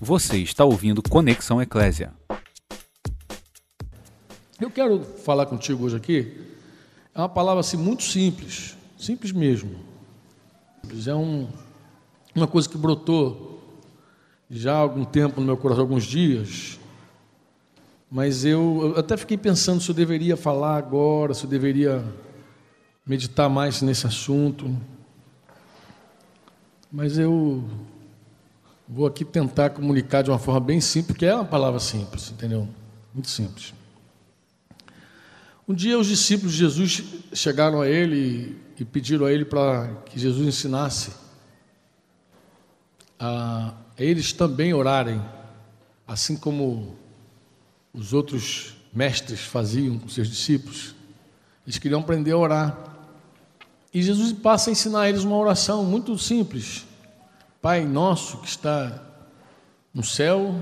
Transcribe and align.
Você 0.00 0.36
está 0.38 0.62
ouvindo 0.62 1.02
Conexão 1.02 1.60
Eclésia. 1.62 2.12
Eu 4.60 4.70
quero 4.70 5.00
falar 5.00 5.46
contigo 5.46 5.84
hoje 5.84 5.96
aqui. 5.96 6.38
É 7.14 7.18
uma 7.18 7.30
palavra 7.30 7.60
assim 7.60 7.78
muito 7.78 8.02
simples, 8.02 8.76
simples 8.98 9.32
mesmo. 9.32 9.74
É 11.06 11.14
um, 11.14 11.48
uma 12.34 12.46
coisa 12.46 12.68
que 12.68 12.76
brotou 12.76 13.80
já 14.50 14.74
há 14.74 14.78
algum 14.78 15.02
tempo 15.02 15.40
no 15.40 15.46
meu 15.46 15.56
coração, 15.56 15.82
alguns 15.82 16.04
dias. 16.04 16.78
Mas 18.10 18.44
eu, 18.44 18.92
eu 18.94 19.00
até 19.00 19.16
fiquei 19.16 19.38
pensando 19.38 19.80
se 19.80 19.90
eu 19.90 19.94
deveria 19.94 20.36
falar 20.36 20.76
agora, 20.76 21.32
se 21.32 21.44
eu 21.44 21.50
deveria 21.50 22.04
meditar 23.06 23.48
mais 23.48 23.80
nesse 23.80 24.06
assunto. 24.06 24.76
Mas 26.92 27.16
eu 27.16 27.64
vou 28.88 29.06
aqui 29.06 29.24
tentar 29.24 29.70
comunicar 29.70 30.22
de 30.22 30.30
uma 30.30 30.38
forma 30.38 30.60
bem 30.60 30.80
simples, 30.80 31.08
porque 31.08 31.26
é 31.26 31.34
uma 31.34 31.44
palavra 31.44 31.80
simples, 31.80 32.30
entendeu? 32.30 32.68
Muito 33.12 33.28
simples. 33.28 33.74
Um 35.68 35.74
dia 35.74 35.98
os 35.98 36.06
discípulos 36.06 36.52
de 36.52 36.58
Jesus 36.60 37.02
chegaram 37.32 37.80
a 37.80 37.88
ele 37.88 38.56
e 38.78 38.84
pediram 38.84 39.26
a 39.26 39.32
ele 39.32 39.44
para 39.44 39.88
que 40.06 40.18
Jesus 40.18 40.46
ensinasse 40.46 41.10
a 43.18 43.74
eles 43.98 44.32
também 44.32 44.72
orarem, 44.72 45.20
assim 46.06 46.36
como 46.36 46.96
os 47.92 48.12
outros 48.12 48.76
mestres 48.92 49.40
faziam 49.40 49.98
com 49.98 50.08
seus 50.08 50.28
discípulos. 50.28 50.94
Eles 51.66 51.78
queriam 51.78 52.00
aprender 52.00 52.30
a 52.30 52.38
orar. 52.38 52.78
E 53.92 54.00
Jesus 54.02 54.32
passa 54.32 54.70
a 54.70 54.72
ensinar 54.72 55.00
a 55.00 55.08
eles 55.08 55.24
uma 55.24 55.36
oração 55.36 55.84
muito 55.84 56.16
simples. 56.16 56.85
Pai 57.62 57.84
nosso 57.84 58.38
que 58.38 58.48
está 58.48 59.02
no 59.92 60.04
céu, 60.04 60.54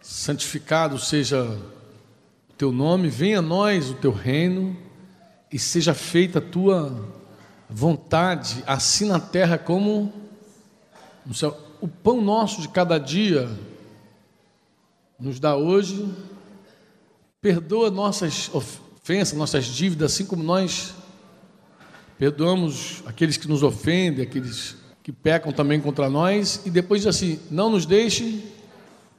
santificado 0.00 0.98
seja 0.98 1.42
o 2.48 2.52
teu 2.56 2.70
nome, 2.70 3.08
venha 3.08 3.40
a 3.40 3.42
nós 3.42 3.90
o 3.90 3.94
teu 3.94 4.12
reino 4.12 4.76
e 5.52 5.58
seja 5.58 5.92
feita 5.92 6.38
a 6.38 6.42
tua 6.42 7.08
vontade, 7.68 8.62
assim 8.66 9.06
na 9.06 9.18
terra 9.18 9.58
como 9.58 10.12
no 11.26 11.34
céu. 11.34 11.58
O 11.80 11.88
pão 11.88 12.22
nosso 12.22 12.62
de 12.62 12.68
cada 12.68 12.98
dia 12.98 13.48
nos 15.18 15.40
dá 15.40 15.56
hoje, 15.56 16.08
perdoa 17.40 17.90
nossas 17.90 18.50
ofensas, 18.54 19.36
nossas 19.36 19.66
dívidas, 19.66 20.12
assim 20.12 20.24
como 20.24 20.42
nós 20.42 20.94
perdoamos 22.16 23.02
aqueles 23.04 23.36
que 23.36 23.48
nos 23.48 23.62
ofendem, 23.62 24.24
aqueles 24.24 24.76
que 25.08 25.12
pecam 25.12 25.50
também 25.50 25.80
contra 25.80 26.10
nós, 26.10 26.60
e 26.66 26.70
depois 26.70 27.00
diz 27.00 27.06
assim: 27.06 27.40
não 27.50 27.70
nos 27.70 27.86
deixe 27.86 28.44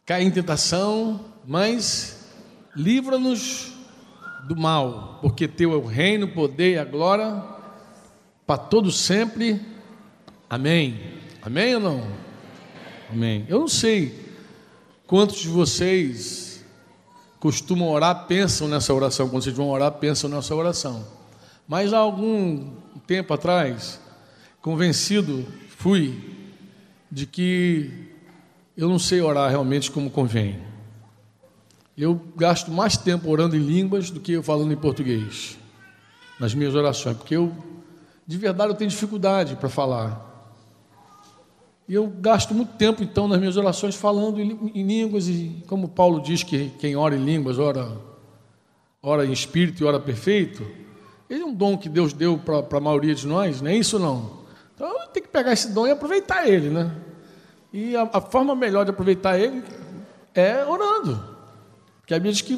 cair 0.05 0.23
em 0.23 0.29
tentação, 0.29 1.19
mas 1.47 2.27
livra-nos 2.75 3.73
do 4.47 4.55
mal, 4.55 5.17
porque 5.19 5.47
teu 5.47 5.73
é 5.73 5.75
o 5.75 5.83
reino, 5.83 6.27
o 6.27 6.31
poder 6.31 6.73
e 6.73 6.77
a 6.77 6.85
glória 6.85 7.43
para 8.45 8.59
todos 8.59 8.99
sempre. 8.99 9.59
Amém. 10.47 11.01
Amém 11.41 11.73
ou 11.73 11.81
não? 11.81 12.07
Amém. 13.11 13.47
Eu 13.49 13.61
não 13.61 13.67
sei 13.67 14.13
quantos 15.07 15.39
de 15.39 15.47
vocês 15.47 16.63
costumam 17.39 17.89
orar, 17.89 18.27
pensam 18.27 18.67
nessa 18.67 18.93
oração, 18.93 19.27
quando 19.27 19.41
vocês 19.41 19.55
vão 19.55 19.69
orar, 19.69 19.93
pensam 19.93 20.29
nessa 20.29 20.53
oração. 20.53 21.03
Mas 21.67 21.93
há 21.93 21.97
algum 21.97 22.73
tempo 23.07 23.33
atrás, 23.33 23.99
convencido 24.61 25.47
fui 25.79 26.13
de 27.09 27.25
que 27.25 27.89
eu 28.75 28.89
não 28.89 28.99
sei 28.99 29.21
orar 29.21 29.49
realmente 29.49 29.89
como 29.89 30.11
convém. 30.11 30.59
Eu 31.97 32.21
gasto 32.35 32.69
mais 32.69 32.97
tempo 32.97 33.29
orando 33.29 33.55
em 33.55 33.59
línguas 33.59 34.11
do 34.11 34.19
que 34.19 34.41
falando 34.41 34.73
em 34.73 34.75
português 34.75 35.57
nas 36.37 36.53
minhas 36.53 36.75
orações, 36.75 37.15
porque 37.15 37.35
eu 37.35 37.53
de 38.27 38.37
verdade 38.37 38.71
eu 38.71 38.75
tenho 38.75 38.89
dificuldade 38.89 39.55
para 39.55 39.69
falar. 39.69 40.27
E 41.87 41.93
eu 41.93 42.07
gasto 42.07 42.53
muito 42.53 42.73
tempo 42.73 43.01
então 43.01 43.27
nas 43.29 43.39
minhas 43.39 43.55
orações 43.55 43.95
falando 43.95 44.41
em, 44.41 44.71
em 44.75 44.83
línguas 44.85 45.29
e 45.29 45.63
como 45.65 45.87
Paulo 45.87 46.21
diz 46.21 46.43
que 46.43 46.71
quem 46.77 46.97
ora 46.97 47.15
em 47.15 47.23
línguas 47.23 47.57
ora 47.57 47.89
ora 49.01 49.25
em 49.25 49.31
espírito 49.31 49.81
e 49.81 49.85
ora 49.85 49.97
perfeito, 49.97 50.61
ele 51.29 51.41
é 51.41 51.45
um 51.45 51.53
dom 51.53 51.77
que 51.77 51.87
Deus 51.87 52.11
deu 52.11 52.37
para 52.37 52.77
a 52.77 52.81
maioria 52.81 53.15
de 53.15 53.25
nós, 53.25 53.61
não 53.61 53.71
é 53.71 53.77
isso 53.77 53.97
não? 53.97 54.39
Então 54.79 55.09
tem 55.11 55.21
que 55.21 55.27
pegar 55.27 55.51
esse 55.51 55.71
dom 55.71 55.85
e 55.85 55.91
aproveitar 55.91 56.47
ele, 56.47 56.69
né? 56.69 56.89
E 57.73 57.97
a, 57.97 58.03
a 58.13 58.21
forma 58.21 58.55
melhor 58.55 58.85
de 58.85 58.91
aproveitar 58.91 59.37
ele 59.37 59.61
é 60.33 60.65
orando. 60.65 61.21
Porque 61.99 62.13
a 62.13 62.17
Bíblia 62.17 62.31
diz 62.31 62.41
que 62.41 62.53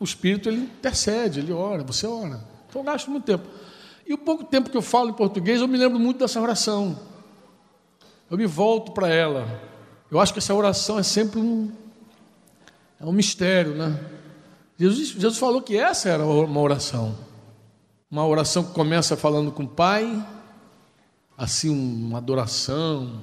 o 0.00 0.02
Espírito 0.02 0.48
ele 0.48 0.62
intercede, 0.62 1.38
ele 1.38 1.52
ora, 1.52 1.84
você 1.84 2.04
ora. 2.04 2.42
Então 2.68 2.82
eu 2.82 2.84
gasto 2.84 3.08
muito 3.08 3.22
tempo. 3.26 3.46
E 4.04 4.12
o 4.12 4.18
pouco 4.18 4.42
tempo 4.42 4.70
que 4.70 4.76
eu 4.76 4.82
falo 4.82 5.10
em 5.10 5.12
português, 5.12 5.60
eu 5.60 5.68
me 5.68 5.78
lembro 5.78 6.00
muito 6.00 6.18
dessa 6.18 6.40
oração. 6.40 6.98
Eu 8.28 8.36
me 8.36 8.46
volto 8.46 8.90
para 8.90 9.08
ela. 9.08 9.46
Eu 10.10 10.18
acho 10.18 10.32
que 10.32 10.40
essa 10.40 10.52
oração 10.52 10.98
é 10.98 11.04
sempre 11.04 11.38
um, 11.38 11.70
é 13.00 13.04
um 13.04 13.12
mistério, 13.12 13.76
né? 13.76 14.00
Jesus, 14.76 15.10
Jesus 15.10 15.38
falou 15.38 15.62
que 15.62 15.76
essa 15.76 16.08
era 16.08 16.24
uma 16.26 16.60
oração. 16.60 17.16
Uma 18.10 18.26
oração 18.26 18.64
que 18.64 18.72
começa 18.72 19.16
falando 19.16 19.52
com 19.52 19.62
o 19.62 19.68
Pai, 19.68 20.26
assim 21.36 21.68
uma 21.68 22.18
adoração, 22.18 23.22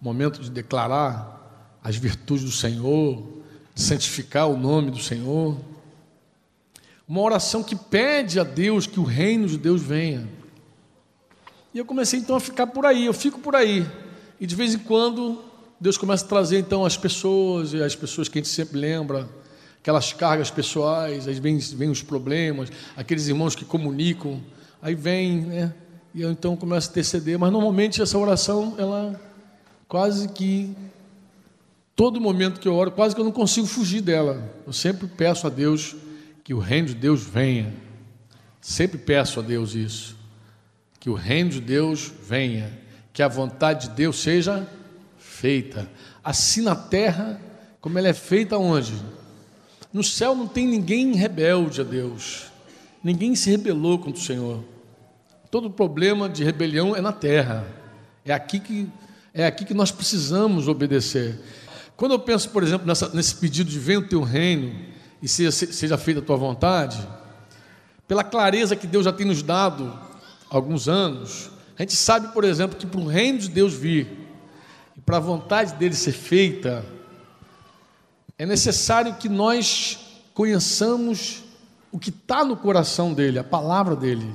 um 0.00 0.04
momento 0.04 0.40
de 0.40 0.50
declarar 0.50 1.78
as 1.82 1.96
virtudes 1.96 2.44
do 2.44 2.52
Senhor, 2.52 3.22
de 3.74 3.82
santificar 3.82 4.48
o 4.48 4.56
nome 4.56 4.90
do 4.90 4.98
Senhor. 4.98 5.56
Uma 7.06 7.20
oração 7.22 7.62
que 7.62 7.74
pede 7.74 8.38
a 8.38 8.44
Deus 8.44 8.86
que 8.86 9.00
o 9.00 9.04
reino 9.04 9.46
de 9.46 9.58
Deus 9.58 9.82
venha. 9.82 10.28
E 11.72 11.78
eu 11.78 11.84
comecei 11.84 12.18
então 12.18 12.36
a 12.36 12.40
ficar 12.40 12.66
por 12.66 12.84
aí, 12.84 13.06
eu 13.06 13.14
fico 13.14 13.40
por 13.40 13.54
aí. 13.54 13.86
E 14.40 14.46
de 14.46 14.54
vez 14.54 14.74
em 14.74 14.78
quando 14.78 15.42
Deus 15.80 15.96
começa 15.96 16.24
a 16.24 16.28
trazer 16.28 16.58
então 16.58 16.84
as 16.84 16.96
pessoas, 16.96 17.72
e 17.72 17.82
as 17.82 17.94
pessoas 17.94 18.28
que 18.28 18.38
a 18.38 18.42
gente 18.42 18.52
sempre 18.52 18.78
lembra, 18.78 19.28
aquelas 19.80 20.12
cargas 20.12 20.50
pessoais, 20.50 21.26
aí 21.26 21.40
vem, 21.40 21.58
vem 21.58 21.90
os 21.90 22.02
problemas, 22.02 22.70
aqueles 22.96 23.28
irmãos 23.28 23.54
que 23.54 23.64
comunicam, 23.64 24.40
aí 24.82 24.94
vem, 24.94 25.40
né? 25.42 25.74
E 26.14 26.22
eu 26.22 26.30
então 26.30 26.56
começo 26.56 26.88
a 26.88 26.90
interceder, 26.90 27.38
mas 27.38 27.52
normalmente 27.52 28.02
essa 28.02 28.18
oração, 28.18 28.74
ela 28.78 29.20
quase 29.86 30.28
que 30.28 30.74
todo 31.94 32.20
momento 32.20 32.60
que 32.60 32.68
eu 32.68 32.74
oro, 32.74 32.90
quase 32.90 33.14
que 33.14 33.20
eu 33.20 33.24
não 33.24 33.32
consigo 33.32 33.66
fugir 33.66 34.00
dela. 34.00 34.52
Eu 34.66 34.72
sempre 34.72 35.06
peço 35.06 35.46
a 35.46 35.50
Deus 35.50 35.94
que 36.42 36.54
o 36.54 36.58
reino 36.58 36.88
de 36.88 36.94
Deus 36.94 37.22
venha. 37.22 37.72
Sempre 38.60 38.98
peço 38.98 39.40
a 39.40 39.42
Deus 39.42 39.74
isso. 39.74 40.16
Que 40.98 41.08
o 41.08 41.14
reino 41.14 41.50
de 41.50 41.60
Deus 41.60 42.12
venha, 42.22 42.78
que 43.12 43.22
a 43.22 43.28
vontade 43.28 43.88
de 43.88 43.94
Deus 43.94 44.20
seja 44.20 44.66
feita, 45.18 45.88
assim 46.22 46.60
na 46.60 46.76
terra 46.76 47.40
como 47.80 47.98
ela 47.98 48.08
é 48.08 48.12
feita 48.12 48.58
onde? 48.58 48.94
No 49.92 50.04
céu 50.04 50.34
não 50.34 50.46
tem 50.46 50.66
ninguém 50.66 51.14
rebelde 51.14 51.80
a 51.80 51.84
Deus. 51.84 52.44
Ninguém 53.02 53.34
se 53.34 53.50
rebelou 53.50 53.98
contra 53.98 54.20
o 54.20 54.24
Senhor. 54.24 54.62
Todo 55.50 55.68
problema 55.68 56.28
de 56.28 56.44
rebelião 56.44 56.94
é 56.94 57.00
na 57.00 57.12
terra. 57.12 57.66
É 58.24 58.32
aqui 58.32 58.60
que, 58.60 58.88
é 59.34 59.46
aqui 59.46 59.64
que 59.64 59.74
nós 59.74 59.90
precisamos 59.90 60.68
obedecer. 60.68 61.40
Quando 61.96 62.12
eu 62.12 62.18
penso, 62.18 62.48
por 62.50 62.62
exemplo, 62.62 62.86
nessa, 62.86 63.08
nesse 63.08 63.34
pedido 63.34 63.68
de 63.68 63.78
venha 63.78 63.98
o 63.98 64.08
teu 64.08 64.22
reino 64.22 64.74
e 65.20 65.28
seja, 65.28 65.50
seja 65.50 65.98
feita 65.98 66.20
a 66.20 66.22
tua 66.22 66.36
vontade, 66.36 67.06
pela 68.06 68.22
clareza 68.22 68.76
que 68.76 68.86
Deus 68.86 69.04
já 69.04 69.12
tem 69.12 69.26
nos 69.26 69.42
dado 69.42 69.92
há 70.50 70.56
alguns 70.56 70.88
anos, 70.88 71.50
a 71.76 71.82
gente 71.82 71.96
sabe, 71.96 72.28
por 72.28 72.44
exemplo, 72.44 72.76
que 72.78 72.86
para 72.86 73.00
o 73.00 73.06
reino 73.06 73.38
de 73.38 73.48
Deus 73.48 73.74
vir 73.74 74.06
e 74.96 75.00
para 75.00 75.16
a 75.16 75.20
vontade 75.20 75.74
dele 75.74 75.94
ser 75.94 76.12
feita, 76.12 76.84
é 78.38 78.46
necessário 78.46 79.14
que 79.14 79.28
nós 79.28 79.98
conheçamos 80.32 81.42
o 81.90 81.98
que 81.98 82.10
está 82.10 82.44
no 82.44 82.56
coração 82.56 83.12
dele, 83.12 83.38
a 83.38 83.44
palavra 83.44 83.96
dele. 83.96 84.32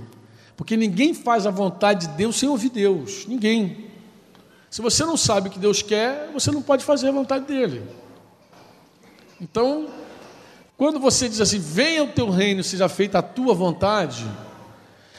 Porque 0.56 0.78
ninguém 0.78 1.14
faz 1.14 1.46
a 1.46 1.52
vontade 1.52 2.08
de 2.08 2.14
Deus 2.14 2.38
sem 2.38 2.48
ouvir 2.48 2.70
Deus. 2.70 3.26
Ninguém. 3.28 3.88
Se 4.70 4.82
você 4.82 5.06
não 5.06 5.18
sabe 5.18 5.50
o 5.50 5.52
que 5.52 5.60
Deus 5.60 5.82
quer, 5.82 6.30
você 6.34 6.52
não 6.52 6.62
pode 6.62 6.84
fazer 6.84 7.10
a 7.10 7.12
vontade 7.12 7.46
dele. 7.46 7.84
Então, 9.40 9.88
quando 10.78 11.00
você 11.00 11.30
diz 11.30 11.42
assim, 11.42 11.60
venha 11.60 12.04
o 12.04 12.08
teu 12.08 12.30
reino, 12.30 12.64
seja 12.64 12.90
feita 12.90 13.20
a 13.20 13.22
tua 13.22 13.54
vontade, 13.54 14.26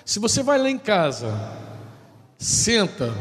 se 0.05 0.19
você 0.19 0.43
vai 0.43 0.59
lá 0.59 0.71
em 0.71 0.79
casa, 0.79 1.35
senta 2.39 3.15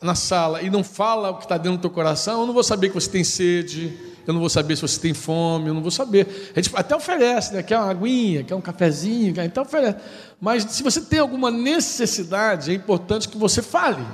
na 0.00 0.14
sala 0.14 0.62
e 0.62 0.68
não 0.68 0.84
fala 0.84 1.30
o 1.30 1.36
que 1.36 1.44
está 1.44 1.56
dentro 1.56 1.78
do 1.78 1.82
teu 1.82 1.90
coração, 1.90 2.40
eu 2.40 2.46
não 2.46 2.54
vou 2.54 2.62
saber 2.62 2.88
que 2.88 2.94
você 2.94 3.10
tem 3.10 3.24
sede, 3.24 4.13
eu 4.26 4.32
não 4.32 4.40
vou 4.40 4.48
saber 4.48 4.76
se 4.76 4.82
você 4.82 5.00
tem 5.00 5.14
fome, 5.14 5.68
eu 5.68 5.74
não 5.74 5.82
vou 5.82 5.90
saber. 5.90 6.52
A 6.54 6.60
gente 6.60 6.74
até 6.74 6.96
oferece, 6.96 7.54
né? 7.54 7.62
quer 7.62 7.78
uma 7.78 7.90
aguinha, 7.90 8.42
quer 8.42 8.54
um 8.54 8.60
cafezinho, 8.60 9.34
quer, 9.34 9.44
então 9.44 9.62
oferece. 9.62 9.98
Mas 10.40 10.64
se 10.64 10.82
você 10.82 11.00
tem 11.00 11.18
alguma 11.18 11.50
necessidade, 11.50 12.70
é 12.70 12.74
importante 12.74 13.28
que 13.28 13.36
você 13.36 13.62
fale. 13.62 14.04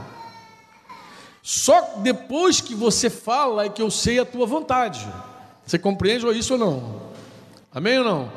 Só 1.42 1.98
depois 2.02 2.60
que 2.60 2.74
você 2.74 3.08
fala 3.08 3.64
é 3.64 3.68
que 3.68 3.80
eu 3.80 3.90
sei 3.90 4.18
a 4.18 4.24
tua 4.24 4.46
vontade. 4.46 5.06
Você 5.66 5.78
compreende 5.78 6.26
isso 6.36 6.54
ou 6.54 6.58
não? 6.58 7.02
Amém 7.72 7.98
ou 7.98 8.04
não? 8.04 8.32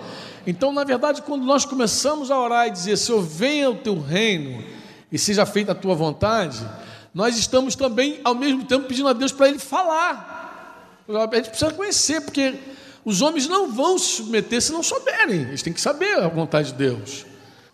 Então, 0.46 0.72
na 0.72 0.84
verdade, 0.84 1.22
quando 1.22 1.44
nós 1.44 1.66
começamos 1.66 2.30
a 2.30 2.40
orar 2.40 2.68
e 2.68 2.72
dizer, 2.72 2.98
Senhor, 2.98 3.22
venha 3.22 3.70
o 3.70 3.76
teu 3.76 4.00
reino 4.00 4.64
e 5.12 5.18
seja 5.18 5.46
feita 5.46 5.72
a 5.72 5.76
tua 5.76 5.96
vontade, 5.96 6.60
nós 7.14 7.38
estamos 7.38 7.76
também, 7.76 8.20
ao 8.24 8.36
mesmo 8.36 8.66
tempo, 8.66 8.88
pedindo 8.88 9.08
a 9.08 9.14
Deus 9.14 9.32
para 9.32 9.48
Ele 9.48 9.60
falar. 9.60 10.43
A 11.08 11.36
gente 11.36 11.50
precisa 11.50 11.72
conhecer, 11.74 12.22
porque 12.22 12.56
os 13.04 13.22
homens 13.22 13.48
não 13.48 13.72
vão 13.72 13.98
se 13.98 14.16
submeter 14.16 14.62
se 14.62 14.72
não 14.72 14.82
souberem, 14.82 15.42
eles 15.42 15.62
têm 15.62 15.74
que 15.74 15.82
saber 15.82 16.18
a 16.18 16.28
vontade 16.28 16.72
de 16.72 16.78
Deus. 16.78 17.26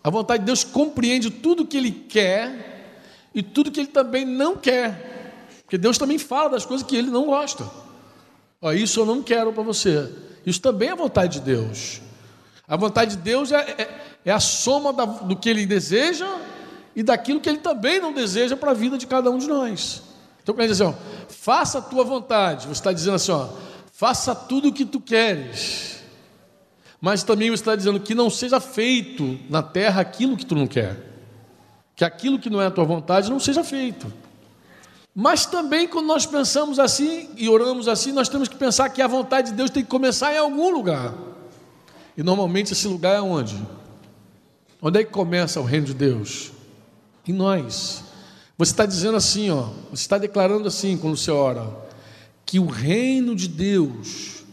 A 0.02 0.10
vontade 0.10 0.40
de 0.40 0.46
Deus 0.46 0.64
compreende 0.64 1.30
tudo 1.30 1.66
que 1.66 1.76
Ele 1.76 1.92
quer 1.92 2.98
e 3.34 3.42
tudo 3.42 3.70
que 3.70 3.80
Ele 3.80 3.88
também 3.88 4.24
não 4.24 4.56
quer, 4.56 5.46
porque 5.62 5.78
Deus 5.78 5.98
também 5.98 6.18
fala 6.18 6.50
das 6.50 6.66
coisas 6.66 6.86
que 6.86 6.96
Ele 6.96 7.10
não 7.10 7.26
gosta. 7.26 7.70
Ó, 8.60 8.72
isso 8.72 9.00
eu 9.00 9.06
não 9.06 9.22
quero 9.22 9.52
para 9.52 9.62
você. 9.62 10.10
Isso 10.44 10.60
também 10.60 10.88
é 10.88 10.92
a 10.92 10.96
vontade 10.96 11.38
de 11.38 11.44
Deus. 11.44 12.00
A 12.66 12.76
vontade 12.76 13.16
de 13.16 13.22
Deus 13.22 13.52
é, 13.52 13.56
é, 13.56 14.00
é 14.24 14.32
a 14.32 14.40
soma 14.40 14.92
da, 14.92 15.04
do 15.04 15.36
que 15.36 15.48
Ele 15.48 15.64
deseja 15.66 16.28
e 16.96 17.02
daquilo 17.02 17.40
que 17.40 17.48
Ele 17.48 17.58
também 17.58 18.00
não 18.00 18.12
deseja 18.12 18.56
para 18.56 18.72
a 18.72 18.74
vida 18.74 18.98
de 18.98 19.06
cada 19.06 19.30
um 19.30 19.38
de 19.38 19.46
nós. 19.46 20.02
Então, 20.42 20.54
quer 20.54 20.66
dizer 20.66 20.84
assim, 20.84 20.94
ó, 20.94 21.26
faça 21.28 21.78
a 21.78 21.82
tua 21.82 22.04
vontade. 22.04 22.66
Você 22.66 22.72
está 22.72 22.92
dizendo 22.92 23.14
assim, 23.14 23.32
ó, 23.32 23.48
faça 23.92 24.34
tudo 24.34 24.68
o 24.68 24.72
que 24.72 24.84
tu 24.84 25.00
queres. 25.00 26.00
Mas 27.00 27.22
também 27.22 27.48
você 27.48 27.62
está 27.62 27.74
dizendo 27.74 28.00
que 28.00 28.14
não 28.14 28.28
seja 28.28 28.60
feito 28.60 29.38
na 29.48 29.62
terra 29.62 30.00
aquilo 30.00 30.36
que 30.36 30.44
tu 30.44 30.54
não 30.54 30.66
quer. 30.66 30.96
Que 31.96 32.04
aquilo 32.04 32.38
que 32.38 32.50
não 32.50 32.60
é 32.60 32.66
a 32.66 32.70
tua 32.70 32.84
vontade 32.84 33.30
não 33.30 33.40
seja 33.40 33.64
feito. 33.64 34.12
Mas 35.14 35.44
também, 35.44 35.88
quando 35.88 36.06
nós 36.06 36.24
pensamos 36.24 36.78
assim 36.78 37.28
e 37.36 37.48
oramos 37.48 37.88
assim, 37.88 38.12
nós 38.12 38.28
temos 38.28 38.48
que 38.48 38.56
pensar 38.56 38.88
que 38.90 39.02
a 39.02 39.06
vontade 39.06 39.50
de 39.50 39.56
Deus 39.56 39.70
tem 39.70 39.82
que 39.82 39.88
começar 39.88 40.32
em 40.34 40.38
algum 40.38 40.70
lugar. 40.70 41.14
E 42.16 42.22
normalmente 42.22 42.72
esse 42.72 42.86
lugar 42.86 43.16
é 43.16 43.20
onde? 43.20 43.60
Onde 44.80 45.00
é 45.00 45.04
que 45.04 45.10
começa 45.10 45.60
o 45.60 45.64
reino 45.64 45.86
de 45.86 45.94
Deus? 45.94 46.52
Em 47.26 47.32
nós. 47.32 48.04
Você 48.60 48.72
está 48.72 48.84
dizendo 48.84 49.16
assim, 49.16 49.48
ó, 49.48 49.68
você 49.88 50.02
está 50.02 50.18
declarando 50.18 50.68
assim 50.68 50.94
quando 50.98 51.16
você 51.16 51.30
ora, 51.30 51.66
que 52.44 52.58
o 52.58 52.66
reino 52.66 53.34
de 53.34 53.48
Deus, 53.48 54.44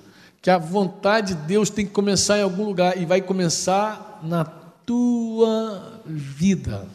que 0.42 0.50
a 0.50 0.57
vontade 0.57 1.36
de 1.36 1.42
Deus 1.42 1.69
tem 1.69 1.86
que 1.86 1.92
começar 1.92 2.39
em 2.39 2.42
algum 2.42 2.63
lugar 2.63 2.98
e 2.98 3.06
vai 3.06 3.21
começar 3.21 4.21
na 4.24 4.45
tua 4.45 6.00
vida, 6.06 6.88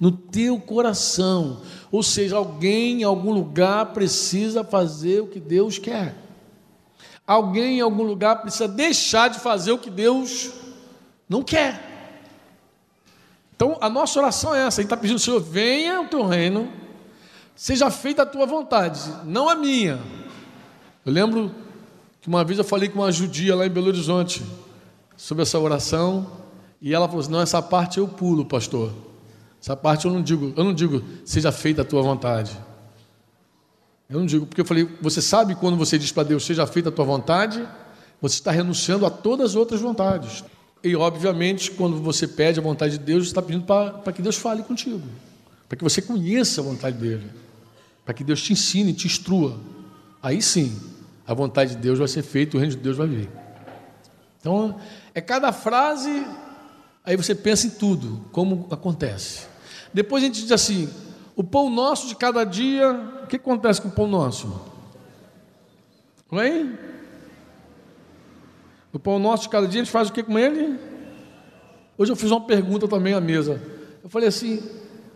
no 0.00 0.10
teu 0.10 0.58
coração. 0.58 1.60
Ou 1.92 2.02
seja, 2.02 2.38
alguém 2.38 3.02
em 3.02 3.04
algum 3.04 3.32
lugar 3.32 3.92
precisa 3.92 4.64
fazer 4.64 5.20
o 5.20 5.28
que 5.28 5.38
Deus 5.38 5.78
quer. 5.78 6.16
Alguém 7.24 7.78
em 7.78 7.82
algum 7.82 8.02
lugar 8.02 8.42
precisa 8.42 8.66
deixar 8.66 9.28
de 9.28 9.38
fazer 9.38 9.70
o 9.70 9.78
que 9.78 9.90
Deus 9.90 10.50
não 11.28 11.40
quer. 11.40 11.91
Então, 13.62 13.78
a 13.80 13.88
nossa 13.88 14.18
oração 14.18 14.52
é 14.52 14.66
essa: 14.66 14.80
a 14.80 14.82
gente 14.82 14.86
está 14.92 14.96
pedindo, 14.96 15.20
Senhor, 15.20 15.40
venha 15.40 16.00
o 16.00 16.08
teu 16.08 16.26
reino, 16.26 16.68
seja 17.54 17.92
feita 17.92 18.22
a 18.22 18.26
tua 18.26 18.44
vontade, 18.44 19.00
não 19.24 19.48
a 19.48 19.54
minha. 19.54 20.00
Eu 21.06 21.12
lembro 21.12 21.54
que 22.20 22.26
uma 22.26 22.42
vez 22.42 22.58
eu 22.58 22.64
falei 22.64 22.88
com 22.88 22.98
uma 22.98 23.12
judia 23.12 23.54
lá 23.54 23.64
em 23.64 23.70
Belo 23.70 23.86
Horizonte 23.86 24.42
sobre 25.16 25.44
essa 25.44 25.60
oração, 25.60 26.26
e 26.80 26.92
ela 26.92 27.06
falou 27.06 27.20
assim: 27.20 27.30
não, 27.30 27.40
essa 27.40 27.62
parte 27.62 27.98
eu 27.98 28.08
pulo, 28.08 28.44
pastor. 28.44 28.90
Essa 29.62 29.76
parte 29.76 30.06
eu 30.06 30.12
não 30.12 30.22
digo, 30.22 30.52
eu 30.56 30.64
não 30.64 30.74
digo, 30.74 31.00
seja 31.24 31.52
feita 31.52 31.82
a 31.82 31.84
tua 31.84 32.02
vontade. 32.02 32.58
Eu 34.10 34.18
não 34.18 34.26
digo, 34.26 34.44
porque 34.44 34.62
eu 34.62 34.64
falei, 34.64 34.88
você 35.00 35.22
sabe 35.22 35.54
quando 35.54 35.76
você 35.76 35.96
diz 35.96 36.10
para 36.10 36.24
Deus, 36.24 36.44
seja 36.44 36.66
feita 36.66 36.88
a 36.88 36.92
tua 36.92 37.04
vontade, 37.04 37.64
você 38.20 38.34
está 38.34 38.50
renunciando 38.50 39.06
a 39.06 39.10
todas 39.10 39.50
as 39.50 39.54
outras 39.54 39.80
vontades. 39.80 40.42
E, 40.84 40.96
obviamente, 40.96 41.70
quando 41.70 42.02
você 42.02 42.26
pede 42.26 42.58
a 42.58 42.62
vontade 42.62 42.98
de 42.98 43.04
Deus, 43.04 43.24
você 43.24 43.30
está 43.30 43.42
pedindo 43.42 43.64
para, 43.64 44.12
que 44.12 44.20
Deus 44.20 44.36
fale 44.36 44.62
contigo, 44.62 45.02
para 45.68 45.76
que 45.76 45.84
você 45.84 46.02
conheça 46.02 46.60
a 46.60 46.64
vontade 46.64 46.96
dele, 46.96 47.30
para 48.04 48.12
que 48.12 48.24
Deus 48.24 48.42
te 48.42 48.52
ensine, 48.52 48.92
te 48.92 49.06
instrua. 49.06 49.58
Aí 50.20 50.42
sim, 50.42 50.76
a 51.26 51.32
vontade 51.34 51.76
de 51.76 51.80
Deus 51.80 51.98
vai 51.98 52.08
ser 52.08 52.22
feita, 52.22 52.56
o 52.56 52.60
reino 52.60 52.74
de 52.74 52.80
Deus 52.80 52.96
vai 52.96 53.06
vir. 53.06 53.30
Então, 54.40 54.80
é 55.14 55.20
cada 55.20 55.52
frase, 55.52 56.26
aí 57.04 57.16
você 57.16 57.32
pensa 57.32 57.68
em 57.68 57.70
tudo, 57.70 58.24
como 58.32 58.66
acontece. 58.70 59.46
Depois 59.94 60.22
a 60.22 60.26
gente 60.26 60.42
diz 60.42 60.50
assim: 60.50 60.90
o 61.36 61.44
pão 61.44 61.70
nosso 61.70 62.08
de 62.08 62.16
cada 62.16 62.42
dia, 62.42 62.90
o 63.22 63.26
que 63.28 63.36
acontece 63.36 63.80
com 63.80 63.88
o 63.88 63.92
pão 63.92 64.08
nosso? 64.08 64.60
Oi? 66.30 66.76
O 68.92 68.98
pão 68.98 69.18
nosso 69.18 69.44
de 69.44 69.48
cada 69.48 69.66
dia, 69.66 69.80
a 69.80 69.84
gente 69.84 69.92
faz 69.92 70.08
o 70.08 70.12
que 70.12 70.22
com 70.22 70.38
ele? 70.38 70.78
Hoje 71.96 72.12
eu 72.12 72.16
fiz 72.16 72.30
uma 72.30 72.42
pergunta 72.42 72.86
também 72.86 73.14
à 73.14 73.20
mesa. 73.20 73.60
Eu 74.02 74.10
falei 74.10 74.28
assim: 74.28 74.62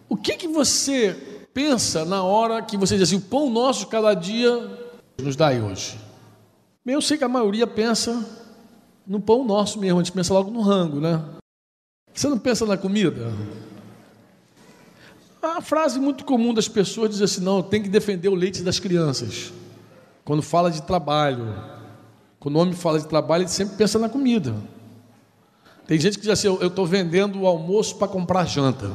o 0.09 0.17
que, 0.17 0.37
que 0.37 0.49
você 0.49 1.15
pensa 1.53 2.05
na 2.05 2.23
hora 2.23 2.63
que 2.63 2.77
você 2.77 2.97
diz 2.97 3.09
assim, 3.09 3.17
o 3.17 3.21
pão 3.21 3.51
nosso 3.51 3.81
de 3.81 3.87
cada 3.87 4.15
dia 4.15 4.51
nos 5.19 5.37
dá 5.37 5.51
hoje? 5.51 5.99
Bem, 6.85 6.95
eu 6.95 7.03
sei 7.03 7.19
que 7.19 7.25
a 7.25 7.29
maioria 7.29 7.67
pensa 7.67 8.25
no 9.07 9.21
pão 9.21 9.45
nosso 9.45 9.79
mesmo, 9.79 9.99
a 9.99 10.03
gente 10.03 10.13
pensa 10.13 10.33
logo 10.33 10.51
no 10.51 10.63
rango, 10.63 11.01
né? 11.01 11.23
Você 12.15 12.29
não 12.29 12.39
pensa 12.39 12.65
na 12.65 12.79
comida? 12.79 13.33
A 15.43 15.61
frase 15.61 16.01
muito 16.01 16.25
comum 16.25 16.55
das 16.55 16.67
pessoas 16.67 17.11
diz 17.11 17.21
assim: 17.21 17.41
não, 17.43 17.63
tem 17.63 17.83
que 17.83 17.91
defender 17.91 18.31
o 18.31 18.35
leite 18.35 18.63
das 18.63 18.79
crianças. 18.79 19.53
Quando 20.25 20.43
fala 20.43 20.71
de 20.71 20.83
trabalho, 20.83 21.55
quando 22.47 22.55
o 22.55 22.59
homem 22.61 22.75
fala 22.75 23.01
de 23.01 23.09
trabalho, 23.09 23.43
ele 23.43 23.51
sempre 23.51 23.75
pensa 23.75 23.99
na 23.99 24.09
comida. 24.09 24.55
Tem 25.85 25.99
gente 25.99 26.17
que 26.17 26.21
diz 26.21 26.31
assim: 26.31 26.47
eu 26.47 26.69
estou 26.69 26.87
vendendo 26.87 27.41
o 27.41 27.45
almoço 27.45 27.97
para 27.97 28.07
comprar 28.07 28.45
janta. 28.45 28.89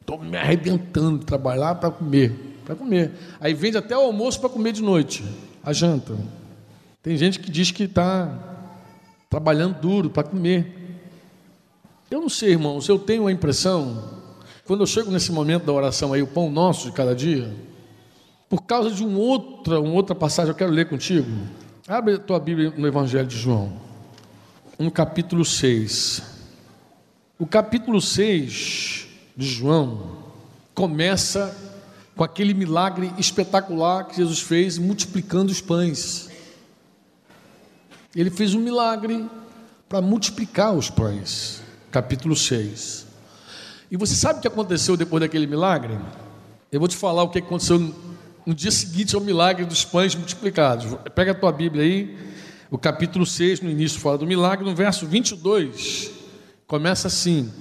Estou 0.00 0.18
me 0.18 0.38
arrebentando 0.38 1.18
de 1.18 1.26
trabalhar 1.26 1.74
para 1.74 1.90
comer, 1.90 2.32
para 2.64 2.74
comer. 2.74 3.12
Aí 3.38 3.52
vende 3.52 3.76
até 3.76 3.94
o 3.94 4.00
almoço 4.00 4.40
para 4.40 4.48
comer 4.48 4.72
de 4.72 4.80
noite, 4.80 5.22
a 5.62 5.74
janta. 5.74 6.16
Tem 7.02 7.14
gente 7.14 7.38
que 7.38 7.50
diz 7.50 7.72
que 7.72 7.82
está 7.82 8.32
trabalhando 9.28 9.78
duro 9.78 10.08
para 10.08 10.22
comer. 10.22 10.98
Eu 12.10 12.22
não 12.22 12.30
sei, 12.30 12.52
irmãos, 12.52 12.88
eu 12.88 12.98
tenho 12.98 13.26
a 13.26 13.32
impressão 13.32 14.02
quando 14.64 14.80
eu 14.80 14.86
chego 14.86 15.10
nesse 15.10 15.30
momento 15.30 15.66
da 15.66 15.74
oração 15.74 16.14
aí, 16.14 16.22
o 16.22 16.26
pão 16.26 16.50
nosso 16.50 16.86
de 16.86 16.92
cada 16.92 17.14
dia, 17.14 17.54
por 18.48 18.62
causa 18.62 18.90
de 18.90 19.04
um 19.04 19.18
outra, 19.18 19.78
uma 19.78 19.92
outra 19.92 20.14
passagem, 20.14 20.52
eu 20.52 20.56
quero 20.56 20.72
ler 20.72 20.88
contigo. 20.88 21.28
Abre 21.90 22.14
a 22.14 22.18
tua 22.20 22.38
Bíblia 22.38 22.72
no 22.76 22.86
Evangelho 22.86 23.26
de 23.26 23.36
João, 23.36 23.72
no 24.78 24.92
capítulo 24.92 25.44
6. 25.44 26.22
O 27.36 27.44
capítulo 27.44 28.00
6 28.00 29.08
de 29.36 29.44
João 29.48 30.18
começa 30.72 31.52
com 32.14 32.22
aquele 32.22 32.54
milagre 32.54 33.12
espetacular 33.18 34.04
que 34.04 34.18
Jesus 34.18 34.38
fez 34.38 34.78
multiplicando 34.78 35.50
os 35.50 35.60
pães. 35.60 36.30
Ele 38.14 38.30
fez 38.30 38.54
um 38.54 38.60
milagre 38.60 39.28
para 39.88 40.00
multiplicar 40.00 40.72
os 40.72 40.88
pães. 40.88 41.60
Capítulo 41.90 42.36
6. 42.36 43.04
E 43.90 43.96
você 43.96 44.14
sabe 44.14 44.38
o 44.38 44.42
que 44.42 44.46
aconteceu 44.46 44.96
depois 44.96 45.22
daquele 45.22 45.48
milagre? 45.48 45.98
Eu 46.70 46.78
vou 46.78 46.88
te 46.88 46.96
falar 46.96 47.24
o 47.24 47.30
que 47.30 47.40
aconteceu 47.40 47.92
no 48.46 48.54
dia 48.54 48.70
seguinte 48.70 49.14
ao 49.14 49.20
milagre 49.20 49.64
dos 49.64 49.84
pães 49.84 50.14
multiplicados. 50.14 50.86
Pega 51.14 51.32
a 51.32 51.34
tua 51.34 51.52
Bíblia 51.52 51.84
aí, 51.84 52.16
o 52.70 52.78
capítulo 52.78 53.26
6, 53.26 53.60
no 53.60 53.70
início 53.70 54.00
fala 54.00 54.18
do 54.18 54.26
milagre, 54.26 54.64
no 54.64 54.74
verso 54.74 55.06
22, 55.06 56.10
começa 56.66 57.08
assim: 57.08 57.52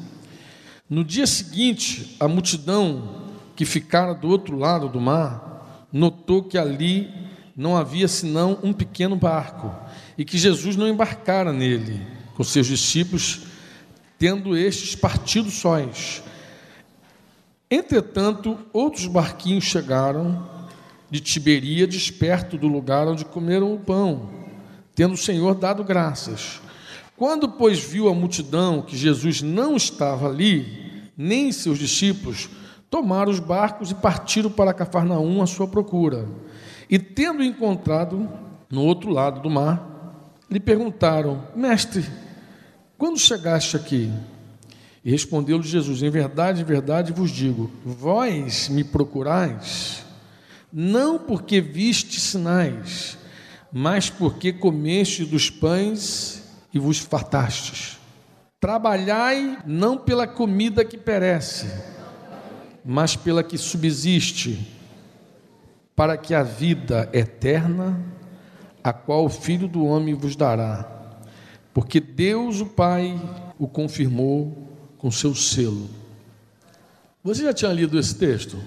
No 0.90 1.04
dia 1.04 1.28
seguinte, 1.28 2.16
a 2.20 2.28
multidão 2.28 3.28
que 3.56 3.66
ficara 3.66 4.14
do 4.14 4.30
outro 4.30 4.58
lado 4.58 4.88
do 4.88 5.02
mar 5.02 5.88
notou 5.92 6.44
que 6.44 6.58
ali 6.58 7.12
não 7.56 7.76
havia 7.76 8.08
senão 8.08 8.58
um 8.64 8.72
pequeno 8.72 9.16
barco 9.16 9.76
e 10.18 10.24
que 10.24 10.38
Jesus 10.38 10.76
não 10.76 10.88
embarcara 10.88 11.52
nele 11.52 12.02
com 12.36 12.44
seus 12.44 12.68
discípulos 12.68 13.42
tendo 14.18 14.56
estes 14.56 14.96
partido 14.96 15.50
sóis. 15.50 16.22
Entretanto, 17.72 18.58
outros 18.74 19.08
barquinhos 19.08 19.64
chegaram 19.64 20.59
de 21.10 21.20
Tiberíades, 21.20 22.12
perto 22.12 22.58
do 22.58 22.68
lugar 22.68 23.08
onde 23.08 23.26
comeram 23.26 23.74
o 23.74 23.80
pão, 23.80 24.30
tendo 24.96 25.14
o 25.14 25.18
Senhor 25.18 25.56
dado 25.56 25.84
graças. 25.84 26.62
Quando, 27.16 27.50
pois, 27.50 27.80
viu 27.80 28.08
a 28.08 28.14
multidão 28.14 28.82
que 28.82 28.96
Jesus 28.96 29.42
não 29.42 29.76
estava 29.76 30.30
ali, 30.30 31.12
nem 31.18 31.52
seus 31.52 31.78
discípulos, 31.78 32.50
tomaram 32.90 33.32
os 33.32 33.40
barcos 33.40 33.92
e 33.92 33.96
partiram 33.96 34.50
para 34.50 34.74
Cafarnaum 34.74 35.42
à 35.42 35.46
sua 35.46 35.68
procura. 35.68 36.28
E, 36.90 36.98
tendo 36.98 37.44
encontrado 37.44 38.30
no 38.70 38.84
outro 38.84 39.12
lado 39.12 39.42
do 39.42 39.50
mar, 39.50 40.34
lhe 40.50 40.60
perguntaram: 40.60 41.44
Mestre, 41.56 42.06
quando 42.98 43.20
chegaste 43.20 43.76
aqui? 43.76 44.12
E 45.04 45.12
respondeu-lhe 45.12 45.68
Jesus: 45.68 46.02
Em 46.02 46.10
verdade, 46.10 46.62
em 46.62 46.66
verdade 46.66 47.14
vos 47.14 47.32
digo: 47.32 47.70
Vós 47.86 48.70
me 48.70 48.84
procurais, 48.84 50.06
não 50.72 51.18
porque 51.18 51.60
viste 51.60 52.20
sinais, 52.20 53.18
mas 53.72 54.10
porque 54.10 54.54
comeste 54.54 55.26
dos 55.26 55.50
pães 55.50 56.44
e 56.74 56.80
vos 56.80 57.00
fartastes. 57.00 57.98
Trabalhai 58.60 59.58
não 59.66 59.98
pela 59.98 60.28
comida 60.28 60.84
que 60.84 60.98
perece, 60.98 61.68
mas 62.84 63.16
pela 63.16 63.44
que 63.44 63.58
subsiste, 63.58 64.68
para 65.96 66.18
que 66.18 66.34
a 66.34 66.44
vida 66.44 67.10
eterna, 67.14 68.00
a 68.84 68.94
qual 68.94 69.26
o 69.26 69.30
Filho 69.30 69.68
do 69.68 69.86
Homem 69.86 70.14
vos 70.14 70.36
dará. 70.36 70.86
Porque 71.74 72.00
Deus, 72.00 72.62
o 72.62 72.66
Pai, 72.66 73.20
o 73.58 73.68
confirmou 73.68 74.70
com 74.98 75.12
seu 75.12 75.34
selo. 75.36 75.90
Você 77.24 77.44
já 77.44 77.54
tinha 77.54 77.72
lido 77.72 78.00
esse 78.00 78.16
texto? 78.16 78.58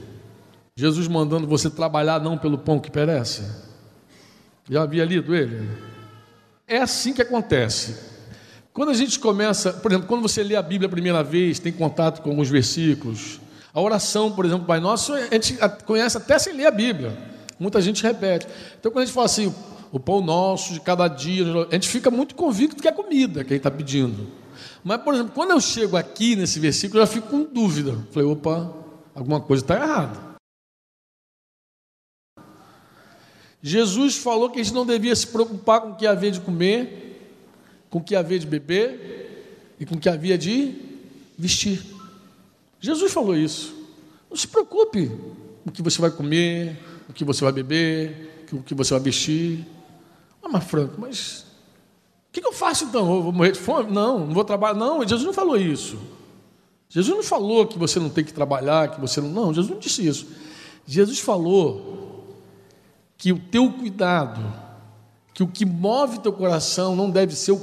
Jesus 0.75 1.07
mandando 1.07 1.47
você 1.47 1.69
trabalhar 1.69 2.21
não 2.21 2.39
pelo 2.39 2.57
pão 2.57 2.81
que 2.81 2.91
perece? 2.91 3.43
Já 4.71 4.83
havia 4.83 5.05
lido 5.05 5.35
ele? 5.35 5.69
É 6.67 6.79
assim 6.79 7.13
que 7.13 7.21
acontece. 7.21 7.97
Quando 8.73 8.89
a 8.89 8.95
gente 8.95 9.19
começa, 9.21 9.71
por 9.73 9.91
exemplo, 9.93 10.09
quando 10.09 10.23
você 10.23 10.43
lê 10.43 10.57
a 10.57 10.63
Bíblia 10.63 10.87
a 10.87 10.91
primeira 10.91 11.23
vez, 11.23 11.59
tem 11.59 11.71
contato 11.71 12.23
com 12.23 12.31
alguns 12.31 12.49
versículos, 12.49 13.39
a 13.75 13.81
oração, 13.81 14.33
por 14.33 14.47
exemplo, 14.47 14.67
Pai 14.67 14.81
Nosso, 14.81 15.13
a 15.13 15.21
gente 15.31 15.59
conhece 15.85 16.17
até 16.17 16.39
sem 16.39 16.55
ler 16.55 16.67
a 16.67 16.71
Bíblia. 16.71 17.19
Muita 17.59 17.81
gente 17.83 18.03
repete. 18.03 18.47
Então, 18.81 18.91
quando 18.91 19.03
a 19.03 19.07
gente 19.07 19.15
fala 19.15 19.27
assim, 19.27 19.55
o 19.93 20.01
pão 20.01 20.23
nosso 20.23 20.73
de 20.73 20.81
cada 20.81 21.07
dia, 21.07 21.45
a 21.71 21.75
gente 21.75 21.89
fica 21.89 22.11
muito 22.11 22.35
convicto 22.35 22.81
que 22.81 22.89
é 22.89 22.93
comida 22.93 23.45
que 23.45 23.53
a 23.53 23.57
gente 23.57 23.67
está 23.67 23.71
pedindo. 23.71 24.27
Mas, 24.83 25.03
por 25.03 25.13
exemplo, 25.13 25.33
quando 25.35 25.51
eu 25.51 25.61
chego 25.61 25.99
aqui 25.99 26.35
nesse 26.35 26.59
versículo, 26.59 27.01
eu 27.01 27.07
já 27.07 27.13
fico 27.13 27.29
com 27.29 27.45
dúvida. 27.45 27.99
Falei, 28.11 28.27
opa, 28.27 28.73
alguma 29.15 29.41
coisa 29.41 29.63
está 29.63 29.75
errada. 29.77 30.32
Jesus 33.63 34.17
falou 34.17 34.51
que 34.51 34.59
a 34.59 34.63
gente 34.63 34.75
não 34.75 34.85
devia 34.85 35.15
se 35.15 35.27
preocupar 35.27 35.81
com 35.81 35.91
o 35.91 35.95
que 35.95 36.05
havia 36.05 36.33
de 36.33 36.41
comer, 36.41 37.21
com 37.89 37.99
o 37.99 38.03
que 38.03 38.17
havia 38.17 38.39
de 38.39 38.47
beber 38.47 39.77
e 39.79 39.87
com 39.87 39.95
o 39.95 40.01
que 40.01 40.09
havia 40.09 40.37
de 40.37 40.75
vestir. 41.39 41.81
Jesus 42.81 43.13
falou 43.13 43.37
isso. 43.37 43.73
Não 44.29 44.37
se 44.37 44.49
preocupe 44.49 45.09
com 45.63 45.71
o 45.71 45.73
que 45.73 45.81
você 45.81 46.01
vai 46.01 46.11
comer, 46.11 46.77
o 47.09 47.13
que 47.13 47.25
você 47.25 47.45
vai 47.45 47.53
beber, 47.53 48.47
com 48.51 48.57
o 48.57 48.63
que 48.63 48.75
você 48.75 48.95
vai 48.95 49.03
vestir. 49.03 49.65
Ah, 50.43 50.49
mas 50.49 50.65
Franco, 50.65 51.01
mas 51.01 51.47
o 52.29 52.33
que, 52.33 52.41
que 52.41 52.47
eu 52.47 52.53
faço 52.53 52.85
então? 52.85 53.15
Eu 53.15 53.23
vou 53.23 53.33
morrer 53.33 53.53
de 53.53 53.61
fome? 53.61 53.93
Não, 53.93 54.27
não 54.27 54.35
vou 54.35 54.45
trabalhar. 54.45 54.75
Não, 54.75 55.07
Jesus 55.07 55.25
não 55.25 55.33
falou 55.33 55.57
isso. 55.57 55.97
Jesus 56.89 57.17
não 57.17 57.23
falou 57.23 57.67
que 57.67 57.79
você 57.79 58.01
não 58.01 58.11
tem 58.11 58.25
que 58.25 58.33
trabalhar, 58.33 58.89
que 58.89 59.01
você 59.01 59.21
não. 59.21 59.29
Não, 59.29 59.55
Jesus 59.55 59.71
não 59.71 59.79
disse 59.79 60.05
isso. 60.05 60.27
Jesus 60.85 61.21
falou 61.21 62.02
que 63.23 63.31
o 63.31 63.39
teu 63.39 63.71
cuidado, 63.71 64.43
que 65.33 65.45
o 65.45 65.47
que 65.47 65.65
move 65.65 66.19
teu 66.19 66.33
coração 66.33 66.97
não 66.97 67.09
deve 67.09 67.37
ser 67.37 67.57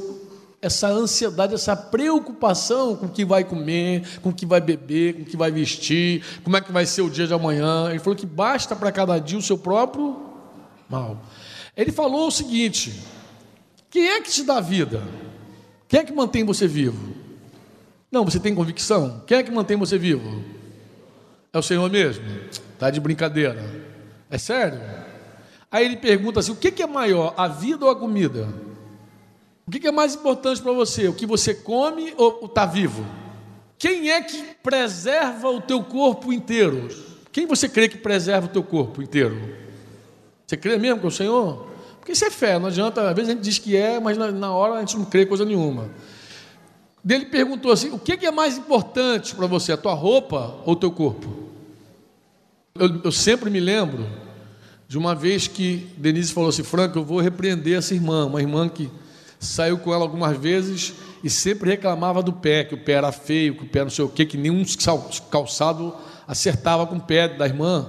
essa 0.62 0.88
ansiedade, 0.88 1.54
essa 1.54 1.75
preocupação 1.75 2.96
com 2.96 3.08
o 3.08 3.10
que 3.10 3.25
vai 3.25 3.44
comer, 3.44 4.08
com 4.22 4.30
o 4.30 4.34
que 4.34 4.46
vai 4.46 4.62
beber, 4.62 5.16
com 5.16 5.22
o 5.24 5.25
que 5.25 5.36
vai 5.36 5.51
vestir, 5.51 6.24
como 6.46 6.56
é 6.56 6.62
que 6.62 6.72
vai 6.72 6.86
ser 6.86 7.01
o 7.01 7.10
dia 7.10 7.28
de 7.28 7.34
amanhã. 7.34 7.89
Ele 7.89 8.00
falou 8.00 8.16
que 8.16 8.25
basta 8.25 8.74
para 8.74 8.89
cada 8.89 9.20
dia 9.20 9.38
o 9.38 9.42
seu 9.42 9.58
próprio 9.58 10.18
mal. 10.89 11.22
Ele 11.75 11.92
falou 11.92 12.28
o 12.28 12.32
seguinte: 12.32 12.98
quem 13.89 14.12
é 14.12 14.22
que 14.22 14.32
te 14.32 14.44
dá 14.44 14.62
vida? 14.62 15.04
Quem 15.89 16.00
é 16.00 16.04
que 16.06 16.13
mantém 16.13 16.46
você 16.46 16.70
vivo? 16.70 17.13
Não, 18.10 18.24
você 18.24 18.39
tem 18.39 18.56
convicção? 18.56 19.24
Quem 19.28 19.39
é 19.39 19.44
que 19.44 19.51
mantém 19.51 19.75
você 19.75 19.98
vivo? 19.98 20.42
É 21.51 21.60
o 21.60 21.62
Senhor 21.62 21.89
mesmo? 21.92 22.24
Está 22.50 22.89
de 22.89 23.01
brincadeira. 23.01 23.70
É 24.32 24.38
sério? 24.38 25.09
Aí 25.72 25.86
ele 25.86 25.98
pergunta 25.98 26.40
assim: 26.40 26.52
o 26.52 26.56
que 26.56 26.82
é 26.82 26.88
maior, 26.88 27.34
a 27.38 27.48
vida 27.48 27.86
ou 27.86 27.92
a 27.92 27.96
comida? 27.96 28.48
O 29.68 29.72
que 29.72 29.88
é 29.88 29.92
mais 29.92 30.16
importante 30.16 30.62
para 30.62 30.72
você? 30.72 31.08
O 31.08 31.14
que 31.14 31.28
você 31.28 31.54
come 31.54 32.14
ou 32.18 32.46
está 32.46 32.66
vivo? 32.66 33.06
Quem 33.78 34.10
é 34.10 34.22
que 34.22 34.44
preserva 34.64 35.48
o 35.50 35.62
teu 35.62 35.84
corpo 35.84 36.34
inteiro? 36.34 36.90
Quem 37.32 37.46
você 37.46 37.70
crê 37.70 37.88
que 37.88 37.98
preserva 37.98 38.48
o 38.48 38.50
teu 38.50 38.64
corpo 38.64 39.02
inteiro? 39.02 39.40
Você 40.46 40.58
crê 40.58 40.78
mesmo 40.78 41.00
que 41.00 41.06
é 41.06 41.10
o 41.10 41.12
Senhor? 41.12 41.68
Porque 42.00 42.14
isso 42.14 42.26
é 42.26 42.32
fé, 42.32 42.58
não 42.58 42.68
adianta, 42.68 43.08
às 43.08 43.16
vezes 43.16 43.30
a 43.30 43.34
gente 43.34 43.44
diz 43.44 43.60
que 43.60 43.78
é, 43.78 44.00
mas 44.00 44.18
na, 44.18 44.52
hora 44.52 44.74
a 44.74 44.80
gente 44.80 44.98
não 44.98 45.06
crê 45.06 45.26
coisa 45.26 45.46
nenhuma. 45.46 45.92
Ele 47.08 47.26
perguntou 47.26 47.72
assim: 47.72 47.92
o 47.92 48.00
que 48.00 48.26
é 48.26 48.32
mais 48.32 48.58
importante 48.58 49.36
para 49.36 49.46
você, 49.46 49.72
a 49.72 49.78
tua 49.78 49.94
roupa 49.94 50.56
ou 50.66 50.74
o 50.74 50.76
teu 50.76 50.92
corpo? 50.92 51.30
Eu, 52.74 53.02
eu 53.04 53.12
sempre 53.12 53.52
me 53.52 53.60
lembro 53.60 54.08
de 54.89 54.98
uma 54.98 55.13
vez 55.13 55.48
que 55.48 55.88
Denise 55.96 56.34
falou 56.34 56.50
assim: 56.50 56.63
Franco, 56.63 56.98
eu 56.98 57.05
vou 57.05 57.19
repreender 57.19 57.77
essa 57.77 57.93
irmã, 57.93 58.25
uma 58.25 58.41
irmã 58.41 58.67
que 58.67 58.89
saiu 59.39 59.77
com 59.77 59.93
ela 59.93 60.03
algumas 60.03 60.36
vezes 60.36 60.96
e 61.24 61.29
sempre 61.29 61.69
reclamava 61.69 62.24
do 62.24 62.34
pé, 62.34 62.63
que 62.63 62.74
o 62.74 62.77
pé 62.77 62.93
era 62.93 63.12
feio, 63.12 63.55
que 63.55 63.63
o 63.63 63.67
pé 63.67 63.84
não 63.84 63.91
sei 63.91 64.03
o 64.03 64.10
quê, 64.10 64.25
que 64.25 64.36
nenhum 64.36 64.63
calçado 65.29 65.96
acertava 66.27 66.88
com 66.88 66.96
o 66.96 67.00
pé 67.00 67.27
da 67.27 67.46
irmã. 67.46 67.88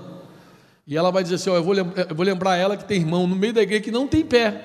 E 0.87 0.95
ela 0.95 1.11
vai 1.11 1.23
dizer 1.23 1.37
assim: 1.37 1.49
ó, 1.49 1.57
eu, 1.57 1.64
vou 1.64 1.73
lembrar, 1.73 2.07
eu 2.07 2.14
vou 2.14 2.25
lembrar 2.25 2.57
ela 2.59 2.76
que 2.76 2.85
tem 2.85 2.99
irmão 2.99 3.26
no 3.26 3.35
meio 3.35 3.54
da 3.54 3.62
igreja 3.62 3.83
que 3.83 3.90
não 3.90 4.07
tem 4.07 4.23
pé. 4.23 4.62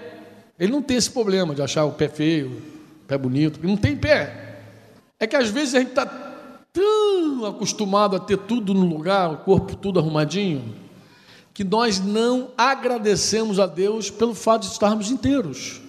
Ele 0.60 0.74
não 0.74 0.82
tem 0.82 0.98
esse 0.98 1.10
problema 1.10 1.56
de 1.56 1.62
achar 1.62 1.86
o 1.86 1.94
pé 1.94 2.10
feio, 2.10 2.62
o 3.04 3.08
pé 3.08 3.18
bonito, 3.18 3.66
não 3.66 3.78
tem 3.78 3.96
pé. 3.96 4.58
É 5.18 5.26
que 5.26 5.38
às 5.38 5.50
vezes 5.50 5.74
a 5.74 5.80
gente 5.80 5.92
está 5.92 6.06
tão 6.74 7.46
acostumado 7.46 8.14
a 8.18 8.20
ter 8.20 8.40
tudo 8.40 8.74
no 8.74 8.86
lugar, 8.86 9.32
o 9.32 9.38
corpo 9.38 9.78
tudo 9.78 10.00
arrumadinho 10.00 10.85
que 11.56 11.64
nós 11.64 12.02
não 12.02 12.50
agradecemos 12.58 13.62
a 13.62 13.66
Deus 13.66 14.10
pelo 14.10 14.36
fato 14.36 14.64
de 14.64 14.74
estarmos 14.74 15.10
inteiros. 15.10 15.80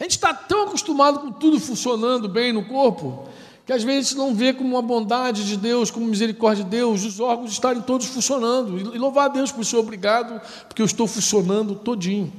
A 0.00 0.02
gente 0.02 0.12
está 0.12 0.32
tão 0.32 0.62
acostumado 0.62 1.20
com 1.20 1.30
tudo 1.30 1.60
funcionando 1.60 2.26
bem 2.30 2.50
no 2.50 2.64
corpo, 2.64 3.28
que 3.66 3.74
às 3.74 3.84
vezes 3.84 4.14
não 4.14 4.34
vê 4.34 4.54
como 4.54 4.70
uma 4.70 4.80
bondade 4.80 5.46
de 5.46 5.58
Deus, 5.58 5.90
como 5.90 6.06
misericórdia 6.06 6.64
de 6.64 6.70
Deus, 6.70 7.04
os 7.04 7.20
órgãos 7.20 7.52
estarem 7.52 7.82
todos 7.82 8.06
funcionando. 8.06 8.78
E 8.94 8.98
louvar 8.98 9.26
a 9.26 9.28
Deus 9.28 9.52
por 9.52 9.60
isso, 9.60 9.76
obrigado, 9.76 10.40
porque 10.66 10.80
eu 10.80 10.86
estou 10.86 11.06
funcionando 11.06 11.74
todinho. 11.74 12.32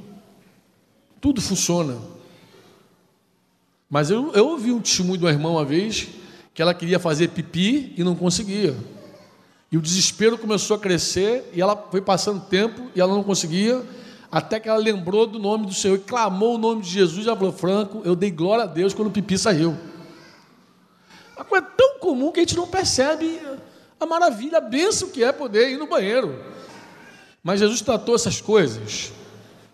Tudo 1.20 1.40
funciona. 1.40 1.96
Mas 3.88 4.10
eu, 4.10 4.32
eu 4.32 4.48
ouvi 4.48 4.72
um 4.72 4.80
testemunho 4.80 5.18
de 5.18 5.24
uma 5.24 5.30
irmã 5.30 5.50
uma 5.50 5.64
vez, 5.64 6.08
que 6.52 6.60
ela 6.60 6.74
queria 6.74 6.98
fazer 6.98 7.28
pipi 7.28 7.94
e 7.96 8.02
não 8.02 8.16
conseguia. 8.16 8.76
E 9.70 9.76
o 9.76 9.82
desespero 9.82 10.38
começou 10.38 10.76
a 10.76 10.80
crescer, 10.80 11.50
e 11.52 11.60
ela 11.60 11.76
foi 11.76 12.00
passando 12.00 12.40
tempo, 12.46 12.90
e 12.94 13.00
ela 13.00 13.14
não 13.14 13.22
conseguia, 13.22 13.84
até 14.32 14.58
que 14.58 14.68
ela 14.68 14.78
lembrou 14.78 15.26
do 15.26 15.38
nome 15.38 15.66
do 15.66 15.74
Senhor 15.74 15.96
e 15.96 15.98
clamou 15.98 16.54
o 16.54 16.58
nome 16.58 16.82
de 16.82 16.88
Jesus. 16.88 17.26
E 17.26 17.28
falou: 17.28 17.52
Franco, 17.52 18.00
eu 18.04 18.16
dei 18.16 18.30
glória 18.30 18.64
a 18.64 18.66
Deus 18.66 18.94
quando 18.94 19.08
o 19.08 19.10
pipi 19.10 19.36
saiu. 19.36 19.76
Uma 21.36 21.44
coisa 21.44 21.66
tão 21.76 21.98
comum 21.98 22.32
que 22.32 22.40
a 22.40 22.42
gente 22.42 22.56
não 22.56 22.66
percebe 22.66 23.40
a 24.00 24.06
maravilha, 24.06 24.58
a 24.58 24.60
bênção 24.60 25.10
que 25.10 25.22
é 25.22 25.32
poder 25.32 25.70
ir 25.70 25.78
no 25.78 25.86
banheiro. 25.86 26.42
Mas 27.42 27.60
Jesus 27.60 27.80
tratou 27.80 28.14
essas 28.14 28.40
coisas 28.40 29.12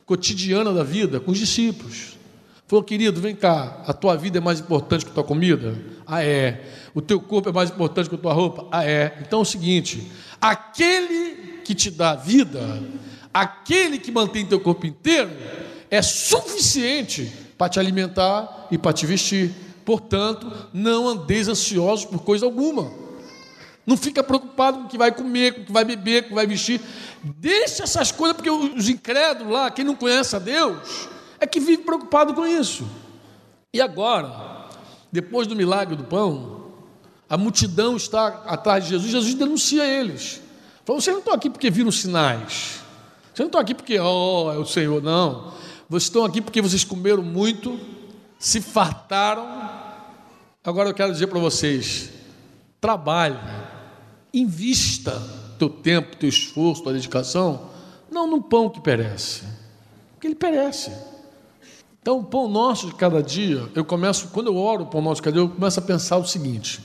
cotidianas 0.05 0.75
da 0.75 0.83
vida 0.83 1.21
com 1.21 1.31
os 1.31 1.39
discípulos. 1.39 2.19
Falou, 2.67 2.83
querido, 2.83 3.21
vem 3.21 3.37
cá, 3.37 3.83
a 3.87 3.93
tua 3.93 4.17
vida 4.17 4.39
é 4.39 4.41
mais 4.41 4.59
importante 4.59 5.05
que 5.05 5.11
a 5.11 5.15
tua 5.15 5.25
comida? 5.25 5.77
Ah, 6.07 6.25
é. 6.25 6.65
O 6.95 7.03
teu 7.03 7.21
corpo 7.21 7.51
é 7.51 7.53
mais 7.53 7.69
importante 7.69 8.09
que 8.09 8.15
a 8.15 8.19
tua 8.19 8.33
roupa? 8.33 8.67
Ah, 8.73 8.85
é. 8.85 9.19
Então 9.21 9.41
é 9.41 9.43
o 9.43 9.45
seguinte: 9.45 10.11
aquele 10.41 11.61
que 11.63 11.75
te 11.75 11.91
dá 11.91 12.15
vida, 12.15 12.83
aquele 13.33 13.99
que 13.99 14.11
mantém 14.11 14.47
teu 14.47 14.59
corpo 14.59 14.87
inteiro, 14.87 15.31
é 15.91 16.01
suficiente 16.01 17.31
para 17.59 17.69
te 17.69 17.79
alimentar 17.79 18.67
e 18.71 18.79
para 18.79 18.95
te 18.95 19.05
vestir. 19.05 19.53
Portanto, 19.85 20.51
não 20.73 21.07
andeis 21.07 21.49
ansiosos 21.49 22.07
por 22.07 22.21
coisa 22.21 22.47
alguma. 22.47 22.91
Não 23.87 23.99
fica 23.99 24.25
preocupado 24.25 24.79
com 24.79 24.85
o 24.85 24.89
que 24.89 24.97
vai 24.97 25.13
comer, 25.13 25.53
com 25.53 25.61
o 25.61 25.65
que 25.67 25.73
vai 25.73 25.85
beber, 25.85 26.23
com 26.23 26.27
o 26.27 26.29
que 26.31 26.35
vai 26.35 26.47
vestir. 26.47 26.81
Deixa 27.23 27.83
essas 27.83 28.11
coisas, 28.11 28.35
porque 28.35 28.51
os 28.51 28.89
incrédulos 28.89 29.53
lá, 29.53 29.71
quem 29.71 29.85
não 29.85 29.95
conhece 29.95 30.35
a 30.35 30.39
Deus, 30.39 31.09
é 31.41 31.47
que 31.47 31.61
vive 31.61 31.83
preocupado 31.83 32.35
com 32.35 32.47
isso. 32.47 32.87
E 33.73 33.81
agora, 33.81 34.69
depois 35.11 35.47
do 35.47 35.57
milagre 35.57 35.97
do 35.97 36.05
pão, 36.05 36.73
a 37.29 37.37
multidão 37.37 37.97
está 37.97 38.27
atrás 38.47 38.85
de 38.85 38.91
Jesus, 38.91 39.11
Jesus 39.11 39.35
denuncia 39.35 39.85
eles. 39.85 40.41
Falou: 40.85 41.01
vocês 41.01 41.15
não 41.15 41.21
estão 41.21 41.35
aqui 41.35 41.51
porque 41.51 41.71
viram 41.71 41.91
sinais. 41.91 42.81
Vocês 43.27 43.41
não 43.41 43.47
estão 43.47 43.61
aqui 43.61 43.75
porque, 43.75 43.99
oh, 43.99 44.53
é 44.53 44.59
o 44.59 44.65
Senhor, 44.65 45.03
não. 45.03 45.53
Vocês 45.89 46.05
estão 46.05 46.25
aqui 46.25 46.41
porque 46.41 46.63
vocês 46.63 46.85
comeram 46.85 47.23
muito, 47.23 47.79
se 48.39 48.61
fartaram. 48.61 49.47
Agora 50.63 50.89
eu 50.89 50.95
quero 50.95 51.13
dizer 51.13 51.27
para 51.27 51.41
vocês: 51.41 52.11
trabalhe, 52.81 53.39
invista 54.33 55.21
teu 55.59 55.69
tempo, 55.69 56.17
teu 56.17 56.29
esforço, 56.29 56.83
tua 56.83 56.93
dedicação, 56.93 57.71
não 58.11 58.27
no 58.27 58.43
pão 58.43 58.69
que 58.69 58.81
perece, 58.81 59.43
porque 60.13 60.27
ele 60.27 60.35
perece. 60.35 60.93
Então, 62.05 62.19
o 62.19 62.23
pão 62.23 62.47
nosso 62.47 62.89
de 62.89 62.95
cada 62.97 63.23
dia, 63.23 63.67
eu 63.75 63.83
começo, 63.83 64.29
quando 64.29 64.49
eu 64.49 64.57
oro 64.59 64.83
o 64.83 64.87
pão 64.87 65.01
nosso 65.01 65.23
de 65.23 65.23
cada 65.23 65.33
dia, 65.33 65.43
eu 65.43 65.49
começo 65.49 65.81
a 65.81 65.83
pensar 65.83 66.19
o 66.19 66.27
seguinte: 66.27 66.83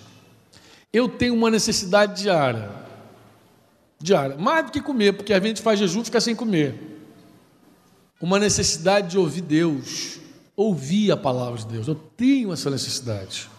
eu 0.94 1.10
tenho 1.10 1.34
uma 1.34 1.52
necessidade 1.52 2.22
diária. 2.22 2.72
diária. 4.00 4.38
Mais 4.38 4.66
do 4.66 4.72
que 4.72 4.80
comer, 4.80 5.12
porque 5.12 5.34
a 5.34 5.40
gente 5.42 5.62
faz 5.62 5.78
jejum 5.78 6.04
e 6.04 6.06
fica 6.06 6.22
sem 6.22 6.34
comer. 6.34 7.04
Uma 8.22 8.40
necessidade 8.40 9.10
de 9.10 9.18
ouvir 9.18 9.42
Deus, 9.42 10.22
ouvir 10.56 11.12
a 11.12 11.18
palavra 11.18 11.60
de 11.60 11.68
Deus. 11.68 11.86
Eu 11.90 11.96
tenho 11.96 12.54
essa 12.54 12.70
necessidade. 12.70 13.50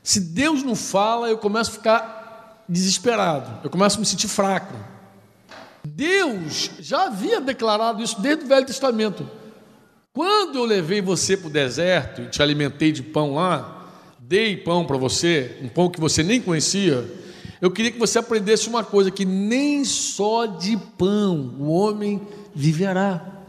Se 0.00 0.20
Deus 0.20 0.62
não 0.62 0.76
fala, 0.76 1.28
eu 1.28 1.38
começo 1.38 1.70
a 1.70 1.74
ficar 1.74 2.64
desesperado, 2.68 3.62
eu 3.64 3.70
começo 3.70 3.96
a 3.96 4.00
me 4.00 4.06
sentir 4.06 4.28
fraco. 4.28 4.76
Deus 5.84 6.70
já 6.78 7.06
havia 7.06 7.40
declarado 7.40 8.00
isso 8.00 8.20
desde 8.20 8.44
o 8.44 8.46
Velho 8.46 8.64
Testamento. 8.64 9.28
Quando 10.16 10.56
eu 10.56 10.64
levei 10.64 11.02
você 11.02 11.36
para 11.36 11.48
o 11.48 11.50
deserto 11.50 12.22
e 12.22 12.26
te 12.26 12.42
alimentei 12.42 12.90
de 12.90 13.02
pão 13.02 13.34
lá, 13.34 13.86
dei 14.18 14.56
pão 14.56 14.86
para 14.86 14.96
você, 14.96 15.58
um 15.60 15.68
pão 15.68 15.90
que 15.90 16.00
você 16.00 16.22
nem 16.22 16.40
conhecia, 16.40 17.06
eu 17.60 17.70
queria 17.70 17.92
que 17.92 17.98
você 17.98 18.18
aprendesse 18.18 18.66
uma 18.66 18.82
coisa: 18.82 19.10
que 19.10 19.26
nem 19.26 19.84
só 19.84 20.46
de 20.46 20.74
pão 20.96 21.54
o 21.58 21.68
homem 21.68 22.26
viverá, 22.54 23.44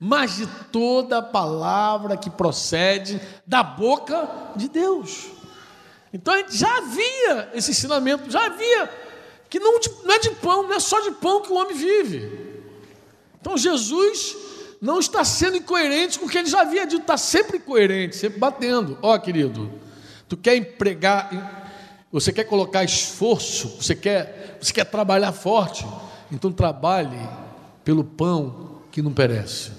mas 0.00 0.36
de 0.36 0.46
toda 0.72 1.20
palavra 1.20 2.16
que 2.16 2.30
procede 2.30 3.20
da 3.46 3.62
boca 3.62 4.26
de 4.56 4.70
Deus. 4.70 5.26
Então 6.14 6.32
já 6.48 6.78
havia 6.78 7.50
esse 7.52 7.72
ensinamento, 7.72 8.30
já 8.30 8.46
havia 8.46 8.90
que 9.50 9.60
não, 9.60 9.78
não 10.02 10.14
é 10.14 10.18
de 10.18 10.30
pão, 10.30 10.62
não 10.62 10.72
é 10.72 10.80
só 10.80 10.98
de 10.98 11.10
pão 11.10 11.42
que 11.42 11.52
o 11.52 11.56
homem 11.56 11.76
vive. 11.76 12.62
Então 13.38 13.54
Jesus 13.58 14.45
não 14.80 14.98
está 14.98 15.24
sendo 15.24 15.56
incoerente 15.56 16.18
com 16.18 16.26
o 16.26 16.28
que 16.28 16.38
ele 16.38 16.48
já 16.48 16.62
havia 16.62 16.86
dito, 16.86 17.02
está 17.02 17.16
sempre 17.16 17.58
coerente, 17.58 18.16
sempre 18.16 18.38
batendo. 18.38 18.98
Ó, 19.02 19.14
oh, 19.14 19.20
querido, 19.20 19.70
tu 20.28 20.36
quer 20.36 20.56
empregar, 20.56 22.06
você 22.10 22.32
quer 22.32 22.44
colocar 22.44 22.84
esforço, 22.84 23.76
você 23.80 23.94
quer, 23.94 24.58
você 24.60 24.72
quer 24.72 24.84
trabalhar 24.84 25.32
forte, 25.32 25.86
então 26.30 26.52
trabalhe 26.52 27.18
pelo 27.84 28.04
pão 28.04 28.82
que 28.90 29.00
não 29.00 29.12
perece. 29.12 29.72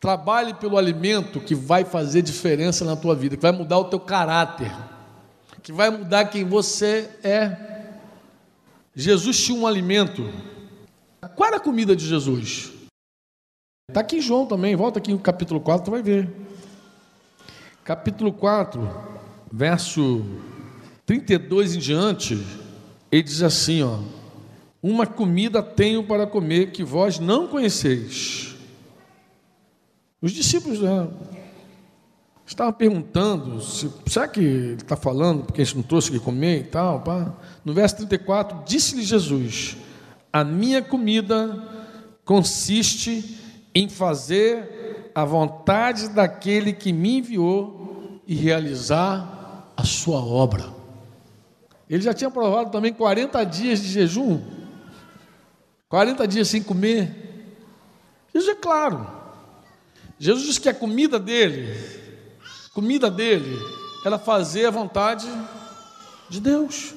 Trabalhe 0.00 0.54
pelo 0.54 0.76
alimento 0.76 1.40
que 1.40 1.54
vai 1.54 1.84
fazer 1.84 2.22
diferença 2.22 2.84
na 2.84 2.96
tua 2.96 3.14
vida, 3.14 3.36
que 3.36 3.42
vai 3.42 3.52
mudar 3.52 3.78
o 3.78 3.84
teu 3.84 4.00
caráter, 4.00 4.72
que 5.62 5.72
vai 5.72 5.90
mudar 5.90 6.24
quem 6.24 6.44
você 6.44 7.08
é. 7.22 7.56
Jesus 8.94 9.38
tinha 9.44 9.56
um 9.56 9.66
alimento. 9.66 10.28
Qual 11.36 11.46
era 11.46 11.58
a 11.58 11.60
comida 11.60 11.94
de 11.94 12.04
Jesus? 12.04 12.72
Está 13.88 14.00
aqui 14.00 14.16
em 14.16 14.20
João 14.20 14.46
também, 14.46 14.76
volta 14.76 14.98
aqui 14.98 15.12
no 15.12 15.18
capítulo 15.18 15.60
4, 15.60 15.84
tu 15.84 15.90
vai 15.90 16.02
ver. 16.02 16.30
Capítulo 17.84 18.32
4, 18.32 18.88
verso 19.52 20.24
32 21.04 21.74
em 21.74 21.78
diante, 21.80 22.46
ele 23.10 23.22
diz 23.24 23.42
assim: 23.42 23.82
ó, 23.82 23.98
Uma 24.80 25.04
comida 25.04 25.62
tenho 25.62 26.04
para 26.04 26.28
comer 26.28 26.70
que 26.70 26.84
vós 26.84 27.18
não 27.18 27.48
conheceis. 27.48 28.54
Os 30.22 30.30
discípulos 30.30 30.80
né, 30.80 31.08
estavam 32.46 32.72
perguntando: 32.72 33.60
se, 33.60 33.90
será 34.06 34.28
que 34.28 34.40
ele 34.40 34.74
está 34.74 34.96
falando 34.96 35.42
porque 35.44 35.60
a 35.60 35.64
gente 35.64 35.76
não 35.76 35.82
trouxe 35.82 36.08
o 36.08 36.12
que 36.12 36.20
comer 36.20 36.60
e 36.60 36.64
tal? 36.64 37.00
Pá? 37.00 37.34
No 37.64 37.74
verso 37.74 37.96
34, 37.96 38.62
disse-lhe 38.64 39.02
Jesus: 39.02 39.76
A 40.32 40.44
minha 40.44 40.80
comida 40.80 41.60
consiste 42.24 43.41
em 43.74 43.88
fazer 43.88 45.10
a 45.14 45.24
vontade 45.24 46.08
daquele 46.08 46.72
que 46.72 46.92
me 46.92 47.18
enviou 47.18 48.20
e 48.26 48.34
realizar 48.34 49.72
a 49.76 49.84
sua 49.84 50.24
obra. 50.24 50.72
Ele 51.88 52.02
já 52.02 52.14
tinha 52.14 52.30
provado 52.30 52.70
também 52.70 52.92
40 52.92 53.44
dias 53.44 53.80
de 53.80 53.88
jejum, 53.88 54.40
40 55.88 56.26
dias 56.26 56.48
sem 56.48 56.62
comer. 56.62 57.56
Isso 58.32 58.50
é 58.50 58.54
claro. 58.54 59.06
Jesus 60.18 60.46
disse 60.46 60.60
que 60.60 60.68
a 60.68 60.74
comida 60.74 61.18
dele, 61.18 61.76
comida 62.72 63.10
dele, 63.10 63.58
era 64.04 64.18
fazer 64.18 64.66
a 64.66 64.70
vontade 64.70 65.28
de 66.28 66.40
Deus 66.40 66.94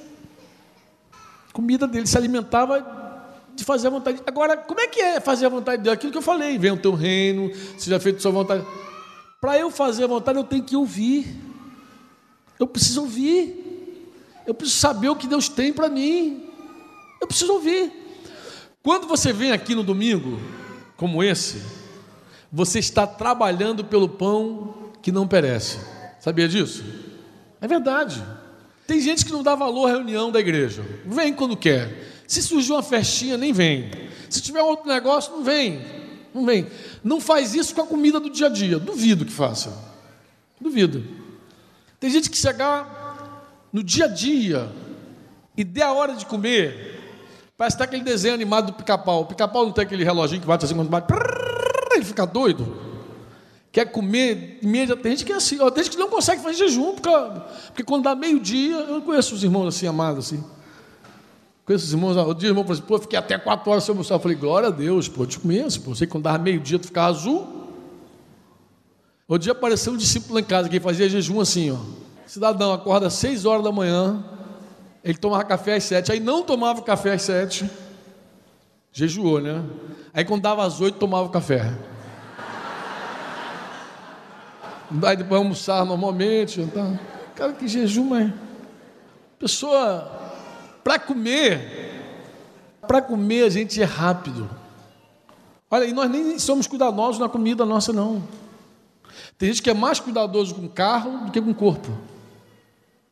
comida 1.56 1.88
dele, 1.88 2.06
se 2.06 2.18
alimentava 2.18 2.82
de 3.56 3.64
fazer 3.64 3.88
a 3.88 3.90
vontade. 3.90 4.22
Agora, 4.28 4.58
como 4.58 4.80
é 4.80 4.88
que 4.88 5.00
é 5.00 5.20
fazer 5.20 5.46
a 5.46 5.50
vontade 5.50 5.82
dele? 5.82 5.94
Aquilo 5.94 6.12
que 6.12 6.18
eu 6.18 6.22
falei, 6.22 6.58
venha 6.58 6.74
o 6.74 6.78
teu 6.78 6.94
reino, 6.94 7.52
seja 7.78 8.00
feito 8.00 8.18
a 8.18 8.22
sua 8.22 8.32
vontade. 8.32 8.66
Para 9.40 9.58
eu 9.58 9.72
fazer 9.72 10.04
a 10.04 10.08
vontade, 10.08 10.38
eu 10.38 10.44
tenho 10.44 10.64
que 10.64 10.76
ouvir. 10.76 11.40
Eu 12.60 12.68
preciso 12.68 13.02
ouvir. 13.02 14.12
Eu 14.46 14.54
preciso 14.54 14.80
saber 14.80 15.10
o 15.10 15.16
que 15.16 15.28
Deus 15.28 15.48
tem 15.48 15.72
para 15.72 15.90
mim. 15.90 16.50
Eu 17.22 17.28
preciso 17.28 17.54
ouvir. 17.54 17.92
Quando 18.84 19.08
você 19.08 19.34
vem 19.34 19.52
aqui 19.52 19.74
no 19.74 19.84
domingo, 19.84 20.40
como 20.98 21.24
esse, 21.24 21.62
você 22.52 22.80
está 22.80 23.08
trabalhando 23.08 23.84
pelo 23.84 24.08
pão 24.08 24.92
que 25.02 25.12
não 25.12 25.28
perece. 25.28 25.80
Sabia 26.20 26.48
disso? 26.48 26.84
É 27.62 27.68
verdade. 27.68 28.24
Tem 28.88 29.00
gente 29.00 29.26
que 29.26 29.32
não 29.32 29.42
dá 29.42 29.56
valor 29.56 29.88
à 29.88 29.92
reunião 29.92 30.32
da 30.32 30.40
igreja. 30.40 30.86
Vem 31.06 31.34
quando 31.34 31.58
quer. 31.58 32.15
Se 32.28 32.42
surgir 32.42 32.72
uma 32.72 32.84
festinha, 32.84 33.38
nem 33.38 33.54
vem. 33.54 33.90
Se 34.30 34.42
tiver 34.42 34.62
outro 34.62 34.88
negócio, 34.88 35.32
não 35.32 35.44
vem. 35.44 35.82
Não 36.34 36.46
vem. 36.46 36.68
Não 37.04 37.22
faz 37.22 37.54
isso 37.54 37.74
com 37.74 37.82
a 37.82 37.88
comida 37.88 38.20
do 38.20 38.30
dia 38.30 38.48
a 38.48 38.50
dia. 38.50 38.80
Duvido 38.80 39.26
que 39.26 39.32
faça. 39.32 39.78
Duvido. 40.60 41.04
Tem 42.00 42.10
gente 42.10 42.30
que 42.30 42.38
chegar 42.38 43.68
no 43.72 43.84
dia 43.84 44.06
a 44.06 44.08
dia 44.08 44.70
e 45.56 45.64
der 45.64 45.84
a 45.84 45.94
hora 45.94 46.16
de 46.16 46.26
comer, 46.26 47.00
parece 47.58 47.76
até 47.76 47.86
aquele 47.86 48.04
desenho 48.04 48.34
animado 48.34 48.68
do 48.68 48.74
pica-pau. 48.74 49.22
O 49.22 49.26
pica-pau 49.26 49.66
não 49.66 49.72
tem 49.72 49.84
aquele 49.84 50.04
reloginho 50.04 50.42
que 50.42 50.48
bate 50.48 50.66
assim 50.66 50.76
quando 50.76 50.90
bate. 50.90 51.14
Ele 51.94 52.04
fica 52.04 52.26
doido 52.26 52.86
quer 53.76 53.92
comer 53.92 54.58
imediatamente. 54.62 55.04
Tem 55.04 55.12
gente 55.12 55.26
que 55.26 55.34
é 55.34 55.36
assim, 55.36 55.58
tem 55.58 55.84
gente 55.84 55.90
que 55.90 55.98
não 55.98 56.08
consegue 56.08 56.42
fazer 56.42 56.60
jejum, 56.60 56.94
porque, 56.94 57.10
porque 57.68 57.84
quando 57.84 58.04
dá 58.04 58.16
meio-dia, 58.16 58.74
eu 58.74 59.02
conheço 59.02 59.36
os 59.36 59.44
irmãos 59.44 59.68
assim, 59.68 59.86
amados, 59.86 60.28
assim. 60.28 60.42
Conheço 61.66 61.86
os 61.86 61.94
irmãos, 61.94 62.16
o 62.16 62.34
dia 62.36 62.50
o 62.50 62.52
irmão 62.52 62.64
falou 62.64 62.78
assim, 62.78 62.88
pô, 62.88 63.00
fiquei 63.00 63.18
até 63.18 63.40
quatro 63.40 63.72
horas 63.72 63.84
sem 63.84 63.92
almoçar. 63.92 64.16
Eu 64.16 64.20
falei, 64.20 64.38
glória 64.38 64.68
a 64.68 64.72
Deus, 64.72 65.10
pô, 65.10 65.26
te 65.26 65.40
conheço, 65.40 65.82
pô. 65.82 65.96
Sei 65.96 66.06
que 66.06 66.12
quando 66.12 66.26
dava 66.26 66.38
meio-dia 66.38 66.78
tu 66.78 66.86
ficava 66.86 67.08
azul. 67.08 67.48
Outro 69.28 69.44
dia 69.44 69.52
apareceu 69.52 69.94
um 69.94 69.98
discípulo 69.98 70.38
em 70.38 70.44
casa 70.44 70.70
que 70.70 70.80
fazia 70.80 71.10
jejum 71.10 71.42
assim, 71.42 71.72
ó. 71.72 71.78
Cidadão 72.28 72.72
acorda 72.72 73.08
às 73.08 73.14
seis 73.14 73.46
horas 73.46 73.64
da 73.64 73.72
manhã, 73.72 74.24
ele 75.04 75.18
tomava 75.18 75.44
café 75.44 75.76
às 75.76 75.84
sete, 75.84 76.12
aí 76.12 76.20
não 76.20 76.44
tomava 76.44 76.82
café 76.84 77.14
às 77.14 77.24
sete, 77.24 77.68
jejuou, 78.92 79.42
né? 79.42 79.64
Aí 80.14 80.24
quando 80.24 80.44
dava 80.44 80.64
às 80.64 80.80
oito, 80.80 81.00
tomava 81.00 81.30
café. 81.30 81.74
Vai 84.92 85.18
depois 85.18 85.42
almoçar 85.42 85.84
normalmente. 85.84 86.62
Então, 86.62 87.00
cara, 87.36 87.54
que 87.54 87.68
jejum, 87.68 88.06
mas. 88.06 88.32
Pessoa, 89.40 90.25
para 90.86 91.00
comer, 91.00 91.90
para 92.88 93.02
comer 93.02 93.46
a 93.46 93.50
gente 93.50 93.82
é 93.82 93.86
rápido. 93.86 94.48
Olha, 95.72 95.86
e 95.86 95.92
nós 95.92 96.08
nem 96.12 96.38
somos 96.38 96.68
cuidadosos 96.68 97.18
na 97.18 97.28
comida 97.28 97.66
nossa, 97.66 97.92
não. 97.92 98.22
Tem 99.36 99.50
gente 99.50 99.64
que 99.64 99.70
é 99.72 99.74
mais 99.74 100.00
cuidadoso 100.00 100.54
com 100.54 100.70
carro 100.70 101.26
do 101.26 101.32
que 101.32 101.42
com 101.42 101.56
corpo. 101.56 101.92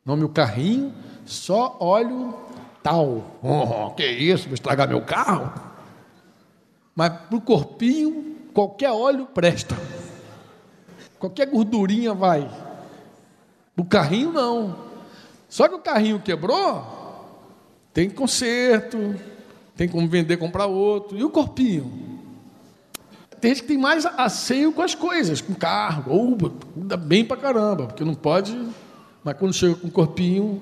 Não, 0.05 0.15
meu 0.15 0.29
carrinho, 0.29 0.93
só 1.25 1.75
óleo 1.79 2.35
tal. 2.83 3.39
Oh, 3.41 3.89
que 3.95 4.05
isso, 4.05 4.45
vou 4.45 4.53
estragar 4.53 4.87
meu 4.87 5.01
carro? 5.01 5.51
Mas 6.95 7.09
para 7.09 7.35
o 7.35 7.41
corpinho, 7.41 8.35
qualquer 8.53 8.91
óleo 8.91 9.25
presta. 9.25 9.75
Qualquer 11.17 11.47
gordurinha 11.47 12.13
vai. 12.13 12.47
O 13.75 13.83
carrinho 13.83 14.31
não. 14.31 14.75
Só 15.49 15.67
que 15.67 15.73
o 15.73 15.79
carrinho 15.79 16.19
quebrou, 16.19 17.02
tem 17.93 18.09
conserto, 18.09 19.15
tem 19.75 19.87
como 19.87 20.07
vender, 20.07 20.37
comprar 20.37 20.65
outro. 20.65 21.17
E 21.17 21.23
o 21.23 21.29
corpinho? 21.29 22.13
Tem 23.39 23.51
gente 23.51 23.63
que 23.63 23.67
tem 23.67 23.77
mais 23.77 24.05
asseio 24.05 24.71
com 24.71 24.81
as 24.81 24.95
coisas, 24.95 25.41
com 25.41 25.53
carro, 25.53 26.05
ou 26.07 26.37
cuida 26.73 26.95
bem 26.95 27.25
pra 27.25 27.35
caramba, 27.35 27.87
porque 27.87 28.03
não 28.03 28.15
pode. 28.15 28.57
Mas 29.23 29.37
quando 29.37 29.53
chega 29.53 29.75
com 29.75 29.87
o 29.87 29.91
corpinho, 29.91 30.61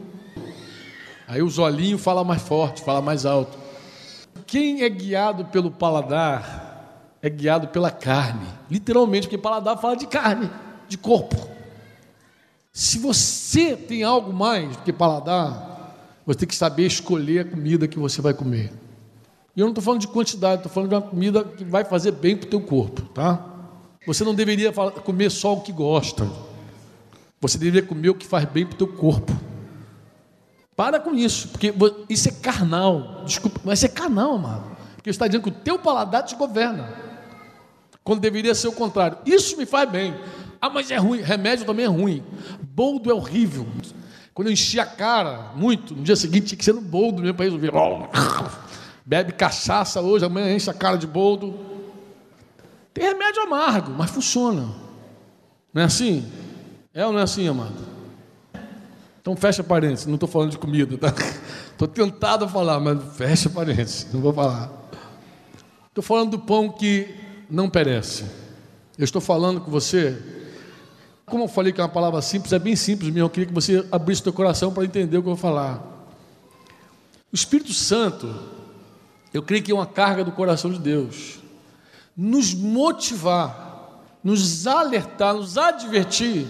aí 1.27 1.41
os 1.41 1.57
olhinhos 1.57 2.01
fala 2.01 2.23
mais 2.23 2.41
forte, 2.41 2.81
fala 2.81 3.01
mais 3.01 3.25
alto. 3.25 3.57
Quem 4.45 4.81
é 4.81 4.89
guiado 4.89 5.45
pelo 5.45 5.71
paladar 5.71 7.15
é 7.21 7.29
guiado 7.29 7.67
pela 7.67 7.91
carne. 7.91 8.47
Literalmente, 8.69 9.27
porque 9.27 9.37
paladar 9.37 9.77
fala 9.77 9.95
de 9.95 10.07
carne, 10.07 10.49
de 10.87 10.97
corpo. 10.97 11.49
Se 12.73 12.97
você 12.97 13.75
tem 13.75 14.03
algo 14.03 14.33
mais 14.33 14.75
do 14.75 14.83
que 14.83 14.91
paladar, 14.91 15.70
você 16.25 16.39
tem 16.39 16.47
que 16.47 16.55
saber 16.55 16.85
escolher 16.85 17.39
a 17.39 17.45
comida 17.45 17.87
que 17.87 17.97
você 17.97 18.21
vai 18.21 18.33
comer. 18.33 18.71
E 19.55 19.59
eu 19.59 19.65
não 19.65 19.71
estou 19.71 19.83
falando 19.83 20.01
de 20.01 20.07
quantidade, 20.07 20.57
estou 20.57 20.71
falando 20.71 20.89
de 20.89 20.95
uma 20.95 21.01
comida 21.01 21.43
que 21.43 21.63
vai 21.63 21.83
fazer 21.83 22.11
bem 22.11 22.37
para 22.37 22.47
o 22.47 22.49
teu 22.49 22.61
corpo, 22.61 23.01
tá? 23.13 23.45
Você 24.07 24.23
não 24.23 24.33
deveria 24.33 24.71
comer 24.71 25.29
só 25.29 25.53
o 25.53 25.61
que 25.61 25.71
gosta. 25.71 26.27
Você 27.39 27.57
deveria 27.57 27.87
comer 27.87 28.09
o 28.09 28.15
que 28.15 28.25
faz 28.25 28.45
bem 28.45 28.65
para 28.65 28.75
o 28.75 28.77
teu 28.77 28.87
corpo. 28.87 29.31
Para 30.75 30.99
com 30.99 31.13
isso, 31.13 31.49
porque 31.49 31.73
isso 32.09 32.29
é 32.29 32.31
carnal. 32.31 33.23
Desculpa, 33.25 33.59
mas 33.63 33.83
é 33.83 33.87
carnal, 33.87 34.35
amado. 34.35 34.77
Porque 34.95 35.09
está 35.09 35.27
dizendo 35.27 35.43
que 35.43 35.49
o 35.49 35.63
teu 35.63 35.77
paladar 35.77 36.23
te 36.23 36.35
governa. 36.35 36.93
Quando 38.03 38.19
deveria 38.19 38.55
ser 38.55 38.67
o 38.67 38.71
contrário. 38.71 39.17
Isso 39.25 39.57
me 39.57 39.65
faz 39.65 39.89
bem. 39.89 40.15
Ah, 40.59 40.69
mas 40.69 40.89
é 40.89 40.97
ruim. 40.97 41.21
Remédio 41.21 41.65
também 41.65 41.85
é 41.85 41.87
ruim. 41.87 42.23
Boldo 42.61 43.11
é 43.11 43.13
horrível. 43.13 43.67
Quando 44.33 44.47
eu 44.47 44.53
enchi 44.53 44.79
a 44.79 44.85
cara 44.85 45.51
muito, 45.55 45.95
no 45.95 46.03
dia 46.03 46.15
seguinte 46.15 46.47
tinha 46.47 46.57
que 46.57 46.65
ser 46.65 46.73
no 46.73 46.81
boldo 46.81 47.21
mesmo 47.21 47.35
para 47.35 47.45
resolver. 47.45 47.71
Bebe 49.05 49.33
cachaça 49.33 49.99
hoje, 50.01 50.25
amanhã 50.25 50.55
enche 50.55 50.69
a 50.69 50.73
cara 50.73 50.97
de 50.97 51.05
boldo. 51.05 51.59
Tem 52.93 53.05
remédio 53.05 53.41
amargo, 53.43 53.91
mas 53.91 54.09
funciona. 54.09 54.69
Não 55.73 55.81
é 55.81 55.85
assim? 55.85 56.29
É 56.93 57.05
ou 57.05 57.11
não 57.11 57.19
é 57.19 57.23
assim, 57.23 57.47
amado? 57.47 57.75
Então 59.21 59.35
fecha 59.35 59.63
parênteses, 59.63 60.07
não 60.07 60.15
estou 60.15 60.27
falando 60.27 60.51
de 60.51 60.57
comida, 60.57 60.97
tá? 60.97 61.13
Estou 61.71 61.87
tentado 61.87 62.45
a 62.45 62.47
falar, 62.47 62.79
mas 62.79 62.99
fecha 63.15 63.49
parênteses, 63.49 64.07
não 64.13 64.21
vou 64.21 64.31
falar. 64.31 64.71
Estou 65.87 66.03
falando 66.03 66.31
do 66.31 66.39
pão 66.39 66.69
que 66.69 67.07
não 67.49 67.69
perece. 67.69 68.23
Eu 68.97 69.03
estou 69.03 69.21
falando 69.21 69.59
com 69.61 69.71
você, 69.71 70.15
como 71.25 71.45
eu 71.45 71.47
falei 71.47 71.71
que 71.71 71.79
é 71.79 71.83
uma 71.83 71.89
palavra 71.89 72.21
simples, 72.21 72.51
é 72.53 72.59
bem 72.59 72.75
simples 72.75 73.09
mesmo. 73.09 73.25
Eu 73.25 73.29
queria 73.29 73.47
que 73.47 73.53
você 73.53 73.85
abrisse 73.91 74.21
seu 74.21 74.33
coração 74.33 74.73
para 74.73 74.83
entender 74.83 75.17
o 75.17 75.21
que 75.21 75.29
eu 75.29 75.35
vou 75.35 75.41
falar. 75.41 75.81
O 77.31 77.35
Espírito 77.35 77.73
Santo, 77.73 78.33
eu 79.33 79.41
creio 79.41 79.63
que 79.63 79.71
é 79.71 79.75
uma 79.75 79.85
carga 79.85 80.23
do 80.23 80.31
coração 80.31 80.71
de 80.71 80.79
Deus 80.79 81.41
nos 82.15 82.53
motivar, 82.53 84.03
nos 84.23 84.67
alertar, 84.67 85.33
nos 85.33 85.57
advertir 85.57 86.47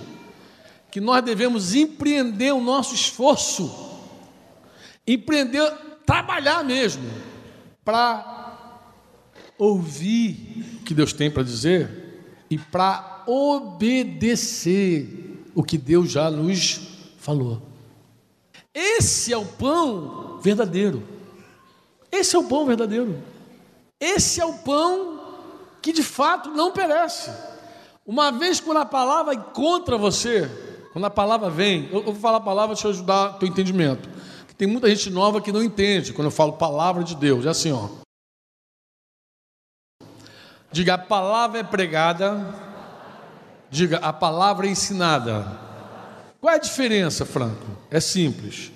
que 0.89 0.99
nós 0.99 1.23
devemos 1.23 1.73
empreender 1.73 2.51
o 2.51 2.59
nosso 2.59 2.93
esforço, 2.93 3.99
empreender, 5.07 5.71
trabalhar 6.05 6.63
mesmo, 6.63 7.09
para 7.85 8.79
ouvir 9.57 10.79
o 10.81 10.83
que 10.83 10.93
Deus 10.93 11.13
tem 11.13 11.31
para 11.31 11.43
dizer 11.43 12.00
e 12.51 12.57
para 12.57 13.23
obedecer 13.25 15.41
o 15.55 15.63
que 15.63 15.77
Deus 15.77 16.11
já 16.11 16.29
nos 16.29 16.81
falou. 17.17 17.61
Esse 18.73 19.31
é 19.31 19.37
o 19.37 19.45
pão 19.45 20.37
verdadeiro. 20.43 21.01
Esse 22.11 22.35
é 22.35 22.39
o 22.39 22.43
pão 22.43 22.65
verdadeiro. 22.65 23.23
Esse 23.97 24.41
é 24.41 24.45
o 24.45 24.55
pão 24.55 25.21
que 25.81 25.93
de 25.93 26.03
fato 26.03 26.49
não 26.49 26.73
perece. 26.73 27.31
Uma 28.05 28.31
vez 28.31 28.59
quando 28.59 28.77
a 28.77 28.85
palavra 28.85 29.33
encontra 29.33 29.97
você, 29.97 30.49
quando 30.91 31.05
a 31.05 31.09
palavra 31.09 31.49
vem, 31.49 31.87
eu, 31.89 32.03
vou 32.03 32.15
falar 32.15 32.37
a 32.37 32.41
palavra 32.41 32.75
para 32.75 32.89
ajudar 32.89 33.35
o 33.35 33.39
teu 33.39 33.47
entendimento. 33.47 34.09
Tem 34.57 34.67
muita 34.67 34.89
gente 34.89 35.09
nova 35.09 35.41
que 35.41 35.51
não 35.51 35.63
entende 35.63 36.11
quando 36.11 36.25
eu 36.25 36.31
falo 36.31 36.53
palavra 36.53 37.03
de 37.03 37.15
Deus. 37.15 37.45
É 37.45 37.49
assim, 37.49 37.71
ó. 37.71 37.87
Diga, 40.71 40.93
a 40.93 40.97
palavra 40.97 41.59
é 41.59 41.63
pregada. 41.63 42.55
Diga, 43.69 43.97
a 43.97 44.13
palavra 44.13 44.67
é 44.67 44.69
ensinada. 44.69 45.45
Qual 46.39 46.51
é 46.51 46.55
a 46.55 46.59
diferença, 46.59 47.25
Franco? 47.25 47.65
É 47.89 47.99
simples. 47.99 48.71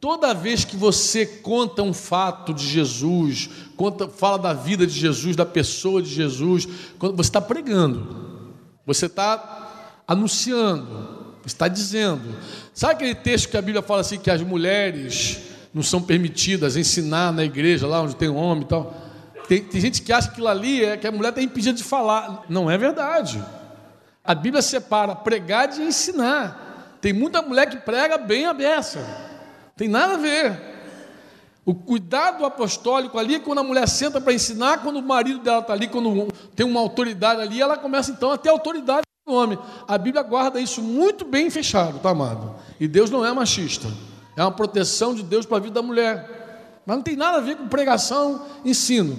Toda 0.00 0.34
vez 0.34 0.64
que 0.64 0.76
você 0.76 1.24
conta 1.24 1.82
um 1.82 1.94
fato 1.94 2.52
de 2.52 2.66
Jesus, 2.66 3.48
conta, 3.76 4.08
fala 4.08 4.38
da 4.38 4.52
vida 4.52 4.86
de 4.86 4.92
Jesus, 4.92 5.34
da 5.34 5.46
pessoa 5.46 6.02
de 6.02 6.12
Jesus, 6.12 6.68
você 6.98 7.20
está 7.22 7.40
pregando, 7.40 8.52
você 8.84 9.06
está 9.06 10.02
anunciando, 10.06 11.34
está 11.44 11.66
dizendo. 11.66 12.36
Sabe 12.74 12.94
aquele 12.94 13.14
texto 13.14 13.48
que 13.48 13.56
a 13.56 13.62
Bíblia 13.62 13.82
fala 13.82 14.02
assim 14.02 14.18
que 14.18 14.30
as 14.30 14.42
mulheres 14.42 15.38
não 15.72 15.82
são 15.82 16.02
permitidas 16.02 16.76
ensinar 16.76 17.32
na 17.32 17.44
igreja, 17.44 17.86
lá 17.86 18.02
onde 18.02 18.14
tem 18.14 18.28
um 18.28 18.36
homem 18.36 18.64
e 18.64 18.66
tal? 18.66 19.05
Tem, 19.48 19.62
tem 19.62 19.80
gente 19.80 20.02
que 20.02 20.12
acha 20.12 20.28
que 20.28 20.34
aquilo 20.34 20.48
ali 20.48 20.84
é 20.84 20.96
que 20.96 21.06
a 21.06 21.12
mulher 21.12 21.30
está 21.30 21.40
impedida 21.40 21.72
de 21.72 21.84
falar. 21.84 22.44
Não 22.48 22.70
é 22.70 22.76
verdade. 22.76 23.42
A 24.24 24.34
Bíblia 24.34 24.60
separa 24.60 25.14
pregar 25.14 25.68
de 25.68 25.82
ensinar. 25.82 26.98
Tem 27.00 27.12
muita 27.12 27.40
mulher 27.42 27.68
que 27.68 27.76
prega 27.76 28.18
bem 28.18 28.46
a 28.46 28.52
beça. 28.52 28.98
Tem 29.76 29.88
nada 29.88 30.14
a 30.14 30.16
ver. 30.16 30.76
O 31.64 31.74
cuidado 31.74 32.44
apostólico 32.44 33.18
ali 33.18 33.36
é 33.36 33.40
quando 33.40 33.58
a 33.58 33.62
mulher 33.62 33.88
senta 33.88 34.20
para 34.20 34.32
ensinar, 34.32 34.82
quando 34.82 34.98
o 34.98 35.02
marido 35.02 35.40
dela 35.40 35.58
está 35.58 35.72
ali, 35.72 35.88
quando 35.88 36.28
tem 36.54 36.64
uma 36.64 36.80
autoridade 36.80 37.40
ali, 37.40 37.60
ela 37.60 37.76
começa 37.76 38.12
então 38.12 38.30
a 38.30 38.38
ter 38.38 38.48
autoridade 38.48 39.02
no 39.26 39.34
homem. 39.34 39.58
A 39.86 39.98
Bíblia 39.98 40.22
guarda 40.22 40.60
isso 40.60 40.80
muito 40.80 41.24
bem 41.24 41.50
fechado, 41.50 41.98
tá 41.98 42.10
amado? 42.10 42.54
E 42.78 42.86
Deus 42.86 43.10
não 43.10 43.24
é 43.26 43.32
machista. 43.32 43.88
É 44.36 44.42
uma 44.42 44.52
proteção 44.52 45.14
de 45.14 45.22
Deus 45.22 45.44
para 45.44 45.56
a 45.56 45.60
vida 45.60 45.74
da 45.74 45.82
mulher. 45.82 46.35
Mas 46.86 46.96
não 46.96 47.02
tem 47.02 47.16
nada 47.16 47.38
a 47.38 47.40
ver 47.40 47.56
com 47.56 47.66
pregação, 47.66 48.46
ensino. 48.64 49.18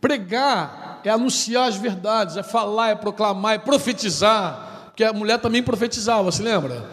Pregar 0.00 1.00
é 1.02 1.10
anunciar 1.10 1.68
as 1.68 1.76
verdades, 1.76 2.36
é 2.36 2.42
falar, 2.42 2.90
é 2.90 2.94
proclamar, 2.94 3.54
é 3.54 3.58
profetizar. 3.58 4.84
Porque 4.86 5.02
a 5.02 5.12
mulher 5.12 5.38
também 5.40 5.62
profetizava, 5.62 6.30
se 6.30 6.40
lembra? 6.40 6.88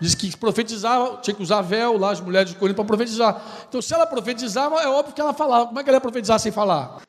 Diz 0.00 0.14
que 0.14 0.34
profetizava, 0.36 1.18
tinha 1.20 1.34
que 1.34 1.42
usar 1.42 1.60
véu 1.60 1.98
lá, 1.98 2.12
as 2.12 2.20
mulheres 2.20 2.50
de 2.50 2.56
Corinto, 2.56 2.76
para 2.76 2.84
profetizar. 2.84 3.42
Então, 3.68 3.82
se 3.82 3.92
ela 3.92 4.06
profetizava, 4.06 4.76
é 4.76 4.88
óbvio 4.88 5.14
que 5.14 5.20
ela 5.20 5.34
falava. 5.34 5.66
Como 5.66 5.78
é 5.78 5.82
que 5.82 5.90
ela 5.90 5.96
ia 5.96 6.00
profetizar 6.00 6.38
sem 6.38 6.50
falar? 6.50 7.02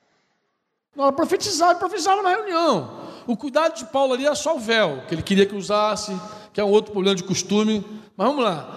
Não, 0.96 1.06
ela 1.06 1.14
profetizava 1.14 1.76
profetizava 1.76 2.22
na 2.22 2.30
reunião. 2.30 3.00
O 3.26 3.38
cuidado 3.38 3.76
de 3.76 3.86
Paulo 3.86 4.14
ali 4.14 4.26
era 4.26 4.36
só 4.36 4.56
o 4.56 4.60
véu, 4.60 5.04
que 5.08 5.16
ele 5.16 5.22
queria 5.22 5.46
que 5.46 5.56
usasse, 5.56 6.20
que 6.52 6.60
é 6.60 6.64
um 6.64 6.70
outro 6.70 6.92
problema 6.92 7.16
de 7.16 7.24
costume. 7.24 7.86
Mas 8.18 8.28
vamos 8.28 8.44
lá. 8.44 8.68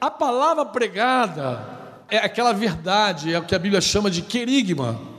A 0.00 0.10
palavra 0.10 0.64
pregada 0.64 1.83
é 2.10 2.18
aquela 2.18 2.52
verdade, 2.52 3.32
é 3.32 3.38
o 3.38 3.44
que 3.44 3.54
a 3.54 3.58
Bíblia 3.58 3.80
chama 3.80 4.10
de 4.10 4.22
querigma 4.22 5.14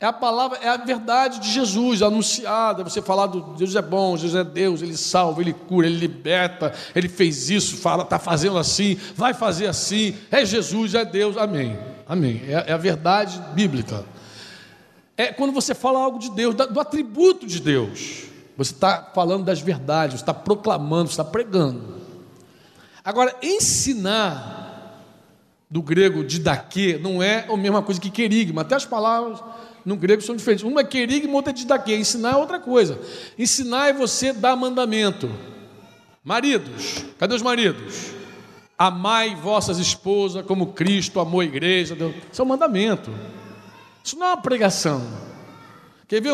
é 0.00 0.06
a 0.06 0.12
palavra, 0.12 0.58
é 0.58 0.68
a 0.68 0.76
verdade 0.76 1.40
de 1.40 1.50
Jesus 1.50 2.02
anunciada. 2.02 2.84
Você 2.84 3.02
falar 3.02 3.26
do 3.26 3.40
Deus 3.56 3.74
é 3.74 3.82
bom, 3.82 4.16
Jesus 4.16 4.46
é 4.46 4.48
Deus, 4.48 4.80
Ele 4.80 4.96
salva, 4.96 5.40
Ele 5.40 5.52
cura, 5.52 5.88
Ele 5.88 5.98
liberta, 5.98 6.72
Ele 6.94 7.08
fez 7.08 7.50
isso, 7.50 7.78
fala, 7.78 8.04
está 8.04 8.18
fazendo 8.18 8.58
assim, 8.58 8.96
vai 9.16 9.34
fazer 9.34 9.66
assim. 9.66 10.16
É 10.30 10.44
Jesus, 10.44 10.94
é 10.94 11.04
Deus, 11.04 11.36
amém. 11.36 11.76
Amém. 12.06 12.42
É, 12.46 12.70
é 12.70 12.72
a 12.72 12.76
verdade 12.76 13.42
bíblica. 13.54 14.04
É 15.16 15.32
quando 15.32 15.52
você 15.52 15.74
fala 15.74 15.98
algo 15.98 16.20
de 16.20 16.30
Deus, 16.30 16.54
do 16.54 16.78
atributo 16.78 17.44
de 17.44 17.60
Deus. 17.60 18.28
Você 18.56 18.72
está 18.72 19.10
falando 19.12 19.44
das 19.44 19.60
verdades, 19.60 20.20
você 20.20 20.22
está 20.22 20.34
proclamando, 20.34 21.08
você 21.08 21.20
está 21.20 21.24
pregando. 21.24 21.98
Agora, 23.04 23.34
ensinar 23.42 24.57
do 25.70 25.82
grego 25.82 26.24
didaquê 26.24 26.98
não 27.00 27.22
é 27.22 27.46
a 27.48 27.56
mesma 27.56 27.82
coisa 27.82 28.00
que 28.00 28.10
querigma. 28.10 28.62
Até 28.62 28.74
as 28.74 28.86
palavras 28.86 29.42
no 29.84 29.96
grego 29.96 30.22
são 30.22 30.36
diferentes. 30.36 30.64
Uma 30.64 30.80
é 30.80 30.84
querigma, 30.84 31.34
outra 31.34 31.52
é 31.52 31.54
didaquê. 31.54 31.96
Ensinar 31.96 32.32
é 32.32 32.36
outra 32.36 32.58
coisa. 32.58 32.98
Ensinar 33.38 33.88
é 33.88 33.92
você 33.92 34.32
dar 34.32 34.56
mandamento. 34.56 35.30
Maridos, 36.24 37.04
cadê 37.18 37.34
os 37.34 37.42
maridos? 37.42 38.12
Amai 38.76 39.34
vossas 39.34 39.78
esposas 39.78 40.44
como 40.46 40.68
Cristo 40.68 41.20
amou 41.20 41.40
a 41.40 41.44
igreja. 41.44 41.96
Isso 42.30 42.40
é 42.40 42.44
um 42.44 42.48
mandamento. 42.48 43.10
Isso 44.04 44.18
não 44.18 44.26
é 44.26 44.30
uma 44.30 44.42
pregação. 44.42 45.02
Quer 46.06 46.22
ver? 46.22 46.32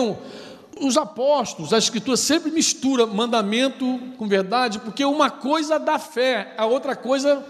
Os 0.80 0.96
apóstolos, 0.96 1.72
a 1.72 1.78
escritura 1.78 2.16
sempre 2.16 2.50
mistura 2.50 3.06
mandamento 3.06 4.00
com 4.18 4.26
verdade, 4.26 4.80
porque 4.80 5.04
uma 5.04 5.30
coisa 5.30 5.78
dá 5.78 5.98
fé, 5.98 6.52
a 6.58 6.66
outra 6.66 6.96
coisa 6.96 7.44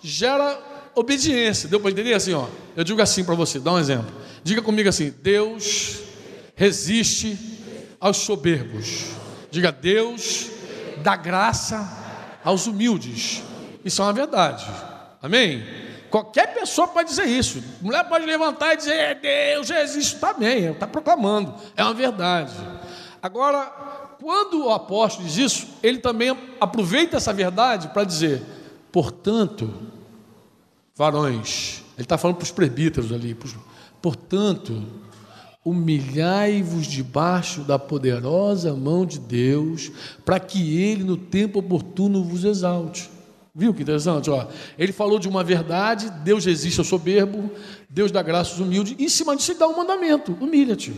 gera 0.00 0.56
obediência. 0.94 1.68
Deu 1.68 1.80
para 1.80 1.90
entender 1.90 2.14
assim, 2.14 2.32
ó? 2.32 2.46
Eu 2.76 2.84
digo 2.84 3.00
assim 3.00 3.24
para 3.24 3.34
você, 3.34 3.58
dá 3.58 3.72
um 3.72 3.78
exemplo. 3.78 4.12
Diga 4.42 4.62
comigo 4.62 4.88
assim: 4.88 5.14
Deus 5.22 6.00
resiste 6.54 7.38
aos 8.00 8.18
soberbos. 8.18 9.06
Diga, 9.50 9.72
Deus 9.72 10.50
dá 11.02 11.16
graça 11.16 12.38
aos 12.44 12.66
humildes. 12.66 13.42
Isso 13.84 14.00
é 14.02 14.04
uma 14.04 14.12
verdade. 14.12 14.66
Amém? 15.22 15.64
Qualquer 16.10 16.54
pessoa 16.54 16.88
pode 16.88 17.08
dizer 17.08 17.26
isso. 17.26 17.62
Mulher 17.80 18.04
pode 18.08 18.26
levantar 18.26 18.74
e 18.74 18.76
dizer, 18.78 18.94
é, 18.94 19.14
Deus 19.14 19.70
existe. 19.70 20.16
Também, 20.16 20.66
está 20.72 20.86
proclamando. 20.86 21.54
É 21.76 21.84
uma 21.84 21.94
verdade. 21.94 22.52
Agora, 23.22 23.66
quando 24.20 24.66
o 24.66 24.70
apóstolo 24.70 25.26
diz 25.26 25.36
isso, 25.36 25.68
ele 25.82 25.98
também 25.98 26.36
aproveita 26.60 27.16
essa 27.16 27.32
verdade 27.32 27.88
para 27.88 28.04
dizer, 28.04 28.42
portanto, 28.90 29.72
varões, 31.00 31.82
ele 31.96 32.04
está 32.04 32.18
falando 32.18 32.36
para 32.36 32.44
os 32.44 32.50
presbíteros 32.50 33.10
ali, 33.10 33.34
Portanto, 34.02 34.84
humilhai-vos 35.64 36.86
debaixo 36.86 37.62
da 37.62 37.78
poderosa 37.78 38.76
mão 38.76 39.06
de 39.06 39.18
Deus, 39.18 39.90
para 40.26 40.38
que 40.38 40.78
Ele, 40.78 41.02
no 41.02 41.16
tempo 41.16 41.60
oportuno, 41.60 42.22
vos 42.22 42.44
exalte. 42.44 43.10
Viu 43.54 43.72
que 43.72 43.80
interessante? 43.80 44.28
Ó, 44.28 44.46
ele 44.78 44.92
falou 44.92 45.18
de 45.18 45.26
uma 45.26 45.42
verdade, 45.42 46.10
Deus 46.22 46.44
resiste 46.44 46.78
ao 46.78 46.84
soberbo, 46.84 47.50
Deus 47.88 48.12
dá 48.12 48.22
graça 48.22 48.50
aos 48.50 48.60
humildes, 48.60 48.94
e 48.98 49.04
em 49.04 49.08
cima 49.08 49.34
disso 49.34 49.52
ele 49.52 49.58
dá 49.58 49.68
um 49.68 49.76
mandamento: 49.76 50.36
humilha-te. 50.38 50.94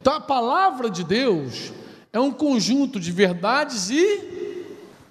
Então 0.00 0.14
a 0.14 0.20
palavra 0.20 0.88
de 0.88 1.02
Deus 1.02 1.72
é 2.12 2.20
um 2.20 2.30
conjunto 2.30 3.00
de 3.00 3.10
verdades 3.10 3.90
e 3.90 4.20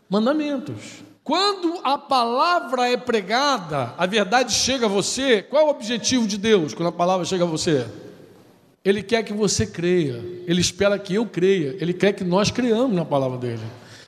mandamentos. 0.09 1.04
Quando 1.25 1.79
a 1.83 1.97
palavra 1.97 2.87
é 2.87 2.95
pregada, 2.95 3.95
a 3.97 4.05
verdade 4.05 4.53
chega 4.53 4.85
a 4.85 4.89
você, 4.89 5.41
qual 5.41 5.63
é 5.63 5.65
o 5.65 5.71
objetivo 5.71 6.27
de 6.27 6.37
Deus 6.37 6.75
quando 6.75 6.89
a 6.89 6.91
palavra 6.91 7.25
chega 7.25 7.43
a 7.43 7.47
você? 7.47 7.87
Ele 8.83 9.01
quer 9.01 9.23
que 9.23 9.33
você 9.33 9.65
creia, 9.65 10.23
ele 10.45 10.61
espera 10.61 10.99
que 10.99 11.15
eu 11.15 11.25
creia, 11.25 11.77
ele 11.81 11.95
quer 11.95 12.13
que 12.13 12.23
nós 12.23 12.51
creamos 12.51 12.95
na 12.95 13.03
palavra 13.03 13.39
dele. 13.39 13.63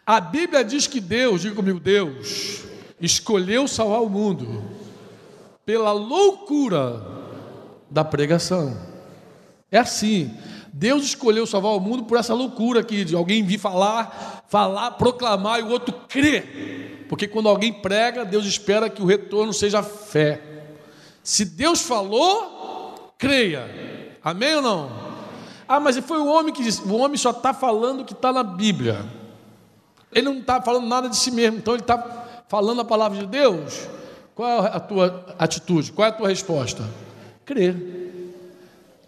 A 0.06 0.22
Bíblia 0.22 0.64
diz 0.64 0.86
que 0.86 1.02
Deus, 1.02 1.42
diga 1.42 1.56
comigo, 1.56 1.80
Deus, 1.80 2.66
escolheu 3.02 3.68
salvar 3.68 4.04
o 4.04 4.10
mundo 4.10 4.64
pela 5.66 5.92
loucura 5.92 7.04
da 7.90 8.04
pregação. 8.06 8.78
É 9.72 9.80
assim. 9.80 10.32
Deus 10.72 11.04
escolheu 11.04 11.48
salvar 11.48 11.72
o 11.72 11.80
mundo 11.80 12.04
por 12.04 12.20
essa 12.20 12.36
loucura 12.36 12.82
aqui 12.82 13.04
de 13.04 13.16
alguém 13.16 13.44
vir 13.44 13.58
falar, 13.58 14.37
falar, 14.50 14.92
proclamar 14.92 15.60
e 15.60 15.64
o 15.64 15.70
outro 15.70 15.94
crer. 16.08 17.06
Porque 17.10 17.28
quando 17.28 17.50
alguém 17.50 17.72
prega, 17.72 18.26
Deus 18.26 18.46
espera 18.46 18.90
que 18.90 19.02
o 19.02 19.06
retorno 19.06 19.54
seja 19.54 19.82
fé. 19.82 20.42
Se 21.24 21.46
Deus 21.46 21.82
falou, 21.82 23.14
creia. 23.18 24.18
Amém 24.24 24.56
ou 24.56 24.62
não? 24.62 25.08
Ah, 25.68 25.80
mas 25.80 25.98
foi 26.00 26.20
o 26.20 26.28
homem 26.28 26.54
que 26.54 26.64
disse: 26.64 26.82
o 26.82 26.96
homem 26.96 27.18
só 27.18 27.32
está 27.32 27.54
falando 27.54 28.02
o 28.02 28.06
que 28.06 28.14
está 28.14 28.32
na 28.32 28.44
Bíblia. 28.44 29.06
Ele 30.12 30.26
não 30.26 30.40
está 30.40 30.62
falando 30.62 30.88
nada 30.88 31.10
de 31.10 31.18
si 31.18 31.32
mesmo, 31.32 31.58
então 31.58 31.74
ele 31.74 31.84
está 31.84 32.44
falando 32.48 32.82
a 32.82 32.86
palavra 32.86 33.20
de 33.20 33.26
Deus. 33.26 33.88
Qual 34.34 34.50
é 34.50 34.68
a 34.68 34.80
tua 34.80 35.36
atitude? 35.38 35.92
Qual 35.92 36.06
é 36.06 36.10
a 36.10 36.14
tua 36.14 36.30
resposta? 36.30 36.84
Crer 37.46 37.76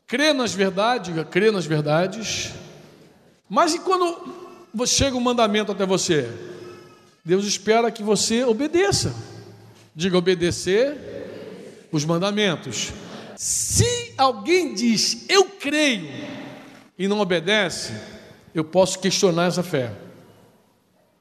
crê 0.10 0.34
nas 0.34 0.54
verdades, 0.54 1.14
crê 1.30 1.52
nas 1.52 1.68
verdades. 1.68 2.52
Mas 3.48 3.76
e 3.76 3.80
quando 3.80 4.49
chega 4.86 5.16
um 5.16 5.22
mandamento 5.22 5.72
até 5.72 5.86
você? 5.86 6.30
Deus 7.24 7.46
espera 7.46 7.92
que 7.92 8.04
você 8.04 8.44
obedeça. 8.44 9.14
Diga 9.96 10.18
obedecer 10.18 10.96
os 11.92 12.06
mandamentos. 12.06 12.92
Se 13.36 14.14
alguém 14.18 14.74
diz 14.74 15.26
eu 15.30 15.46
creio 15.46 16.10
e 16.98 17.08
não 17.08 17.20
obedece, 17.20 17.94
eu 18.54 18.64
posso 18.64 19.00
questionar 19.00 19.46
essa 19.46 19.64
fé. 19.64 19.94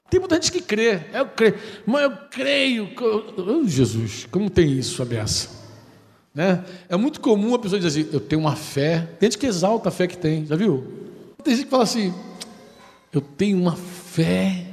Tem 0.09 0.19
muita 0.19 0.35
gente 0.35 0.51
que 0.51 0.61
crê, 0.61 1.01
eu 1.13 1.27
creio, 1.27 1.55
mas 1.85 2.03
eu 2.03 2.17
creio. 2.31 2.89
Oh, 3.37 3.67
Jesus, 3.67 4.27
como 4.31 4.49
tem 4.49 4.71
isso, 4.71 5.03
a? 5.03 5.49
Né? 6.33 6.63
É 6.87 6.95
muito 6.95 7.21
comum 7.21 7.53
a 7.53 7.59
pessoa 7.59 7.79
dizer 7.79 8.01
assim, 8.01 8.09
eu 8.11 8.19
tenho 8.19 8.41
uma 8.41 8.55
fé. 8.55 9.07
Tem 9.19 9.29
gente 9.29 9.39
que 9.39 9.45
exalta 9.45 9.89
a 9.89 9.91
fé 9.91 10.07
que 10.07 10.17
tem, 10.17 10.45
já 10.45 10.55
viu? 10.55 10.85
Tem 11.43 11.55
gente 11.55 11.65
que 11.65 11.69
fala 11.69 11.83
assim, 11.83 12.13
eu 13.11 13.21
tenho 13.21 13.59
uma 13.59 13.75
fé. 13.75 14.65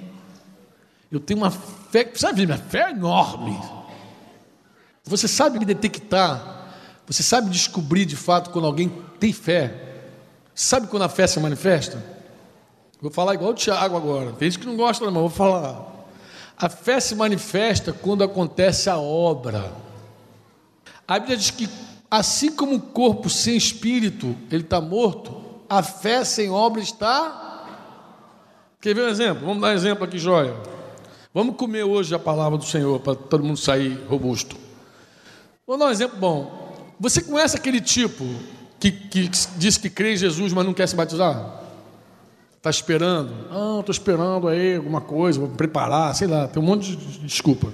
Eu 1.10 1.20
tenho 1.20 1.40
uma 1.40 1.50
fé, 1.50 2.10
sabe, 2.14 2.44
minha 2.44 2.58
fé 2.58 2.88
é 2.88 2.90
enorme. 2.90 3.58
Você 5.04 5.28
sabe 5.28 5.64
detectar, 5.64 6.66
você 7.06 7.22
sabe 7.22 7.48
descobrir 7.48 8.04
de 8.04 8.16
fato 8.16 8.50
quando 8.50 8.66
alguém 8.66 8.88
tem 9.20 9.32
fé. 9.32 9.82
Sabe 10.54 10.88
quando 10.88 11.02
a 11.02 11.08
fé 11.08 11.26
se 11.26 11.38
manifesta? 11.38 12.02
Vou 13.00 13.10
falar 13.10 13.34
igual 13.34 13.50
o 13.50 13.54
Tiago 13.54 13.96
agora. 13.96 14.32
Tem 14.32 14.50
gente 14.50 14.60
que 14.60 14.66
não 14.66 14.76
gosta, 14.76 15.04
mas 15.04 15.14
vou 15.14 15.30
falar. 15.30 15.94
A 16.58 16.68
fé 16.68 16.98
se 16.98 17.14
manifesta 17.14 17.92
quando 17.92 18.24
acontece 18.24 18.88
a 18.88 18.98
obra. 18.98 19.72
A 21.06 21.18
Bíblia 21.18 21.36
diz 21.36 21.50
que 21.50 21.68
assim 22.10 22.50
como 22.50 22.76
o 22.76 22.80
corpo 22.80 23.28
sem 23.28 23.56
espírito, 23.56 24.34
ele 24.50 24.62
está 24.62 24.80
morto, 24.80 25.44
a 25.68 25.82
fé 25.82 26.24
sem 26.24 26.50
obra 26.50 26.80
está. 26.80 27.45
Quer 28.86 28.94
ver 28.94 29.02
um 29.02 29.08
exemplo? 29.08 29.44
Vamos 29.44 29.60
dar 29.60 29.70
um 29.70 29.72
exemplo 29.72 30.04
aqui, 30.04 30.16
joia. 30.16 30.54
Vamos 31.34 31.56
comer 31.56 31.82
hoje 31.82 32.14
a 32.14 32.20
palavra 32.20 32.56
do 32.56 32.64
Senhor 32.64 33.00
para 33.00 33.16
todo 33.16 33.42
mundo 33.42 33.58
sair 33.58 34.00
robusto. 34.08 34.56
Vou 35.66 35.76
dar 35.76 35.86
um 35.86 35.90
exemplo 35.90 36.16
bom. 36.16 36.94
Você 37.00 37.20
conhece 37.20 37.56
aquele 37.56 37.80
tipo 37.80 38.24
que, 38.78 38.92
que, 38.92 39.28
diz 39.56 39.76
que 39.76 39.90
crê 39.90 40.12
em 40.12 40.16
Jesus, 40.16 40.52
mas 40.52 40.64
não 40.64 40.72
quer 40.72 40.86
se 40.86 40.94
batizar? 40.94 41.62
Está 42.58 42.70
esperando? 42.70 43.32
Ah, 43.50 43.80
estou 43.80 43.92
esperando 43.92 44.46
aí 44.46 44.76
alguma 44.76 45.00
coisa, 45.00 45.40
vou 45.40 45.48
preparar, 45.48 46.14
sei 46.14 46.28
lá, 46.28 46.46
tem 46.46 46.62
um 46.62 46.66
monte 46.66 46.94
de 46.94 47.18
desculpa. 47.26 47.72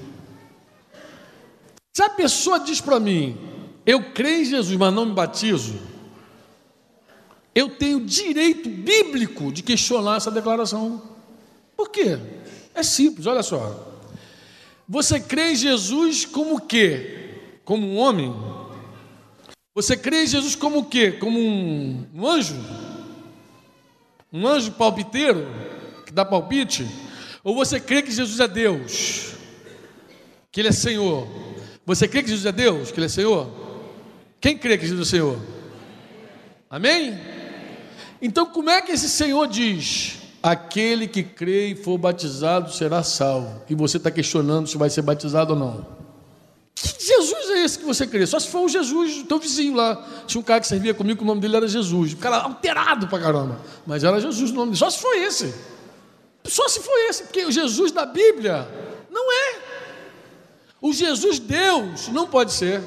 Se 1.92 2.02
a 2.02 2.08
pessoa 2.08 2.58
diz 2.58 2.80
para 2.80 2.98
mim, 2.98 3.36
eu 3.84 4.02
creio 4.14 4.40
em 4.40 4.46
Jesus, 4.46 4.78
mas 4.78 4.94
não 4.94 5.04
me 5.04 5.12
batizo, 5.12 5.74
eu 7.54 7.68
tenho 7.68 8.00
direito 8.00 8.68
bíblico 8.68 9.52
de 9.52 9.62
questionar 9.62 10.16
essa 10.16 10.30
declaração. 10.30 11.02
Por 11.76 11.90
quê? 11.90 12.18
É 12.74 12.82
simples, 12.82 13.26
olha 13.26 13.42
só. 13.42 14.00
Você 14.88 15.20
crê 15.20 15.52
em 15.52 15.56
Jesus 15.56 16.24
como 16.24 16.56
o 16.56 16.60
quê? 16.60 17.38
Como 17.64 17.86
um 17.86 17.98
homem? 17.98 18.34
Você 19.74 19.96
crê 19.96 20.24
em 20.24 20.26
Jesus 20.26 20.54
como 20.54 20.80
o 20.80 20.84
quê? 20.84 21.12
Como 21.12 21.38
um, 21.38 22.06
um 22.14 22.26
anjo? 22.26 22.56
Um 24.32 24.46
anjo 24.46 24.72
palpiteiro 24.72 25.46
que 26.06 26.12
dá 26.12 26.24
palpite? 26.24 26.86
Ou 27.44 27.54
você 27.54 27.78
crê 27.80 28.02
que 28.02 28.10
Jesus 28.10 28.40
é 28.40 28.48
Deus? 28.48 29.34
Que 30.50 30.60
Ele 30.60 30.68
é 30.68 30.72
Senhor? 30.72 31.26
Você 31.84 32.06
crê 32.06 32.22
que 32.22 32.28
Jesus 32.28 32.46
é 32.46 32.52
Deus, 32.52 32.90
que 32.90 32.98
Ele 32.98 33.06
é 33.06 33.08
Senhor? 33.08 33.50
Quem 34.40 34.56
crê 34.56 34.78
que 34.78 34.86
Jesus 34.86 35.08
é 35.08 35.10
Senhor? 35.10 35.38
Amém? 36.70 37.18
Então, 38.22 38.46
como 38.46 38.70
é 38.70 38.80
que 38.80 38.92
esse 38.92 39.08
Senhor 39.08 39.48
diz? 39.48 40.18
Aquele 40.40 41.08
que 41.08 41.24
crê 41.24 41.70
e 41.70 41.74
for 41.74 41.98
batizado 41.98 42.72
será 42.72 43.02
salvo. 43.02 43.62
E 43.68 43.74
você 43.74 43.96
está 43.96 44.12
questionando 44.12 44.68
se 44.68 44.78
vai 44.78 44.88
ser 44.88 45.02
batizado 45.02 45.54
ou 45.54 45.58
não. 45.58 45.86
Que 46.76 47.04
Jesus 47.04 47.50
é 47.50 47.64
esse 47.64 47.78
que 47.80 47.84
você 47.84 48.06
crê? 48.06 48.24
Só 48.24 48.38
se 48.38 48.48
for 48.48 48.60
o 48.60 48.68
Jesus 48.68 49.18
do 49.18 49.24
teu 49.24 49.40
vizinho 49.40 49.74
lá. 49.74 50.06
Tinha 50.26 50.40
um 50.40 50.44
cara 50.44 50.60
que 50.60 50.68
servia 50.68 50.94
comigo, 50.94 51.18
que 51.18 51.24
o 51.24 51.26
nome 51.26 51.40
dele 51.40 51.56
era 51.56 51.66
Jesus. 51.66 52.12
O 52.12 52.16
cara 52.16 52.36
alterado 52.36 53.08
pra 53.08 53.18
caramba. 53.18 53.60
Mas 53.84 54.04
era 54.04 54.20
Jesus 54.20 54.52
o 54.52 54.54
nome 54.54 54.70
dele. 54.70 54.78
Só 54.78 54.88
se 54.88 54.98
for 54.98 55.14
esse. 55.16 55.52
Só 56.44 56.68
se 56.68 56.80
for 56.80 56.96
esse. 57.08 57.24
Porque 57.24 57.44
o 57.44 57.50
Jesus 57.50 57.90
da 57.90 58.06
Bíblia 58.06 58.68
não 59.10 59.32
é. 59.32 59.58
O 60.80 60.92
Jesus 60.92 61.40
Deus 61.40 62.08
não 62.08 62.28
pode 62.28 62.52
ser. 62.52 62.82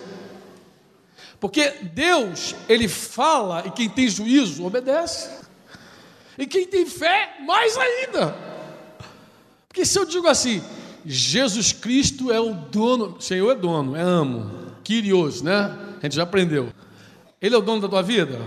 Porque 1.46 1.70
Deus, 1.94 2.56
ele 2.68 2.88
fala 2.88 3.68
e 3.68 3.70
quem 3.70 3.88
tem 3.88 4.10
juízo 4.10 4.66
obedece. 4.66 5.30
E 6.40 6.48
quem 6.48 6.66
tem 6.66 6.88
fé, 6.88 7.36
mais 7.46 7.78
ainda. 7.78 8.36
Porque 9.68 9.86
se 9.86 10.00
eu 10.00 10.06
digo 10.06 10.28
assim, 10.28 10.64
Jesus 11.06 11.72
Cristo 11.72 12.32
é 12.32 12.40
o 12.40 12.52
dono, 12.52 13.22
Senhor 13.22 13.52
é 13.52 13.56
dono, 13.56 13.96
é 13.96 14.02
amo, 14.02 14.50
Kyrios, 14.84 15.44
né? 15.44 15.78
A 16.00 16.06
gente 16.08 16.16
já 16.16 16.24
aprendeu. 16.24 16.74
Ele 17.40 17.54
é 17.54 17.58
o 17.60 17.62
dono 17.62 17.80
da 17.80 17.88
tua 17.88 18.02
vida? 18.02 18.42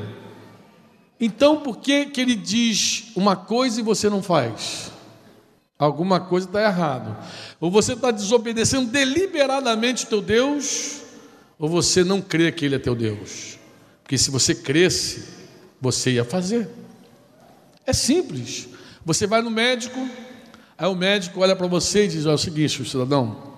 Então 1.21 1.61
por 1.61 1.77
que, 1.77 2.07
que 2.07 2.21
ele 2.21 2.35
diz 2.35 3.13
uma 3.15 3.37
coisa 3.37 3.79
e 3.79 3.85
você 3.85 4.11
não 4.11 4.25
faz? 4.25 4.91
Alguma 5.79 6.19
coisa 6.19 6.49
está 6.49 6.65
errado. 6.65 7.17
Ou 7.61 7.71
você 7.71 7.93
está 7.93 8.11
desobedecendo 8.11 8.91
deliberadamente 8.91 10.05
o 10.05 10.09
teu 10.09 10.21
Deus, 10.21 11.07
ou 11.59 11.69
você 11.69 12.05
não 12.05 12.21
crê 12.21 12.53
que 12.53 12.65
Ele 12.65 12.77
é 12.77 12.79
teu 12.79 12.95
Deus. 12.95 13.59
Porque 14.03 14.17
se 14.17 14.31
você 14.31 14.55
cresce, 14.55 15.25
você 15.81 16.13
ia 16.13 16.25
fazer. 16.25 16.69
É 17.85 17.93
simples. 17.93 18.69
Você 19.05 19.27
vai 19.27 19.43
no 19.43 19.51
médico, 19.51 19.99
aí 20.77 20.87
o 20.87 20.95
médico 20.95 21.41
olha 21.41 21.57
para 21.57 21.67
você 21.67 22.05
e 22.05 22.09
diz: 22.09 22.25
Olha 22.27 22.33
é 22.33 22.35
o 22.35 22.39
seguinte, 22.39 22.85
cidadão, 22.85 23.55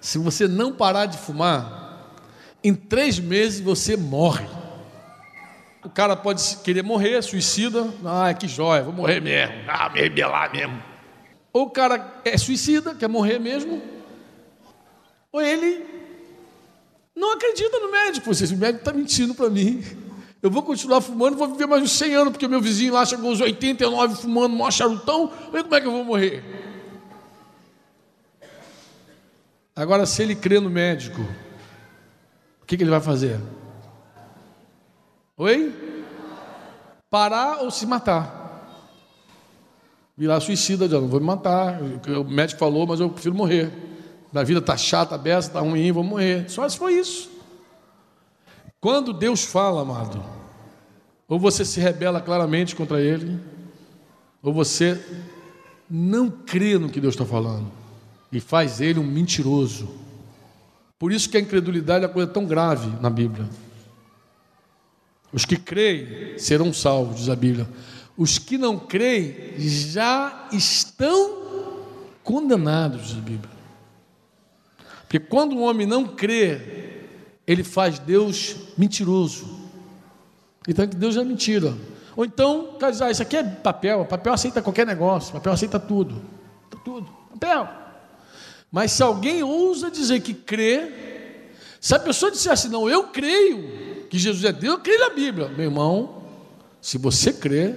se 0.00 0.18
você 0.18 0.46
não 0.48 0.72
parar 0.72 1.06
de 1.06 1.18
fumar, 1.18 2.16
em 2.62 2.74
três 2.74 3.18
meses 3.18 3.60
você 3.60 3.96
morre. 3.96 4.46
O 5.84 5.90
cara 5.90 6.14
pode 6.14 6.58
querer 6.58 6.84
morrer, 6.84 7.20
suicida, 7.22 7.92
ah, 8.04 8.32
que 8.32 8.46
joia, 8.46 8.84
vou 8.84 8.92
morrer 8.92 9.20
mesmo, 9.20 9.54
ah, 9.66 9.88
me 9.88 10.00
rebelar 10.00 10.52
mesmo. 10.52 10.80
Ou 11.52 11.66
o 11.66 11.70
cara 11.70 12.20
é 12.24 12.38
suicida, 12.38 12.94
quer 12.94 13.08
morrer 13.08 13.40
mesmo, 13.40 13.82
ou 15.32 15.42
ele 15.42 15.91
não 17.22 17.32
acredita 17.32 17.78
no 17.78 17.90
médico. 17.90 18.30
Esse 18.30 18.54
médico 18.56 18.80
está 18.80 18.92
mentindo 18.92 19.34
para 19.34 19.48
mim. 19.48 19.82
Eu 20.42 20.50
vou 20.50 20.62
continuar 20.62 21.00
fumando, 21.00 21.36
vou 21.36 21.48
viver 21.48 21.66
mais 21.66 21.82
uns 21.82 21.92
100 21.92 22.14
anos, 22.14 22.32
porque 22.32 22.48
meu 22.48 22.60
vizinho 22.60 22.92
lá 22.92 23.06
chegou 23.06 23.30
aos 23.30 23.40
89 23.40 24.16
fumando, 24.16 24.56
mó 24.56 24.68
charutão. 24.70 25.30
Olha 25.52 25.62
como 25.62 25.74
é 25.76 25.80
que 25.80 25.86
eu 25.86 25.92
vou 25.92 26.04
morrer. 26.04 26.42
Agora, 29.74 30.04
se 30.04 30.22
ele 30.22 30.34
crê 30.34 30.58
no 30.58 30.68
médico, 30.68 31.22
o 32.60 32.66
que, 32.66 32.76
que 32.76 32.82
ele 32.82 32.90
vai 32.90 33.00
fazer? 33.00 33.40
Oi? 35.36 35.72
Parar 37.08 37.62
ou 37.62 37.70
se 37.70 37.86
matar? 37.86 38.42
virar 40.16 40.40
suicida, 40.40 40.88
já 40.88 41.00
não 41.00 41.08
vou 41.08 41.18
me 41.18 41.26
matar. 41.26 41.80
O 41.82 42.24
médico 42.24 42.60
falou, 42.60 42.86
mas 42.86 43.00
eu 43.00 43.08
prefiro 43.08 43.34
morrer. 43.34 43.72
Minha 44.32 44.44
vida 44.44 44.60
está 44.60 44.76
chata, 44.76 45.18
beça, 45.18 45.48
está 45.48 45.60
ruim, 45.60 45.92
vou 45.92 46.02
morrer. 46.02 46.48
Só 46.48 46.68
se 46.68 46.78
foi 46.78 46.94
isso. 46.94 47.30
Quando 48.80 49.12
Deus 49.12 49.44
fala, 49.44 49.82
amado, 49.82 50.24
ou 51.28 51.38
você 51.38 51.64
se 51.64 51.78
rebela 51.78 52.20
claramente 52.20 52.74
contra 52.74 53.00
Ele, 53.00 53.38
ou 54.42 54.52
você 54.52 55.00
não 55.88 56.30
crê 56.30 56.78
no 56.78 56.88
que 56.88 57.00
Deus 57.00 57.14
está 57.14 57.26
falando. 57.26 57.70
e 58.32 58.40
faz 58.40 58.80
ele 58.80 58.98
um 58.98 59.04
mentiroso. 59.04 59.90
Por 60.98 61.12
isso 61.12 61.28
que 61.28 61.36
a 61.36 61.40
incredulidade 61.40 62.02
é 62.04 62.08
uma 62.08 62.14
coisa 62.14 62.30
tão 62.30 62.46
grave 62.46 62.90
na 62.98 63.10
Bíblia. 63.10 63.46
Os 65.30 65.44
que 65.44 65.56
creem 65.56 66.38
serão 66.38 66.72
salvos, 66.72 67.16
diz 67.16 67.28
a 67.28 67.36
Bíblia. 67.36 67.68
Os 68.16 68.38
que 68.38 68.56
não 68.56 68.78
creem 68.78 69.58
já 69.58 70.48
estão 70.50 71.42
condenados, 72.24 73.08
diz 73.08 73.18
a 73.18 73.20
Bíblia. 73.20 73.51
Porque 75.12 75.26
quando 75.26 75.54
um 75.54 75.62
homem 75.64 75.86
não 75.86 76.06
crê, 76.06 76.58
ele 77.46 77.62
faz 77.62 77.98
Deus 77.98 78.56
mentiroso. 78.78 79.44
Então 80.66 80.86
que 80.86 80.96
Deus 80.96 81.18
é 81.18 81.22
mentira. 81.22 81.74
Ou 82.16 82.24
então, 82.24 82.78
dizer, 82.80 83.04
ah, 83.04 83.10
isso 83.10 83.20
aqui 83.20 83.36
é 83.36 83.44
papel, 83.44 84.06
papel 84.06 84.32
aceita 84.32 84.62
qualquer 84.62 84.86
negócio, 84.86 85.34
papel 85.34 85.52
aceita 85.52 85.78
tudo. 85.78 86.22
Tudo, 86.82 87.06
papel. 87.32 87.68
Mas 88.70 88.92
se 88.92 89.02
alguém 89.02 89.42
ousa 89.42 89.90
dizer 89.90 90.18
que 90.20 90.32
crê, 90.32 90.90
se 91.78 91.94
a 91.94 91.98
pessoa 91.98 92.32
disser 92.32 92.50
assim, 92.50 92.70
não, 92.70 92.88
eu 92.88 93.08
creio 93.08 94.06
que 94.08 94.18
Jesus 94.18 94.46
é 94.46 94.50
Deus, 94.50 94.76
eu 94.76 94.80
creio 94.80 94.98
na 94.98 95.10
Bíblia. 95.10 95.48
Meu 95.48 95.66
irmão, 95.66 96.22
se 96.80 96.96
você 96.96 97.34
crê, 97.34 97.74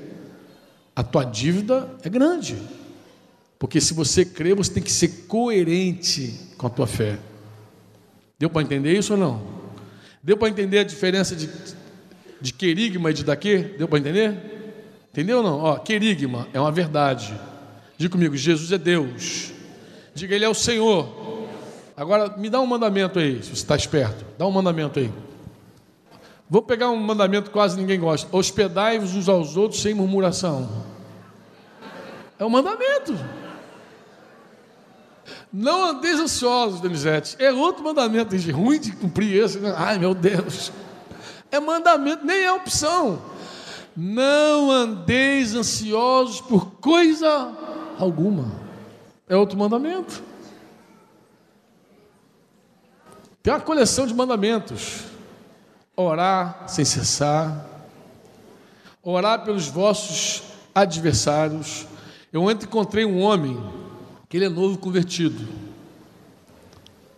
a 0.96 1.04
tua 1.04 1.26
dívida 1.26 1.98
é 2.02 2.08
grande. 2.08 2.56
Porque 3.58 3.80
se 3.80 3.94
você 3.94 4.26
crê, 4.26 4.54
você 4.54 4.72
tem 4.72 4.84
que 4.84 4.92
ser 4.92 5.26
coerente 5.28 6.34
com 6.58 6.68
a 6.68 6.70
tua 6.70 6.88
fé. 6.88 7.18
Deu 8.38 8.50
para 8.50 8.62
entender 8.62 8.98
isso 8.98 9.14
ou 9.14 9.20
não? 9.20 9.42
Deu 10.22 10.38
para 10.38 10.50
entender 10.50 10.80
a 10.80 10.84
diferença 10.84 11.36
de 11.36 11.50
de 12.40 12.54
querigma 12.54 13.12
e 13.12 13.14
de 13.14 13.24
daqui? 13.24 13.58
Deu 13.58 13.88
para 13.88 14.00
entender? 14.00 14.38
Entendeu 15.12 15.38
ou 15.38 15.44
não? 15.44 15.60
Ó, 15.60 15.78
querigma 15.78 16.48
é 16.54 16.60
uma 16.60 16.72
verdade. 16.72 17.34
Diga 17.98 18.12
comigo, 18.12 18.36
Jesus 18.36 18.72
é 18.72 18.78
Deus. 18.78 19.52
Diga, 20.14 20.36
Ele 20.36 20.46
é 20.46 20.50
o 20.50 20.54
Senhor. 20.54 21.48
Agora, 21.98 22.38
me 22.38 22.50
dá 22.50 22.60
um 22.60 22.66
mandamento 22.66 23.20
aí, 23.20 23.42
se 23.42 23.50
você 23.50 23.54
está 23.54 23.76
esperto. 23.76 24.26
Dá 24.38 24.46
um 24.46 24.52
mandamento 24.52 25.00
aí. 25.00 25.12
Vou 26.50 26.62
pegar 26.62 26.90
um 26.90 26.98
mandamento 26.98 27.48
que 27.48 27.54
quase 27.54 27.78
ninguém 27.78 28.00
gosta. 28.00 28.28
Hospedai-vos 28.36 29.16
uns 29.16 29.28
aos 29.28 29.58
outros 29.58 29.82
sem 29.82 29.94
murmuração. 29.94 30.70
É 32.38 32.46
um 32.46 32.50
mandamento. 32.50 33.18
Não 35.52 35.90
andeis 35.90 36.20
ansiosos, 36.20 36.82
Denizete. 36.82 37.36
É 37.40 37.52
outro 37.52 37.84
mandamento, 37.84 38.36
ruim 38.52 38.80
de 38.80 38.92
cumprir 38.92 39.44
esse. 39.44 39.60
Né? 39.60 39.74
Ai, 39.78 39.98
meu 39.98 40.14
Deus. 40.14 40.72
É 41.52 41.60
mandamento, 41.60 42.26
nem 42.26 42.44
é 42.44 42.52
opção. 42.52 43.22
Não 43.96 44.70
andeis 44.70 45.56
ansiosos 45.56 46.42
por 46.42 46.72
coisa 46.82 47.54
alguma. 47.98 48.52
É 49.28 49.36
outro 49.36 49.58
mandamento. 49.58 50.22
Tem 53.42 53.54
uma 53.54 53.62
coleção 53.62 54.06
de 54.06 54.14
mandamentos. 54.14 55.06
Orar 55.96 56.66
sem 56.68 56.84
cessar. 56.84 57.66
Orar 59.02 59.46
pelos 59.46 59.68
vossos 59.68 60.44
adversários. 60.74 61.88
Eu 62.34 62.44
ontem 62.44 62.66
encontrei 62.66 63.06
um 63.06 63.22
homem 63.22 63.85
ele 64.36 64.46
é 64.46 64.50
novo 64.50 64.78
convertido. 64.78 65.48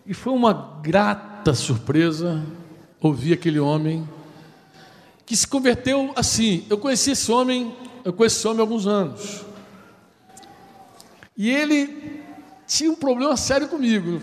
E 0.06 0.14
foi 0.14 0.32
uma 0.32 0.80
grata 0.82 1.54
surpresa 1.54 2.44
ouvir 3.00 3.32
aquele 3.32 3.58
homem 3.58 4.08
que 5.26 5.36
se 5.36 5.46
converteu 5.46 6.12
assim. 6.16 6.64
Eu 6.70 6.78
conheci 6.78 7.10
esse 7.10 7.30
homem, 7.30 7.74
eu 8.04 8.12
conheci 8.12 8.38
esse 8.38 8.48
homem 8.48 8.60
há 8.60 8.62
alguns 8.62 8.86
anos. 8.86 9.44
E 11.36 11.50
ele 11.50 12.22
tinha 12.66 12.90
um 12.90 12.94
problema 12.94 13.36
sério 13.36 13.68
comigo. 13.68 14.22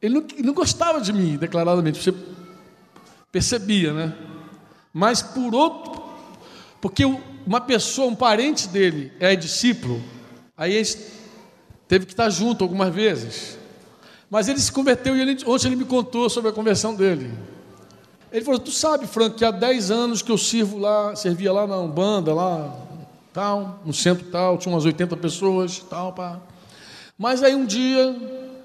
Ele 0.00 0.14
não, 0.14 0.26
não 0.44 0.54
gostava 0.54 1.00
de 1.00 1.12
mim, 1.12 1.36
declaradamente. 1.36 2.02
Você 2.02 2.14
percebia, 3.32 3.92
né? 3.92 4.14
Mas 4.92 5.22
por 5.22 5.54
outro, 5.54 6.02
porque 6.80 7.04
uma 7.46 7.60
pessoa, 7.60 8.08
um 8.08 8.14
parente 8.14 8.68
dele 8.68 9.12
é 9.18 9.34
discípulo, 9.34 10.02
aí 10.56 10.74
ele 10.74 10.84
teve 11.88 12.06
que 12.06 12.12
estar 12.12 12.28
junto 12.30 12.64
algumas 12.64 12.92
vezes. 12.94 13.58
Mas 14.30 14.48
ele 14.48 14.58
se 14.58 14.72
converteu 14.72 15.16
e 15.16 15.20
ele, 15.20 15.38
ontem 15.46 15.68
ele 15.68 15.76
me 15.76 15.84
contou 15.84 16.28
sobre 16.28 16.50
a 16.50 16.52
conversão 16.52 16.94
dele. 16.94 17.32
Ele 18.32 18.44
falou: 18.44 18.58
Tu 18.58 18.70
sabe, 18.70 19.06
Franco, 19.06 19.36
que 19.36 19.44
há 19.44 19.50
10 19.50 19.90
anos 19.90 20.22
que 20.22 20.32
eu 20.32 20.38
sirvo 20.38 20.78
lá, 20.78 21.14
servia 21.14 21.52
lá 21.52 21.66
na 21.66 21.78
Umbanda, 21.78 22.34
lá, 22.34 22.76
tal, 23.32 23.80
no 23.84 23.92
centro 23.92 24.26
tal, 24.30 24.58
tinha 24.58 24.74
umas 24.74 24.84
80 24.84 25.16
pessoas, 25.16 25.78
tal, 25.78 26.12
pá. 26.12 26.40
Mas 27.16 27.42
aí 27.42 27.54
um 27.54 27.64
dia 27.64 28.16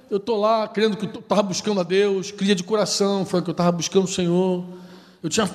eu 0.10 0.17
estou 0.17 0.39
lá, 0.39 0.67
crendo 0.67 0.97
que 0.97 1.05
eu 1.05 1.19
estava 1.19 1.43
buscando 1.43 1.79
a 1.82 1.84
Deus, 1.84 2.32
cria 2.32 2.55
de 2.55 2.63
coração, 2.63 3.25
Franco, 3.25 3.49
eu 3.49 3.51
estava 3.51 3.71
buscando 3.71 4.05
o 4.05 4.08
Senhor. 4.08 4.65
Eu 5.21 5.29
tinha 5.29 5.47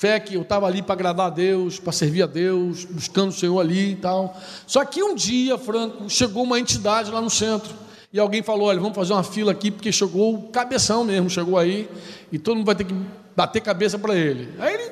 fé 0.00 0.18
que 0.18 0.34
eu 0.34 0.40
estava 0.40 0.66
ali 0.66 0.80
para 0.80 0.94
agradar 0.94 1.26
a 1.26 1.30
Deus, 1.30 1.78
para 1.78 1.92
servir 1.92 2.22
a 2.22 2.26
Deus, 2.26 2.86
buscando 2.86 3.28
o 3.28 3.32
Senhor 3.32 3.60
ali 3.60 3.92
e 3.92 3.96
tal. 3.96 4.34
Só 4.66 4.82
que 4.82 5.02
um 5.02 5.14
dia, 5.14 5.58
Franco, 5.58 6.08
chegou 6.08 6.42
uma 6.42 6.58
entidade 6.58 7.10
lá 7.10 7.20
no 7.20 7.28
centro 7.28 7.74
e 8.10 8.18
alguém 8.18 8.42
falou: 8.42 8.68
olha, 8.68 8.80
vamos 8.80 8.96
fazer 8.96 9.12
uma 9.12 9.22
fila 9.22 9.52
aqui, 9.52 9.70
porque 9.70 9.92
chegou 9.92 10.34
o 10.34 10.42
cabeção 10.48 11.04
mesmo, 11.04 11.28
chegou 11.28 11.58
aí, 11.58 11.86
e 12.32 12.38
todo 12.38 12.56
mundo 12.56 12.64
vai 12.64 12.74
ter 12.74 12.84
que 12.84 12.94
bater 13.36 13.60
cabeça 13.60 13.98
para 13.98 14.16
ele. 14.16 14.48
Aí 14.58 14.72
ele 14.72 14.90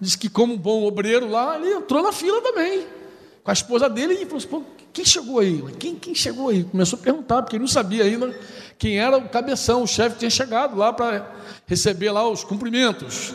disse 0.00 0.16
que, 0.16 0.28
como 0.28 0.54
um 0.54 0.58
bom 0.58 0.84
obreiro 0.84 1.28
lá, 1.28 1.58
ele 1.58 1.74
entrou 1.74 2.00
na 2.00 2.12
fila 2.12 2.40
também, 2.40 2.86
com 3.42 3.50
a 3.50 3.54
esposa 3.54 3.90
dele, 3.90 4.14
e 4.14 4.24
falou 4.24 4.36
assim: 4.36 4.46
Pô, 4.46 4.62
quem 4.92 5.04
chegou 5.04 5.40
aí? 5.40 5.64
Quem, 5.80 5.96
quem 5.96 6.14
chegou 6.14 6.50
aí? 6.50 6.62
Começou 6.62 6.96
a 7.00 7.02
perguntar, 7.02 7.42
porque 7.42 7.56
ele 7.56 7.64
não 7.64 7.68
sabia 7.68 8.04
ainda 8.04 8.32
quem 8.78 9.00
era 9.00 9.16
o 9.16 9.28
cabeção, 9.28 9.82
o 9.82 9.86
chefe 9.88 10.18
tinha 10.18 10.30
chegado 10.30 10.76
lá 10.76 10.92
para 10.92 11.28
receber 11.66 12.12
lá 12.12 12.28
os 12.28 12.44
cumprimentos. 12.44 13.34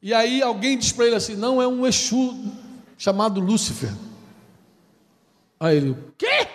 E 0.00 0.14
aí 0.14 0.40
alguém 0.40 0.78
disse 0.78 0.94
para 0.94 1.06
ele 1.06 1.16
assim: 1.16 1.34
não, 1.34 1.60
é 1.60 1.66
um 1.66 1.86
Exu 1.86 2.34
chamado 2.96 3.40
Lúcifer. 3.40 3.92
Aí 5.58 5.76
ele, 5.76 5.90
o 5.90 6.14
quê? 6.16 6.46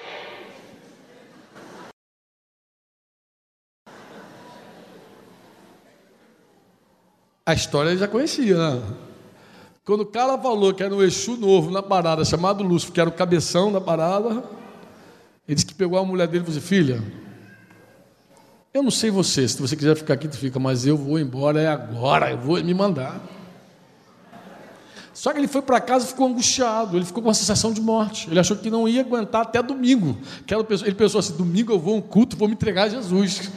A 7.45 7.53
história 7.53 7.89
ele 7.89 7.99
já 7.99 8.07
conhecia. 8.07 8.57
Né? 8.57 8.95
Quando 9.83 10.01
o 10.01 10.05
cara 10.05 10.37
falou 10.37 10.73
que 10.73 10.81
era 10.81 10.95
um 10.95 11.03
Exu 11.03 11.35
novo 11.35 11.69
na 11.69 11.83
parada, 11.83 12.23
chamado 12.23 12.63
Lúcifer, 12.63 12.93
que 12.93 13.01
era 13.01 13.09
o 13.09 13.13
cabeção 13.13 13.69
da 13.73 13.81
parada, 13.81 14.41
ele 15.45 15.55
disse 15.55 15.65
que 15.65 15.73
pegou 15.73 15.99
a 15.99 16.05
mulher 16.05 16.27
dele 16.27 16.43
e 16.43 16.45
falou 16.45 16.57
assim: 16.57 16.65
Filha, 16.65 17.03
eu 18.73 18.81
não 18.81 18.89
sei 18.89 19.11
você, 19.11 19.47
se 19.47 19.61
você 19.61 19.75
quiser 19.75 19.95
ficar 19.95 20.15
aqui, 20.15 20.27
tu 20.27 20.37
fica, 20.37 20.59
mas 20.59 20.85
eu 20.87 20.97
vou 20.97 21.19
embora, 21.19 21.61
é 21.61 21.67
agora, 21.67 22.31
eu 22.31 22.37
vou 22.39 22.61
me 22.63 22.73
mandar. 22.73 23.21
Só 25.13 25.31
que 25.31 25.37
ele 25.37 25.47
foi 25.47 25.61
para 25.61 25.79
casa 25.79 26.05
e 26.05 26.07
ficou 26.07 26.27
angustiado, 26.27 26.97
ele 26.97 27.05
ficou 27.05 27.21
com 27.21 27.29
uma 27.29 27.35
sensação 27.35 27.71
de 27.71 27.79
morte. 27.79 28.27
Ele 28.29 28.39
achou 28.39 28.57
que 28.57 28.71
não 28.71 28.87
ia 28.87 29.01
aguentar 29.01 29.43
até 29.43 29.61
domingo. 29.61 30.17
Ele 30.83 30.95
pensou 30.95 31.19
assim: 31.19 31.37
domingo 31.37 31.71
eu 31.71 31.77
vou 31.77 31.93
a 31.93 31.97
um 31.97 32.01
culto, 32.01 32.35
vou 32.35 32.47
me 32.47 32.55
entregar 32.55 32.85
a 32.85 32.89
Jesus. 32.89 33.51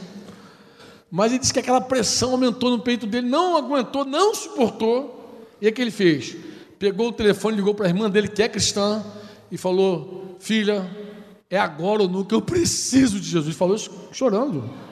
Mas 1.09 1.31
ele 1.31 1.39
disse 1.39 1.51
que 1.51 1.59
aquela 1.59 1.81
pressão 1.81 2.31
aumentou 2.31 2.69
no 2.69 2.79
peito 2.79 3.07
dele, 3.07 3.27
não 3.27 3.57
aguentou, 3.57 4.05
não 4.05 4.35
suportou. 4.35 5.47
E 5.59 5.67
o 5.67 5.73
que 5.73 5.81
ele 5.81 5.89
fez? 5.89 6.37
Pegou 6.77 7.07
o 7.07 7.11
telefone, 7.11 7.57
ligou 7.57 7.73
para 7.73 7.87
a 7.87 7.89
irmã 7.89 8.07
dele, 8.07 8.27
que 8.27 8.43
é 8.43 8.47
cristã, 8.47 9.03
e 9.51 9.57
falou: 9.57 10.37
Filha, 10.39 10.87
é 11.49 11.57
agora 11.57 12.03
ou 12.03 12.07
nunca, 12.07 12.35
eu 12.35 12.41
preciso 12.41 13.19
de 13.19 13.25
Jesus. 13.25 13.47
Ele 13.47 13.55
falou 13.55 13.75
isso 13.75 13.89
chorando. 14.11 14.86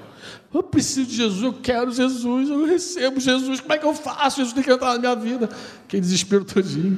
Eu 0.56 0.64
preciso 0.64 1.10
de 1.10 1.18
Jesus, 1.18 1.44
eu 1.44 1.52
quero 1.52 1.92
Jesus, 1.92 2.50
eu 2.50 2.66
recebo 2.66 3.20
Jesus, 3.20 3.60
como 3.60 3.74
é 3.74 3.78
que 3.78 3.86
eu 3.86 3.94
faço? 3.94 4.38
Jesus 4.38 4.54
tem 4.54 4.64
que 4.64 4.72
entrar 4.72 4.94
na 4.94 5.00
minha 5.00 5.14
vida. 5.14 5.50
Aquele 5.84 6.00
desespero 6.00 6.46
todinho. 6.46 6.98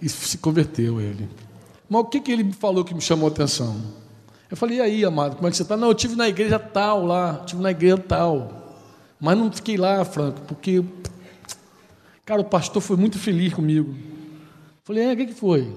E 0.00 0.08
se 0.08 0.38
converteu 0.38 1.00
ele. 1.00 1.28
Mas 1.88 2.02
o 2.02 2.04
que, 2.04 2.20
que 2.20 2.30
ele 2.30 2.44
me 2.44 2.52
falou 2.52 2.84
que 2.84 2.94
me 2.94 3.00
chamou 3.00 3.28
a 3.28 3.32
atenção? 3.32 3.76
Eu 4.48 4.56
falei, 4.56 4.78
e 4.78 4.80
aí, 4.80 5.04
amado, 5.04 5.34
como 5.34 5.48
é 5.48 5.50
que 5.50 5.56
você 5.56 5.64
está? 5.64 5.76
Não, 5.76 5.88
eu 5.88 5.94
tive 5.94 6.14
na 6.14 6.28
igreja 6.28 6.56
tal 6.56 7.04
lá, 7.04 7.42
tive 7.44 7.60
na 7.60 7.72
igreja 7.72 7.98
tal. 7.98 8.78
Mas 9.18 9.36
não 9.36 9.50
fiquei 9.50 9.76
lá, 9.76 10.04
Franco, 10.04 10.42
porque, 10.42 10.84
cara, 12.24 12.42
o 12.42 12.44
pastor 12.44 12.80
foi 12.80 12.96
muito 12.96 13.18
feliz 13.18 13.52
comigo. 13.52 13.92
falei, 14.84 15.02
é, 15.02 15.12
o 15.14 15.16
que, 15.16 15.26
que 15.26 15.34
foi? 15.34 15.62
Ele 15.62 15.74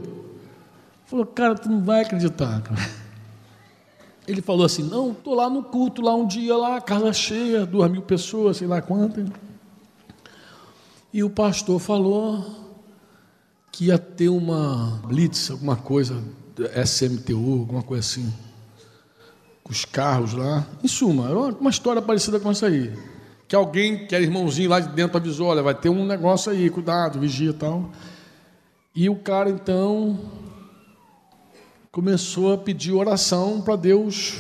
falou, 1.07 1.26
cara, 1.26 1.55
tu 1.55 1.68
não 1.68 1.84
vai 1.84 2.01
acreditar, 2.01 2.61
cara. 2.61 3.07
Ele 4.28 4.41
falou 4.41 4.65
assim, 4.65 4.84
não, 4.84 5.11
estou 5.11 5.34
lá 5.34 5.49
no 5.49 5.63
culto, 5.63 6.01
lá 6.01 6.13
um 6.13 6.28
dia, 6.28 6.55
lá, 6.55 6.82
casa 6.82 7.13
cheia, 7.13 7.65
duas 7.65 7.89
mil 7.89 8.01
pessoas, 8.01 8.57
sei 8.57 8.67
lá 8.67 8.82
quantas. 8.82 9.28
E 11.13 11.23
o 11.23 11.30
pastor 11.30 11.80
falou 11.80 12.45
que 13.71 13.86
ia 13.86 13.97
ter 13.97 14.30
uma 14.30 14.99
blitz, 15.05 15.49
alguma 15.49 15.78
coisa, 15.78 16.21
SMTU, 16.86 17.59
alguma 17.59 17.82
coisa 17.82 18.05
assim 18.05 18.34
com 19.67 19.73
os 19.73 19.84
carros 19.84 20.34
lá. 20.34 20.65
Em 20.82 20.88
suma, 20.88 21.30
era 21.30 21.38
uma 21.38 21.69
história 21.69 22.01
parecida 22.01 22.39
com 22.39 22.49
essa 22.49 22.67
aí. 22.67 22.93
Que 23.47 23.55
alguém, 23.55 24.07
que 24.07 24.15
era 24.15 24.23
irmãozinho 24.23 24.69
lá 24.69 24.80
de 24.80 24.88
dentro, 24.89 25.17
avisou: 25.17 25.47
olha, 25.47 25.61
vai 25.61 25.75
ter 25.75 25.89
um 25.89 26.05
negócio 26.05 26.51
aí, 26.51 26.69
cuidado, 26.69 27.19
vigia 27.19 27.49
e 27.49 27.53
tal. 27.53 27.91
E 28.95 29.09
o 29.09 29.15
cara, 29.15 29.49
então, 29.49 30.17
começou 31.97 32.53
a 32.53 32.57
pedir 32.59 32.93
oração 32.93 33.59
para 33.59 33.75
Deus 33.75 34.39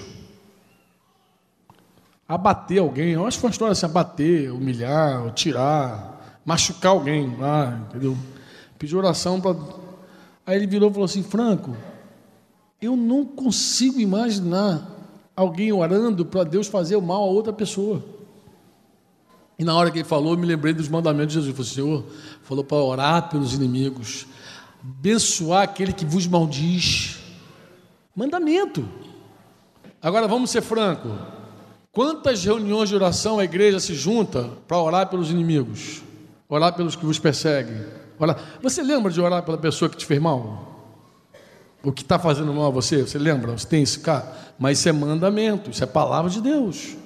abater 2.29 2.77
alguém. 2.77 3.13
Eu 3.13 3.25
acho 3.25 3.37
que 3.37 3.41
foi 3.41 3.47
uma 3.47 3.51
história 3.51 3.71
assim, 3.71 3.87
abater, 3.87 4.53
humilhar, 4.53 5.33
tirar, 5.33 6.39
machucar 6.45 6.91
alguém 6.91 7.35
lá, 7.35 7.81
entendeu? 7.87 8.15
Pediu 8.77 8.99
oração 8.99 9.41
para. 9.41 9.57
Aí 10.45 10.55
ele 10.55 10.67
virou 10.67 10.91
e 10.91 10.93
falou 10.93 11.05
assim: 11.05 11.23
Franco, 11.23 11.75
eu 12.79 12.95
não 12.95 13.25
consigo 13.25 13.99
imaginar 13.99 14.87
alguém 15.35 15.73
orando 15.73 16.23
para 16.27 16.43
Deus 16.43 16.67
fazer 16.67 16.95
o 16.95 17.01
mal 17.01 17.23
a 17.23 17.31
outra 17.31 17.51
pessoa. 17.51 18.05
E 19.57 19.63
na 19.63 19.75
hora 19.75 19.89
que 19.89 19.97
ele 19.97 20.07
falou, 20.07 20.33
eu 20.33 20.37
me 20.37 20.45
lembrei 20.45 20.75
dos 20.75 20.87
mandamentos 20.87 21.33
de 21.33 21.41
Jesus. 21.41 21.55
Falou, 21.55 21.71
Senhor, 21.71 22.05
falou 22.43 22.63
para 22.63 22.77
orar 22.77 23.29
pelos 23.31 23.55
inimigos, 23.55 24.27
abençoar 24.79 25.63
aquele 25.63 25.91
que 25.91 26.05
vos 26.05 26.27
maldiz. 26.27 27.16
Mandamento. 28.17 28.83
Agora 30.01 30.27
vamos 30.27 30.49
ser 30.49 30.63
franco. 30.63 31.07
Quantas 31.91 32.43
reuniões 32.43 32.89
de 32.89 32.95
oração 32.95 33.37
a 33.37 33.43
igreja 33.43 33.79
se 33.79 33.93
junta 33.93 34.49
para 34.67 34.81
orar 34.81 35.07
pelos 35.07 35.29
inimigos? 35.29 36.01
Orar 36.49 36.73
pelos 36.73 36.95
que 36.95 37.05
vos 37.05 37.19
perseguem? 37.19 37.85
Orar. 38.17 38.35
Você 38.63 38.81
lembra 38.81 39.11
de 39.11 39.21
orar 39.21 39.43
pela 39.43 39.59
pessoa 39.59 39.87
que 39.87 39.95
te 39.95 40.03
fez 40.03 40.19
mal? 40.19 40.65
O 41.83 41.91
que 41.91 42.01
está 42.01 42.17
fazendo 42.17 42.51
mal 42.51 42.65
a 42.65 42.69
você? 42.71 43.03
Você 43.03 43.19
lembra? 43.19 43.51
Você 43.51 43.67
tem 43.67 43.83
esse 43.83 43.99
cara? 43.99 44.35
Mas 44.57 44.79
isso 44.79 44.89
é 44.89 44.91
mandamento, 44.91 45.69
isso 45.69 45.83
é 45.83 45.87
palavra 45.87 46.31
de 46.31 46.41
Deus. 46.41 46.97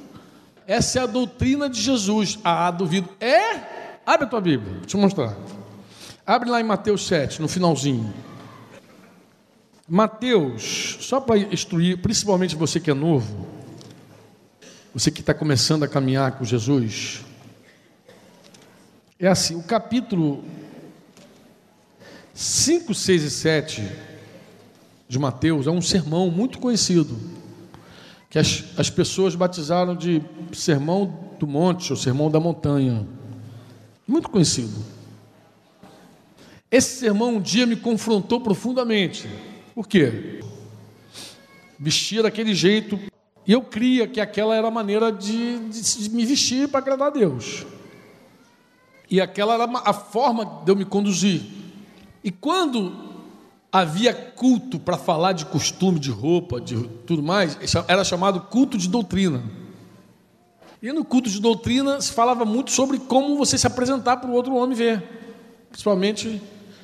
Essa 0.65 0.99
é 0.99 1.01
a 1.01 1.07
doutrina 1.07 1.69
de 1.69 1.81
Jesus. 1.81 2.39
Ah, 2.41 2.71
duvido. 2.71 3.09
É? 3.19 3.99
Abre 4.05 4.27
a 4.27 4.29
tua 4.29 4.39
Bíblia, 4.39 4.75
vou 4.75 4.85
te 4.85 4.95
mostrar. 4.95 5.35
Abre 6.25 6.49
lá 6.49 6.61
em 6.61 6.63
Mateus 6.63 7.05
7, 7.05 7.41
no 7.41 7.49
finalzinho. 7.49 8.13
Mateus, 9.93 10.99
só 11.01 11.19
para 11.19 11.37
instruir, 11.37 11.97
principalmente 11.97 12.55
você 12.55 12.79
que 12.79 12.89
é 12.89 12.93
novo, 12.93 13.45
você 14.93 15.11
que 15.11 15.19
está 15.19 15.33
começando 15.33 15.83
a 15.83 15.87
caminhar 15.87 16.37
com 16.37 16.45
Jesus, 16.45 17.25
é 19.19 19.27
assim: 19.27 19.53
o 19.53 19.63
capítulo 19.63 20.45
5, 22.33 22.93
6 22.93 23.23
e 23.23 23.29
7 23.29 23.91
de 25.09 25.19
Mateus 25.19 25.67
é 25.67 25.71
um 25.71 25.81
sermão 25.81 26.31
muito 26.31 26.57
conhecido, 26.57 27.19
que 28.29 28.39
as, 28.39 28.63
as 28.77 28.89
pessoas 28.89 29.35
batizaram 29.35 29.93
de 29.93 30.23
Sermão 30.53 31.33
do 31.37 31.45
Monte 31.45 31.91
ou 31.91 31.97
Sermão 31.97 32.31
da 32.31 32.39
Montanha. 32.39 33.05
Muito 34.07 34.29
conhecido. 34.29 34.85
Esse 36.71 36.97
sermão 36.97 37.35
um 37.35 37.41
dia 37.41 37.65
me 37.65 37.75
confrontou 37.75 38.39
profundamente. 38.39 39.27
Por 39.81 39.87
quê? 39.87 40.43
Vestia 41.79 42.21
daquele 42.21 42.53
jeito, 42.53 42.99
e 43.47 43.51
eu 43.51 43.63
cria 43.63 44.07
que 44.07 44.21
aquela 44.21 44.55
era 44.55 44.67
a 44.67 44.71
maneira 44.71 45.11
de, 45.11 45.57
de, 45.57 46.03
de 46.03 46.09
me 46.11 46.23
vestir 46.23 46.67
para 46.67 46.81
agradar 46.81 47.07
a 47.07 47.09
Deus. 47.09 47.65
E 49.09 49.19
aquela 49.19 49.55
era 49.55 49.63
a 49.83 49.91
forma 49.91 50.61
de 50.63 50.71
eu 50.71 50.75
me 50.75 50.85
conduzir. 50.85 51.41
E 52.23 52.29
quando 52.29 52.93
havia 53.71 54.13
culto 54.13 54.79
para 54.79 54.99
falar 54.99 55.31
de 55.31 55.47
costume, 55.47 55.97
de 55.97 56.11
roupa, 56.11 56.61
de 56.61 56.87
tudo 57.07 57.23
mais, 57.23 57.57
era 57.87 58.03
chamado 58.03 58.39
culto 58.41 58.77
de 58.77 58.87
doutrina. 58.87 59.41
E 60.79 60.93
no 60.93 61.03
culto 61.03 61.27
de 61.27 61.41
doutrina 61.41 61.99
se 62.01 62.13
falava 62.13 62.45
muito 62.45 62.69
sobre 62.69 62.99
como 62.99 63.35
você 63.35 63.57
se 63.57 63.65
apresentar 63.65 64.17
para 64.17 64.29
o 64.29 64.33
outro 64.33 64.53
homem 64.53 64.77
ver, 64.77 65.01
principalmente 65.71 66.39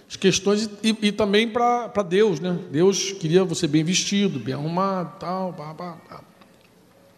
as 0.10 0.16
questões 0.16 0.70
e, 0.82 0.96
e 1.02 1.12
também 1.12 1.50
para 1.50 2.04
Deus, 2.04 2.40
né? 2.40 2.58
Deus 2.72 3.12
queria 3.12 3.44
você 3.44 3.68
bem 3.68 3.84
vestido, 3.84 4.40
bem 4.40 4.54
arrumado, 4.54 5.20
tal, 5.20 5.54
pá, 5.54 5.74
pá, 5.74 5.98
pá. 6.08 6.22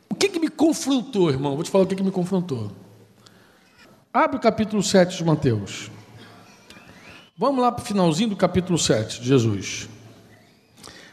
O 0.10 0.16
que, 0.16 0.28
que 0.28 0.40
me 0.40 0.50
confrontou, 0.50 1.30
irmão? 1.30 1.56
Vou 1.56 1.64
te 1.64 1.70
falar 1.70 1.84
o 1.84 1.88
que, 1.88 1.96
que 1.96 2.04
me 2.04 2.12
confrontou. 2.12 2.72
Abre 4.12 4.38
o 4.38 4.40
capítulo 4.40 4.82
7 4.82 5.18
de 5.18 5.24
Mateus. 5.24 5.92
Vamos 7.38 7.62
lá 7.62 7.72
para 7.72 7.84
o 7.84 7.86
finalzinho 7.86 8.30
do 8.30 8.36
capítulo 8.36 8.78
7 8.78 9.22
de 9.22 9.28
Jesus. 9.28 9.88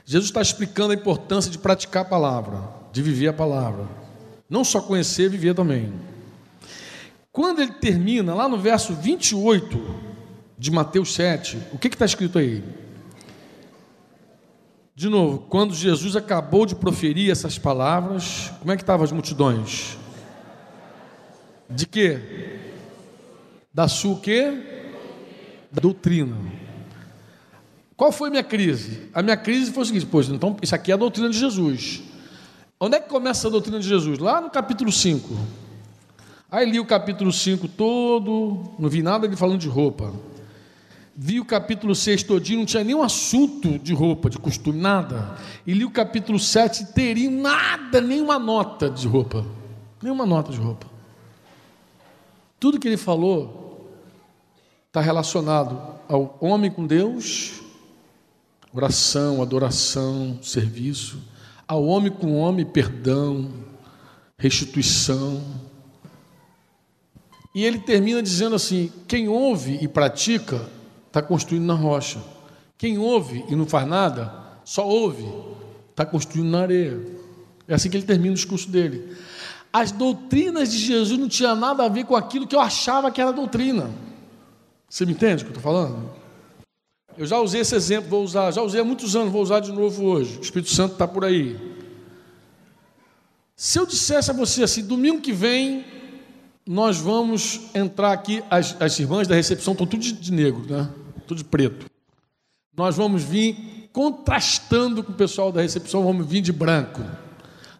Jesus 0.05 0.31
está 0.31 0.41
explicando 0.41 0.93
a 0.93 0.97
importância 0.97 1.51
de 1.51 1.59
praticar 1.59 2.03
a 2.03 2.09
palavra, 2.09 2.63
de 2.91 3.03
viver 3.03 3.29
a 3.29 3.33
palavra. 3.33 3.87
Não 4.49 4.65
só 4.65 4.81
conhecer, 4.81 5.29
viver 5.29 5.55
também. 5.55 5.93
Quando 7.31 7.61
ele 7.61 7.73
termina, 7.73 8.35
lá 8.35 8.49
no 8.49 8.57
verso 8.57 8.95
28 8.95 10.06
de 10.59 10.71
Mateus 10.71 11.15
7, 11.15 11.59
o 11.73 11.79
que 11.79 11.89
está 11.89 12.05
escrito 12.05 12.39
aí? 12.39 12.63
De 14.95 15.09
novo, 15.09 15.41
quando 15.51 15.75
Jesus 15.75 16.17
acabou 16.17 16.65
de 16.65 16.75
proferir 16.75 17.31
essas 17.31 17.59
palavras, 17.59 18.53
como 18.61 18.73
é 18.73 18.77
que 18.77 18.83
estavam 18.83 19.05
as 19.05 19.13
multidões? 19.13 19.99
De 21.69 21.87
quê? 21.87 22.61
Da 23.75 23.89
sua 23.89 24.19
quê? 24.19 24.77
doutrina. 25.81 26.37
Qual 27.97 28.13
foi 28.13 28.29
a 28.29 28.31
minha 28.31 28.45
crise? 28.45 29.09
A 29.13 29.23
minha 29.23 29.37
crise 29.37 29.73
foi 29.73 29.83
o 29.83 29.87
seguinte: 29.87 30.07
pois, 30.07 30.29
então 30.29 30.57
isso 30.63 30.75
aqui 30.75 30.91
é 30.91 30.95
a 30.95 30.99
doutrina 30.99 31.31
de 31.31 31.39
Jesus. 31.39 32.03
Onde 32.79 32.97
é 32.97 33.01
que 33.01 33.09
começa 33.09 33.49
a 33.49 33.51
doutrina 33.51 33.79
de 33.79 33.89
Jesus? 33.89 34.19
Lá 34.19 34.41
no 34.41 34.51
capítulo 34.51 34.93
5. 34.93 35.35
Aí 36.51 36.71
li 36.71 36.79
o 36.79 36.85
capítulo 36.85 37.33
5 37.33 37.67
todo, 37.69 38.75
não 38.79 38.89
vi 38.89 39.03
nada 39.03 39.27
ele 39.27 39.37
falando 39.37 39.59
de 39.59 39.69
roupa. 39.69 40.13
Vi 41.19 41.41
o 41.41 41.47
capítulo 41.47 41.95
6 41.95 42.25
todinho, 42.25 42.59
não 42.59 42.67
tinha 42.67 42.85
nenhum 42.85 43.03
assunto 43.03 43.79
de 43.79 43.95
roupa, 43.95 44.29
de 44.29 44.39
costume, 44.39 44.79
nada. 44.79 45.35
E 45.67 45.73
li 45.73 45.83
o 45.83 45.91
capítulo 45.91 46.39
7 46.39 46.93
teria 46.93 47.31
nada, 47.31 48.03
nenhuma 48.03 48.39
nota 48.39 48.91
de 48.91 49.09
roupa. 49.09 49.43
Nenhuma 50.03 50.27
nota 50.27 50.53
de 50.53 50.59
roupa. 50.59 50.87
Tudo 52.61 52.79
que 52.79 52.87
ele 52.87 52.99
falou 52.99 53.91
está 54.89 55.01
relacionado 55.01 55.81
ao 56.07 56.37
homem 56.39 56.71
com 56.71 56.87
Deus, 56.87 57.63
oração, 58.71 59.41
adoração, 59.41 60.39
serviço, 60.43 61.19
ao 61.67 61.83
homem 61.87 62.13
com 62.13 62.37
homem, 62.37 62.67
perdão, 62.67 63.51
restituição. 64.37 65.43
E 67.55 67.65
ele 67.65 67.79
termina 67.79 68.23
dizendo 68.23 68.55
assim: 68.55 68.93
quem 69.09 69.29
ouve 69.29 69.79
e 69.81 69.89
pratica 69.89 70.76
está 71.17 71.23
construindo 71.23 71.65
na 71.65 71.75
rocha. 71.75 72.19
Quem 72.77 72.99
ouve 72.99 73.43
e 73.49 73.57
não 73.57 73.67
faz 73.67 73.89
nada, 73.89 74.31
só 74.65 74.87
ouve, 74.87 75.27
está 75.91 76.05
construindo 76.05 76.51
na 76.51 76.61
areia. 76.61 77.01
É 77.67 77.75
assim 77.75 77.89
que 77.89 77.97
ele 77.97 78.05
termina 78.05 78.33
o 78.33 78.35
discurso 78.35 78.71
dele. 78.71 79.17
As 79.73 79.91
doutrinas 79.91 80.71
de 80.71 80.79
Jesus 80.79 81.19
não 81.19 81.29
tinham 81.29 81.57
nada 81.57 81.85
a 81.85 81.89
ver 81.89 82.05
com 82.05 82.15
aquilo 82.15 82.47
que 82.47 82.55
eu 82.55 82.61
achava 82.61 83.11
que 83.11 83.21
era 83.21 83.33
doutrina. 83.33 83.91
Você 84.89 85.07
me 85.07 85.13
entende 85.13 85.43
o 85.43 85.47
que 85.47 85.53
eu 85.53 85.57
estou 85.57 85.73
falando? 85.73 86.11
Eu 87.17 87.27
já 87.27 87.41
usei 87.41 87.63
esse 87.63 87.75
exemplo, 87.75 88.11
vou 88.11 88.23
usar, 88.23 88.51
já 88.51 88.61
usei 88.61 88.81
há 88.81 88.85
muitos 88.85 89.17
anos, 89.17 89.33
vou 89.33 89.43
usar 89.43 89.61
de 89.61 89.73
novo 89.73 90.05
hoje. 90.05 90.39
O 90.39 90.43
Espírito 90.43 90.71
Santo 90.71 90.93
está 90.93 91.09
por 91.09 91.25
aí. 91.25 91.57
Se 93.57 93.79
eu 93.79 93.87
dissesse 93.87 94.31
a 94.31 94.35
você 94.35 94.63
assim, 94.63 94.85
domingo 94.85 95.23
que 95.23 95.33
vem, 95.33 95.83
nós 96.67 96.99
vamos 96.99 97.63
entrar 97.75 98.13
aqui, 98.13 98.45
as, 98.51 98.77
as 98.81 98.99
irmãs 98.99 99.27
da 99.27 99.35
recepção 99.35 99.73
estão 99.73 99.87
tudo 99.87 100.03
de, 100.03 100.13
de 100.13 100.31
negro, 100.31 100.67
né? 100.69 100.87
Tudo 101.27 101.39
de 101.39 101.45
preto. 101.45 101.87
Nós 102.77 102.97
vamos 102.97 103.23
vir 103.23 103.89
contrastando 103.93 105.03
com 105.03 105.13
o 105.13 105.15
pessoal 105.15 105.51
da 105.51 105.63
recepção, 105.63 106.05
vamos 106.05 106.27
vir 106.27 106.43
de 106.43 106.53
branco. 106.53 107.03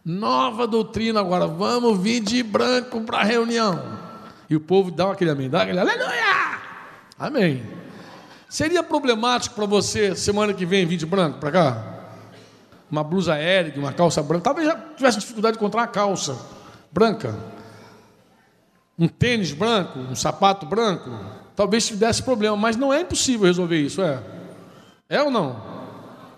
Nova 0.03 0.65
doutrina 0.65 1.19
agora, 1.19 1.45
vamos 1.47 1.99
vir 1.99 2.21
de 2.21 2.41
branco 2.41 3.01
para 3.01 3.19
a 3.19 3.23
reunião. 3.23 3.99
E 4.49 4.55
o 4.55 4.59
povo 4.59 4.89
dá 4.89 5.11
aquele 5.11 5.29
amém, 5.29 5.49
dá 5.49 5.61
aquele 5.61 5.79
aleluia! 5.79 6.59
Amém. 7.19 7.63
Seria 8.49 8.81
problemático 8.81 9.55
para 9.55 9.65
você 9.65 10.15
semana 10.15 10.53
que 10.53 10.65
vem 10.65 10.85
vir 10.85 10.97
de 10.97 11.05
branco 11.05 11.39
para 11.39 11.51
cá? 11.51 11.93
Uma 12.89 13.03
blusa 13.03 13.33
aérea, 13.33 13.73
uma 13.77 13.91
calça 13.91 14.23
branca. 14.23 14.45
Talvez 14.45 14.67
já 14.67 14.75
tivesse 14.95 15.19
dificuldade 15.19 15.53
de 15.53 15.59
encontrar 15.59 15.81
uma 15.81 15.87
calça 15.87 16.39
branca. 16.91 17.37
Um 18.97 19.07
tênis 19.07 19.51
branco, 19.51 19.99
um 19.99 20.15
sapato 20.15 20.65
branco. 20.65 21.09
Talvez 21.57 21.87
tivesse 21.87 22.21
problema, 22.21 22.55
mas 22.55 22.77
não 22.77 22.93
é 22.93 23.01
impossível 23.01 23.47
resolver 23.47 23.81
isso, 23.81 23.99
é? 23.99 24.21
É 25.09 25.23
ou 25.23 25.31
não? 25.31 25.59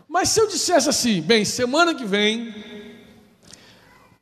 Mas 0.08 0.30
se 0.30 0.40
eu 0.40 0.48
dissesse 0.48 0.88
assim, 0.88 1.22
bem, 1.22 1.44
semana 1.44 1.94
que 1.94 2.06
vem, 2.06 2.56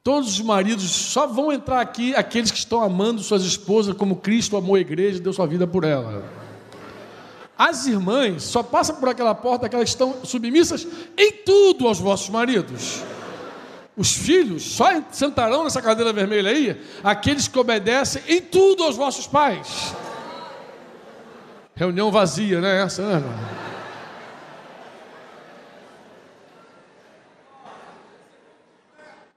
todos 0.03 0.31
os 0.31 0.41
maridos 0.41 0.89
só 0.89 1.27
vão 1.27 1.53
entrar 1.53 1.81
aqui 1.81 2.15
aqueles 2.15 2.49
que 2.49 2.57
estão 2.57 2.81
amando 2.81 3.21
suas 3.21 3.43
esposas 3.43 3.95
como 3.95 4.15
Cristo 4.15 4.57
amou 4.57 4.73
a 4.73 4.79
igreja 4.79 5.19
e 5.19 5.21
deu 5.21 5.31
sua 5.31 5.45
vida 5.45 5.67
por 5.67 5.83
ela. 5.83 6.23
As 7.55 7.85
irmãs 7.85 8.41
só 8.41 8.63
passam 8.63 8.95
por 8.95 9.07
aquela 9.07 9.35
porta 9.35 9.67
aquelas 9.67 9.85
que 9.85 9.89
estão 9.91 10.25
submissas 10.25 10.87
em 11.15 11.31
tudo 11.31 11.87
aos 11.87 11.99
vossos 11.99 12.29
maridos. 12.29 13.03
Os 13.95 14.13
filhos 14.13 14.63
só 14.63 14.87
sentarão 15.11 15.63
nessa 15.63 15.79
cadeira 15.79 16.11
vermelha 16.11 16.49
aí 16.49 16.81
aqueles 17.03 17.47
que 17.47 17.59
obedecem 17.59 18.23
em 18.27 18.41
tudo 18.41 18.83
aos 18.83 18.95
vossos 18.95 19.27
pais. 19.27 19.95
Reunião 21.77 22.11
vazia, 22.11 22.59
né? 22.59 22.81
Essa, 22.81 23.19
né? 23.19 23.57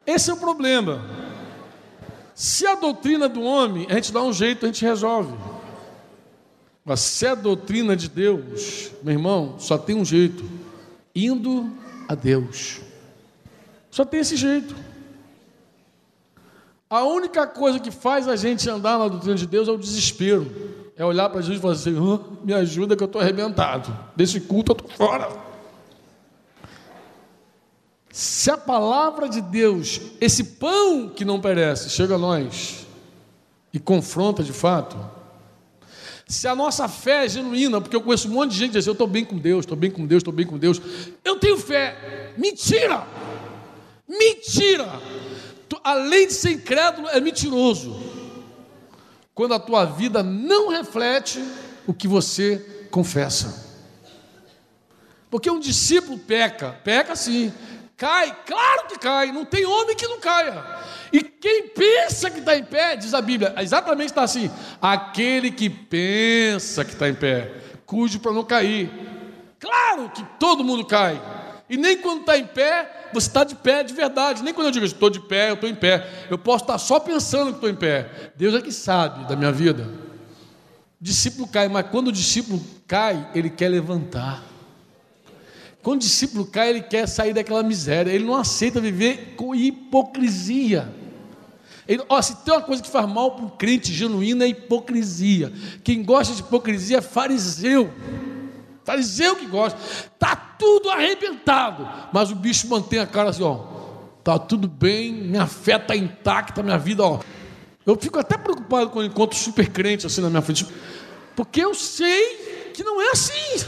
Esse 0.07 0.31
é 0.31 0.33
o 0.35 0.39
problema. 0.39 1.05
Se 2.35 2.67
a 2.67 2.75
doutrina 2.75 3.29
do 3.29 3.43
homem, 3.43 3.87
a 3.91 3.95
gente 3.95 4.11
dá 4.11 4.23
um 4.23 4.33
jeito, 4.33 4.65
a 4.65 4.69
gente 4.69 4.83
resolve. 4.83 5.35
Mas 6.83 7.01
se 7.01 7.27
a 7.27 7.35
doutrina 7.35 7.95
de 7.95 8.09
Deus, 8.09 8.91
meu 9.03 9.13
irmão, 9.13 9.57
só 9.59 9.77
tem 9.77 9.95
um 9.95 10.05
jeito: 10.05 10.43
indo 11.15 11.71
a 12.09 12.15
Deus. 12.15 12.81
Só 13.91 14.03
tem 14.03 14.21
esse 14.21 14.37
jeito. 14.37 14.75
A 16.89 17.05
única 17.05 17.47
coisa 17.47 17.79
que 17.79 17.91
faz 17.91 18.27
a 18.27 18.35
gente 18.35 18.69
andar 18.71 18.99
na 18.99 19.09
doutrina 19.09 19.37
de 19.37 19.47
Deus 19.47 19.69
é 19.69 19.73
o 19.73 19.77
desespero. 19.77 20.80
É 21.01 21.05
olhar 21.07 21.31
para 21.31 21.41
Jesus 21.41 21.57
e 21.57 21.63
falar 21.63 21.73
assim: 21.73 21.99
oh, 21.99 22.45
me 22.45 22.53
ajuda 22.53 22.95
que 22.95 23.03
eu 23.03 23.07
estou 23.07 23.23
arrebentado. 23.23 23.97
Desse 24.15 24.39
culto 24.39 24.73
eu 24.73 24.77
estou 24.77 24.91
fora. 24.91 25.31
Se 28.13 28.51
a 28.51 28.59
palavra 28.59 29.27
de 29.27 29.41
Deus, 29.41 29.99
esse 30.21 30.45
pão 30.45 31.09
que 31.09 31.25
não 31.25 31.41
perece, 31.41 31.89
chega 31.89 32.17
a 32.17 32.19
nós 32.19 32.87
e 33.73 33.79
confronta 33.79 34.43
de 34.43 34.53
fato, 34.53 34.99
se 36.29 36.47
a 36.47 36.55
nossa 36.55 36.87
fé 36.87 37.25
é 37.25 37.29
genuína, 37.31 37.81
porque 37.81 37.97
eu 37.97 38.03
conheço 38.03 38.29
um 38.29 38.33
monte 38.33 38.51
de 38.51 38.59
gente 38.59 38.73
que 38.73 38.77
diz 38.77 38.85
assim, 38.85 38.91
eu 38.91 38.93
estou 38.93 39.07
bem 39.07 39.25
com 39.25 39.39
Deus, 39.39 39.61
estou 39.61 39.79
bem 39.79 39.91
com 39.91 40.07
Deus, 40.07 40.21
estou 40.21 40.35
bem 40.35 40.47
com 40.47 40.59
Deus, 40.59 40.83
eu 41.25 41.37
tenho 41.39 41.57
fé. 41.57 42.35
Mentira! 42.37 43.07
Mentira! 44.07 45.01
Além 45.83 46.27
de 46.27 46.35
ser 46.35 46.51
incrédulo, 46.51 47.09
é 47.09 47.19
mentiroso. 47.23 48.10
Quando 49.35 49.55
a 49.55 49.59
tua 49.59 49.85
vida 49.85 50.23
não 50.23 50.69
reflete 50.69 51.43
o 51.87 51.95
que 51.95 52.07
você 52.07 52.87
confessa. 52.91 53.71
Porque 55.31 55.51
um 55.51 55.61
discípulo 55.61 56.19
peca, 56.19 56.73
peca 56.83 57.15
sim, 57.15 57.53
cai, 57.97 58.37
claro 58.45 58.89
que 58.89 58.99
cai, 58.99 59.31
não 59.31 59.45
tem 59.45 59.65
homem 59.65 59.95
que 59.95 60.09
não 60.09 60.19
caia. 60.19 60.65
E 61.13 61.23
quem 61.23 61.69
pensa 61.69 62.31
que 62.31 62.41
está 62.41 62.57
em 62.57 62.65
pé, 62.65 62.97
diz 62.97 63.15
a 63.15 63.23
Bíblia, 63.23 63.55
exatamente 63.59 64.09
está 64.09 64.23
assim: 64.23 64.51
aquele 64.81 65.51
que 65.51 65.71
pensa 65.71 66.85
que 66.85 66.93
está 66.93 67.09
em 67.09 67.15
pé, 67.15 67.53
cuide 67.87 68.19
para 68.19 68.33
não 68.33 68.45
cair. 68.45 68.91
Claro 69.59 70.11
que 70.11 70.25
todo 70.39 70.65
mundo 70.65 70.85
cai. 70.85 71.21
E 71.71 71.77
nem 71.77 71.97
quando 71.97 72.23
está 72.23 72.37
em 72.37 72.45
pé, 72.45 73.09
você 73.15 73.29
está 73.29 73.45
de 73.45 73.55
pé 73.55 73.85
de 73.85 73.95
verdade. 73.95 74.43
Nem 74.43 74.53
quando 74.53 74.67
eu 74.67 74.73
digo 74.73 74.85
estou 74.85 75.09
de 75.09 75.21
pé, 75.21 75.51
eu 75.51 75.55
estou 75.55 75.71
em 75.71 75.75
pé. 75.75 76.27
Eu 76.29 76.37
posso 76.37 76.65
estar 76.65 76.77
só 76.79 76.99
pensando 76.99 77.51
que 77.51 77.55
estou 77.55 77.71
em 77.71 77.77
pé. 77.77 78.33
Deus 78.37 78.57
é 78.57 78.61
que 78.61 78.73
sabe 78.73 79.29
da 79.29 79.37
minha 79.37 79.53
vida. 79.53 79.89
O 81.01 81.05
discípulo 81.05 81.47
cai, 81.47 81.69
mas 81.69 81.87
quando 81.89 82.09
o 82.09 82.13
discípulo 82.13 82.61
cai, 82.89 83.31
ele 83.37 83.49
quer 83.49 83.69
levantar. 83.69 84.43
Quando 85.81 86.01
o 86.01 86.05
discípulo 86.05 86.45
cai, 86.45 86.71
ele 86.71 86.83
quer 86.83 87.07
sair 87.07 87.33
daquela 87.33 87.63
miséria. 87.63 88.11
Ele 88.11 88.25
não 88.25 88.35
aceita 88.35 88.81
viver 88.81 89.35
com 89.37 89.55
hipocrisia. 89.55 90.93
Ele, 91.87 92.03
ó, 92.09 92.21
se 92.21 92.37
tem 92.45 92.53
uma 92.53 92.63
coisa 92.63 92.83
que 92.83 92.91
faz 92.91 93.09
mal 93.09 93.37
para 93.37 93.45
um 93.45 93.49
crente 93.49 93.93
genuíno 93.93 94.43
é 94.43 94.49
hipocrisia. 94.49 95.53
Quem 95.85 96.03
gosta 96.03 96.35
de 96.35 96.41
hipocrisia 96.41 96.99
é 96.99 97.01
fariseu. 97.01 97.93
Fariseu 98.91 99.37
que 99.37 99.47
gosta. 99.47 99.79
Está 100.13 100.35
tudo 100.35 100.91
arrebentado. 100.91 101.89
Mas 102.13 102.33
o 102.33 102.35
bicho 102.35 102.67
mantém 102.67 102.99
a 102.99 103.07
cara 103.07 103.31
assim, 103.31 103.45
ó. 103.45 103.61
Está 104.19 104.37
tudo 104.37 104.67
bem, 104.67 105.13
minha 105.13 105.47
fé 105.47 105.77
está 105.77 105.95
intacta, 105.95 106.61
minha 106.61 106.77
vida, 106.77 107.05
ó. 107.05 107.21
Eu 107.87 107.97
fico 107.97 108.19
até 108.19 108.37
preocupado 108.37 108.91
quando 108.91 109.07
encontro 109.07 109.39
super 109.39 109.69
crente 109.69 110.07
assim 110.07 110.21
na 110.21 110.29
minha 110.29 110.43
frente. 110.43 110.67
Porque 111.37 111.61
eu 111.61 111.73
sei 111.73 112.73
que 112.75 112.83
não 112.83 113.01
é 113.01 113.11
assim. 113.11 113.65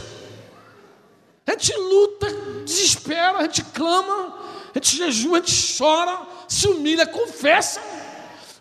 A 1.47 1.51
gente 1.51 1.73
luta, 1.73 2.27
desespera, 2.65 3.37
a 3.37 3.43
gente 3.43 3.63
clama, 3.63 4.37
a 4.75 4.77
gente 4.77 4.97
jejua, 4.97 5.37
a 5.37 5.39
gente 5.39 5.77
chora, 5.77 6.19
se 6.49 6.67
humilha, 6.67 7.07
confessa. 7.07 7.79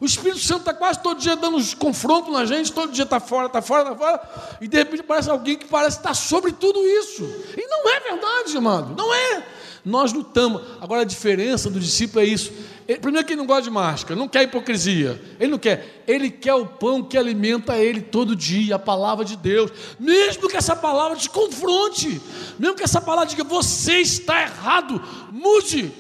O 0.03 0.05
Espírito 0.05 0.40
Santo 0.40 0.62
está 0.62 0.74
quase 0.74 1.00
todo 1.00 1.20
dia 1.20 1.36
dando 1.36 1.59
uns 1.59 1.74
confrontos 1.74 2.32
na 2.32 2.44
gente, 2.44 2.72
todo 2.72 2.90
dia 2.90 3.05
está 3.05 3.20
fora, 3.20 3.46
está 3.46 3.62
fora, 3.62 3.92
está 3.92 3.94
fora, 3.94 4.57
e 4.61 4.66
de 4.66 4.76
repente 4.76 5.05
parece 5.05 5.30
alguém 5.30 5.57
que 5.57 5.66
parece 5.66 5.98
estar 5.98 6.12
sobre 6.12 6.50
tudo 6.50 6.84
isso. 6.84 7.22
E 7.57 7.64
não 7.68 7.88
é 7.88 8.00
verdade, 8.00 8.57
amado, 8.57 8.96
não 8.96 9.14
é. 9.14 9.46
Nós 9.84 10.12
lutamos. 10.12 10.61
Agora 10.80 11.03
a 11.03 11.05
diferença 11.05 11.70
do 11.70 11.78
discípulo 11.78 12.24
é 12.24 12.26
isso. 12.26 12.53
Ele, 12.88 12.98
primeiro 12.98 13.24
que 13.24 13.34
ele 13.34 13.38
não 13.38 13.46
gosta 13.46 13.62
de 13.62 13.70
máscara, 13.70 14.18
não 14.18 14.26
quer 14.26 14.42
hipocrisia. 14.42 15.22
Ele 15.38 15.53
não 15.53 15.59
quer. 15.59 16.03
Ele 16.05 16.30
quer 16.30 16.55
o 16.55 16.66
pão 16.66 17.05
que 17.05 17.16
alimenta 17.16 17.76
ele 17.76 18.00
todo 18.00 18.34
dia, 18.34 18.74
a 18.74 18.80
palavra 18.80 19.24
de 19.24 19.36
Deus. 19.36 19.70
Mesmo 20.00 20.48
que 20.48 20.57
essa 20.57 20.74
palavra 20.74 21.16
te 21.16 21.30
confronte, 21.30 22.20
mesmo 22.59 22.74
que 22.74 22.82
essa 22.82 23.00
palavra 23.00 23.30
diga 23.30 23.44
você 23.44 24.00
está 24.00 24.42
errado, 24.42 25.00
mude. 25.30 25.92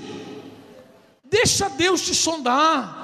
Deixa 1.22 1.68
Deus 1.68 2.00
te 2.00 2.16
sondar. 2.16 3.00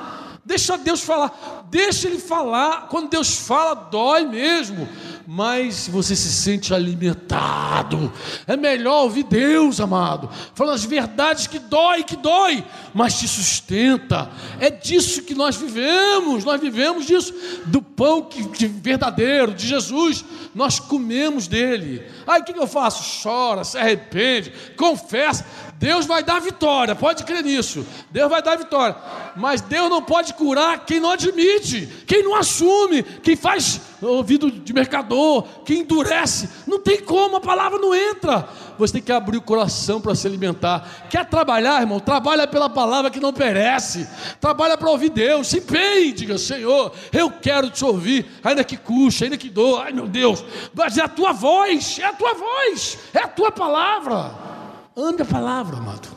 Deixa 0.48 0.78
Deus 0.78 1.02
falar, 1.02 1.66
deixa 1.70 2.08
Ele 2.08 2.18
falar. 2.18 2.88
Quando 2.88 3.10
Deus 3.10 3.36
fala, 3.36 3.74
dói 3.74 4.24
mesmo, 4.24 4.88
mas 5.26 5.86
você 5.86 6.16
se 6.16 6.32
sente 6.32 6.72
alimentado. 6.72 8.10
É 8.46 8.56
melhor 8.56 9.02
ouvir 9.02 9.24
Deus, 9.24 9.78
amado, 9.78 10.30
falando 10.54 10.76
as 10.76 10.86
verdades 10.86 11.46
que 11.46 11.58
dói, 11.58 12.02
que 12.02 12.16
dói, 12.16 12.64
mas 12.94 13.18
te 13.18 13.28
sustenta. 13.28 14.30
É 14.58 14.70
disso 14.70 15.20
que 15.20 15.34
nós 15.34 15.54
vivemos. 15.54 16.44
Nós 16.44 16.58
vivemos 16.58 17.04
disso, 17.04 17.34
do 17.66 17.82
pão 17.82 18.22
que, 18.22 18.48
que 18.48 18.66
verdadeiro 18.66 19.52
de 19.52 19.68
Jesus. 19.68 20.24
Nós 20.54 20.80
comemos 20.80 21.46
dele. 21.46 22.02
Aí 22.26 22.40
o 22.40 22.44
que 22.44 22.58
eu 22.58 22.66
faço? 22.66 23.22
Chora, 23.22 23.64
se 23.64 23.76
arrepende, 23.76 24.50
confessa. 24.78 25.44
Deus 25.78 26.06
vai 26.06 26.24
dar 26.24 26.40
vitória, 26.40 26.94
pode 26.96 27.22
crer 27.22 27.44
nisso. 27.44 27.86
Deus 28.10 28.28
vai 28.28 28.42
dar 28.42 28.56
vitória. 28.56 28.96
Mas 29.36 29.60
Deus 29.60 29.88
não 29.88 30.02
pode 30.02 30.34
curar 30.34 30.84
quem 30.84 30.98
não 30.98 31.12
admite, 31.12 31.86
quem 32.04 32.24
não 32.24 32.34
assume, 32.34 33.02
quem 33.02 33.36
faz 33.36 33.80
ouvido 34.02 34.50
de 34.50 34.72
mercador, 34.72 35.44
quem 35.64 35.80
endurece. 35.80 36.48
Não 36.66 36.80
tem 36.80 37.00
como, 37.00 37.36
a 37.36 37.40
palavra 37.40 37.78
não 37.78 37.94
entra. 37.94 38.48
Você 38.76 38.94
tem 38.94 39.02
que 39.02 39.12
abrir 39.12 39.36
o 39.36 39.42
coração 39.42 40.00
para 40.00 40.16
se 40.16 40.26
alimentar. 40.26 41.06
Quer 41.08 41.24
trabalhar, 41.26 41.80
irmão? 41.80 42.00
Trabalha 42.00 42.46
pela 42.48 42.68
palavra 42.68 43.08
que 43.08 43.20
não 43.20 43.32
perece. 43.32 44.08
Trabalha 44.40 44.76
para 44.76 44.90
ouvir 44.90 45.10
Deus. 45.10 45.46
Se 45.46 45.58
empenhe, 45.58 46.12
diga, 46.12 46.38
Senhor, 46.38 46.92
eu 47.12 47.30
quero 47.30 47.70
te 47.70 47.84
ouvir, 47.84 48.26
ainda 48.42 48.64
que 48.64 48.76
custe, 48.76 49.24
ainda 49.24 49.36
que 49.36 49.48
dou. 49.48 49.80
Ai 49.80 49.92
meu 49.92 50.08
Deus, 50.08 50.44
mas 50.74 50.98
é 50.98 51.02
a 51.02 51.08
tua 51.08 51.32
voz, 51.32 52.00
é 52.00 52.04
a 52.04 52.12
tua 52.12 52.34
voz, 52.34 52.98
é 53.14 53.20
a 53.20 53.28
tua 53.28 53.52
palavra. 53.52 54.57
Ame 54.98 55.22
a 55.22 55.24
palavra, 55.24 55.76
amado. 55.76 56.08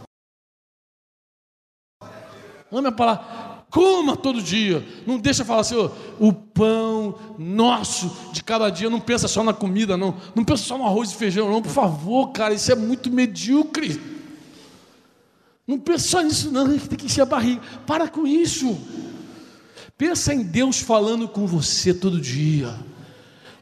Ame 2.72 2.88
a 2.88 2.92
palavra. 2.92 3.62
Coma 3.70 4.18
todo 4.18 4.42
dia. 4.42 4.84
Não 5.06 5.20
deixa 5.20 5.46
falar 5.46 5.62
assim, 5.62 5.76
o 6.20 6.34
pão 6.34 7.16
nosso 7.38 8.12
de 8.34 8.44
cada 8.44 8.72
dia. 8.72 8.90
Não 8.90 9.00
pensa 9.00 9.28
só 9.28 9.44
na 9.44 9.54
comida, 9.54 9.96
não. 9.96 10.18
Não 10.34 10.44
pensa 10.44 10.64
só 10.64 10.80
no 10.80 10.86
arroz 10.86 11.12
e 11.12 11.16
feijão, 11.16 11.52
não. 11.52 11.62
Por 11.62 11.72
favor, 11.72 12.32
cara, 12.32 12.56
isso 12.56 12.72
é 12.72 12.76
muito 12.76 13.12
medíocre. 13.12 14.02
Não 15.68 15.78
pensa 15.78 16.08
só 16.10 16.22
nisso, 16.22 16.52
não. 16.52 16.68
Tem 16.68 16.98
que 16.98 17.06
encher 17.06 17.22
a 17.22 17.26
barriga. 17.26 17.62
Para 17.86 18.10
com 18.10 18.26
isso. 18.26 18.76
Pensa 19.96 20.34
em 20.34 20.42
Deus 20.42 20.80
falando 20.80 21.28
com 21.28 21.46
você 21.46 21.94
todo 21.94 22.20
dia. 22.20 22.74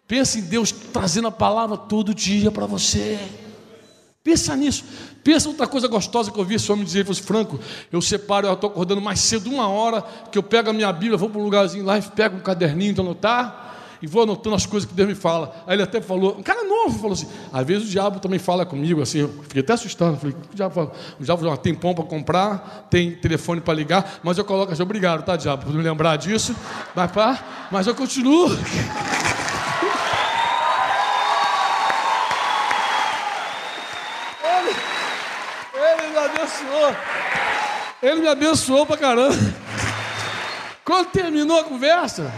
Pensa 0.07 0.39
em 0.39 0.43
Deus 0.43 0.71
trazendo 0.71 1.27
a 1.27 1.31
palavra 1.31 1.75
todo 1.75 2.15
dia 2.15 2.49
para 2.49 2.65
você. 2.65 3.19
Pensa 4.23 4.55
nisso. 4.55 4.83
Pensa 5.23 5.47
outra 5.47 5.65
coisa 5.65 5.87
gostosa 5.87 6.31
que 6.31 6.39
eu 6.39 6.43
vi 6.43 6.55
esse 6.55 6.71
homem 6.71 6.83
dizer, 6.83 6.99
ele 6.99 7.07
fosse 7.07 7.21
franco, 7.21 7.59
eu 7.91 8.01
separo, 8.01 8.47
eu 8.47 8.53
estou 8.53 8.69
acordando 8.69 9.01
mais 9.01 9.19
cedo, 9.19 9.49
uma 9.49 9.67
hora, 9.67 10.01
que 10.31 10.37
eu 10.37 10.43
pego 10.43 10.69
a 10.69 10.73
minha 10.73 10.91
Bíblia, 10.91 11.17
vou 11.17 11.29
para 11.29 11.39
um 11.39 11.43
lugarzinho 11.43 11.85
lá 11.85 11.97
e 11.97 12.01
pego 12.01 12.37
um 12.37 12.39
caderninho 12.39 12.93
para 12.93 13.03
anotar, 13.03 13.97
e 14.01 14.07
vou 14.07 14.23
anotando 14.23 14.55
as 14.55 14.65
coisas 14.65 14.87
que 14.87 14.95
Deus 14.95 15.07
me 15.07 15.15
fala. 15.15 15.63
Aí 15.67 15.75
ele 15.75 15.83
até 15.83 16.01
falou, 16.01 16.37
um 16.37 16.43
cara 16.43 16.63
novo 16.63 16.97
falou 16.97 17.13
assim, 17.13 17.27
às 17.51 17.65
vezes 17.65 17.87
o 17.87 17.91
diabo 17.91 18.19
também 18.19 18.39
fala 18.39 18.65
comigo, 18.65 19.01
assim, 19.01 19.19
eu 19.19 19.29
fiquei 19.43 19.61
até 19.61 19.73
assustado, 19.73 20.17
falei, 20.17 20.35
o 20.51 20.55
diabo 20.55 20.73
fala? 20.73 20.91
O 21.19 21.23
diabo 21.23 21.43
fala, 21.43 21.57
tem 21.57 21.73
pão 21.73 21.93
para 21.93 22.05
comprar, 22.05 22.87
tem 22.89 23.11
telefone 23.11 23.61
para 23.61 23.73
ligar, 23.73 24.19
mas 24.23 24.37
eu 24.37 24.45
coloco 24.45 24.71
assim, 24.71 24.83
obrigado, 24.83 25.23
tá, 25.23 25.35
diabo, 25.35 25.65
por 25.65 25.73
me 25.73 25.81
lembrar 25.81 26.17
disso, 26.17 26.55
mas, 26.95 27.11
pá, 27.11 27.67
mas 27.71 27.87
eu 27.87 27.95
continuo. 27.95 28.49
Ele 38.01 38.21
me 38.21 38.27
abençoou 38.27 38.85
pra 38.85 38.95
caramba. 38.95 39.35
Quando 40.85 41.11
terminou 41.11 41.59
a 41.59 41.63
conversa, 41.63 42.31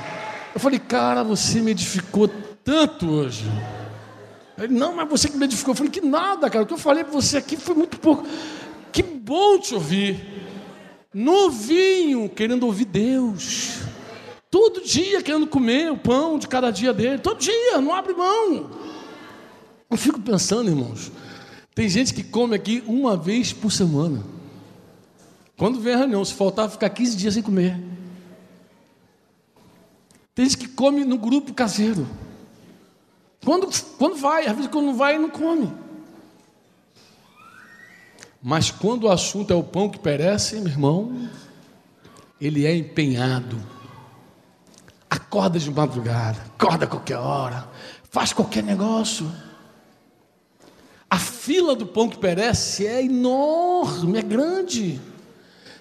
eu 0.54 0.60
falei, 0.60 0.80
cara, 0.80 1.24
você 1.24 1.62
me 1.62 1.72
edificou 1.72 2.28
tanto 2.64 3.10
hoje. 3.10 3.46
Ele, 4.58 4.74
não, 4.74 4.96
mas 4.96 5.08
você 5.08 5.30
que 5.30 5.38
me 5.38 5.46
edificou. 5.46 5.74
Eu 5.74 5.78
falei, 5.78 5.92
que 5.92 6.02
nada, 6.02 6.50
cara. 6.50 6.64
O 6.64 6.68
que 6.68 6.74
eu 6.74 6.78
falei 6.78 7.04
para 7.04 7.14
você 7.14 7.38
aqui 7.38 7.56
foi 7.58 7.76
muito 7.76 8.00
pouco. 8.00 8.26
Que 8.92 9.04
bom 9.04 9.60
te 9.60 9.74
ouvir. 9.74 10.20
Novinho, 11.14 12.28
querendo 12.28 12.64
ouvir 12.66 12.86
Deus. 12.86 13.80
Todo 14.50 14.82
dia 14.82 15.22
querendo 15.22 15.48
comer 15.48 15.92
o 15.92 15.98
pão 15.98 16.38
de 16.38 16.48
cada 16.48 16.72
dia 16.72 16.92
dele. 16.92 17.20
Todo 17.20 17.40
dia, 17.40 17.80
não 17.80 17.94
abre 17.94 18.14
mão. 18.14 18.72
Eu 19.90 19.98
fico 19.98 20.20
pensando, 20.20 20.70
irmãos. 20.70 21.12
Tem 21.74 21.88
gente 21.88 22.14
que 22.14 22.24
come 22.24 22.56
aqui 22.56 22.84
uma 22.86 23.16
vez 23.16 23.54
por 23.54 23.72
semana. 23.72 24.41
Quando 25.62 25.80
vem 25.80 25.94
a 25.94 25.98
reunião, 25.98 26.26
se 26.26 26.34
faltar, 26.34 26.68
ficar 26.72 26.90
15 26.90 27.16
dias 27.16 27.36
sem 27.36 27.44
comer. 27.44 27.80
Tem 30.34 30.44
gente 30.44 30.58
que 30.58 30.68
come 30.68 31.06
no 31.06 31.20
grupo 31.20 31.54
caseiro. 31.54 32.08
Quando, 33.46 33.70
quando 33.96 34.16
vai, 34.16 34.48
às 34.48 34.56
vezes 34.56 34.72
quando 34.72 34.88
não 34.88 34.96
vai, 34.96 35.20
não 35.20 35.30
come. 35.30 35.72
Mas 38.42 38.72
quando 38.72 39.04
o 39.04 39.12
assunto 39.12 39.54
é 39.54 39.56
o 39.56 39.62
pão 39.62 39.88
que 39.88 40.00
perece, 40.00 40.56
meu 40.56 40.72
irmão, 40.72 41.30
ele 42.42 42.66
é 42.66 42.76
empenhado. 42.76 43.62
Acorda 45.08 45.60
de 45.60 45.70
madrugada, 45.70 46.42
acorda 46.58 46.88
qualquer 46.88 47.18
hora, 47.18 47.70
faz 48.10 48.34
qualquer 48.34 48.64
negócio. 48.64 49.32
A 51.08 51.20
fila 51.20 51.76
do 51.76 51.86
pão 51.86 52.10
que 52.10 52.18
perece 52.18 52.88
é 52.88 53.04
enorme, 53.04 54.18
é 54.18 54.24
grande. 54.24 55.11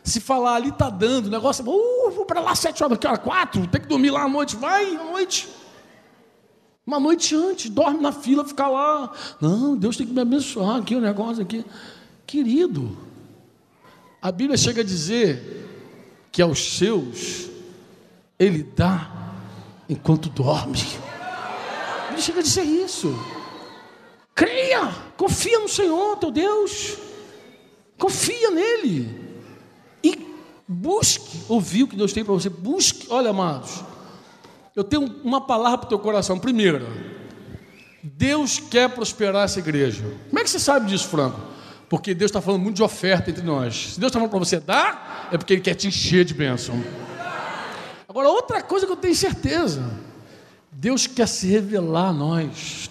Se 0.02 0.20
falar 0.20 0.54
ali 0.54 0.70
está 0.70 0.88
dando, 0.88 1.26
o 1.26 1.30
negócio, 1.30 1.64
uh, 1.64 2.10
vou 2.10 2.24
para 2.24 2.40
lá 2.40 2.54
sete 2.54 2.82
horas, 2.82 2.98
que 2.98 3.06
hora? 3.06 3.18
Quatro, 3.18 3.66
tem 3.66 3.80
que 3.80 3.86
dormir 3.86 4.10
lá 4.10 4.22
à 4.22 4.28
noite, 4.28 4.56
vai 4.56 4.96
à 4.96 5.04
noite. 5.04 5.48
Uma 6.86 6.98
noite 6.98 7.34
antes, 7.36 7.70
dorme 7.70 8.00
na 8.00 8.10
fila, 8.10 8.44
fica 8.44 8.66
lá. 8.66 9.12
Não, 9.40 9.76
Deus 9.76 9.96
tem 9.96 10.06
que 10.06 10.12
me 10.12 10.20
abençoar 10.20 10.76
aqui, 10.76 10.96
o 10.96 11.00
negócio 11.00 11.42
aqui. 11.42 11.64
Querido, 12.26 12.96
a 14.20 14.32
Bíblia 14.32 14.56
chega 14.56 14.80
a 14.80 14.84
dizer 14.84 15.68
que 16.32 16.40
aos 16.42 16.76
seus 16.76 17.48
ele 18.38 18.62
dá 18.62 19.10
enquanto 19.88 20.30
dorme. 20.30 20.78
Ele 22.10 22.20
chega 22.20 22.40
a 22.40 22.42
dizer 22.42 22.62
isso. 22.62 23.14
Creia, 24.34 24.88
confia 25.16 25.58
no 25.58 25.68
Senhor, 25.68 26.16
teu 26.16 26.30
Deus. 26.30 26.96
Confia 27.98 28.50
nele. 28.50 29.29
E 30.02 30.34
busque 30.66 31.40
ouvir 31.48 31.84
o 31.84 31.88
que 31.88 31.96
Deus 31.96 32.12
tem 32.12 32.24
para 32.24 32.34
você. 32.34 32.48
Busque, 32.48 33.06
olha, 33.10 33.30
amados. 33.30 33.82
Eu 34.74 34.84
tenho 34.84 35.02
uma 35.24 35.40
palavra 35.40 35.78
para 35.78 35.86
o 35.86 35.88
teu 35.88 35.98
coração. 35.98 36.38
Primeiro, 36.38 36.86
Deus 38.02 38.58
quer 38.58 38.88
prosperar 38.88 39.44
essa 39.44 39.58
igreja. 39.58 40.02
Como 40.28 40.38
é 40.38 40.44
que 40.44 40.50
você 40.50 40.58
sabe 40.58 40.88
disso, 40.88 41.08
Franco? 41.08 41.40
Porque 41.88 42.14
Deus 42.14 42.30
está 42.30 42.40
falando 42.40 42.62
muito 42.62 42.76
de 42.76 42.82
oferta 42.82 43.30
entre 43.30 43.42
nós. 43.42 43.94
Se 43.94 44.00
Deus 44.00 44.10
está 44.10 44.20
falando 44.20 44.30
para 44.30 44.38
você 44.38 44.60
dar, 44.60 45.28
é 45.32 45.36
porque 45.36 45.54
Ele 45.54 45.60
quer 45.60 45.74
te 45.74 45.88
encher 45.88 46.24
de 46.24 46.32
bênção. 46.32 46.82
Agora, 48.08 48.28
outra 48.28 48.62
coisa 48.62 48.86
que 48.86 48.92
eu 48.92 48.96
tenho 48.96 49.14
certeza: 49.14 49.82
Deus 50.70 51.06
quer 51.06 51.26
se 51.26 51.48
revelar 51.48 52.08
a 52.08 52.12
nós. 52.12 52.90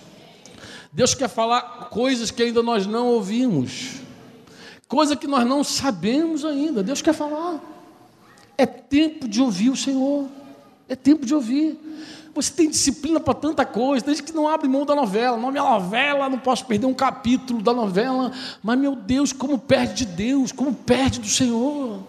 Deus 0.92 1.14
quer 1.14 1.30
falar 1.30 1.90
coisas 1.90 2.32
que 2.32 2.42
ainda 2.42 2.62
nós 2.64 2.86
não 2.86 3.08
ouvimos, 3.08 4.02
coisa 4.90 5.16
que 5.16 5.28
nós 5.28 5.48
não 5.48 5.64
sabemos 5.64 6.44
ainda. 6.44 6.84
Deus 6.84 7.02
quer 7.02 7.14
falar. 7.14 7.62
É 8.58 8.66
tempo 8.66 9.28
de 9.28 9.42
ouvir 9.42 9.70
o 9.70 9.76
Senhor. 9.76 10.28
É 10.90 10.96
tempo 10.96 11.26
de 11.26 11.34
ouvir. 11.34 11.80
Você 12.34 12.52
tem 12.52 12.70
disciplina 12.70 13.20
para 13.20 13.34
tanta 13.34 13.66
coisa, 13.66 14.06
gente 14.08 14.24
que 14.24 14.34
não 14.34 14.48
abre 14.48 14.68
mão 14.68 14.86
da 14.86 14.96
novela. 14.96 15.38
Não, 15.38 15.52
minha 15.52 15.64
novela, 15.64 16.28
não 16.28 16.40
posso 16.40 16.66
perder 16.66 16.88
um 16.88 16.94
capítulo 16.94 17.62
da 17.62 17.74
novela. 17.74 18.32
Mas, 18.64 18.80
meu 18.80 18.96
Deus, 18.96 19.32
como 19.32 19.60
perde 19.60 20.06
de 20.06 20.06
Deus, 20.06 20.52
como 20.52 20.74
perde 20.74 21.20
do 21.20 21.28
Senhor. 21.28 22.00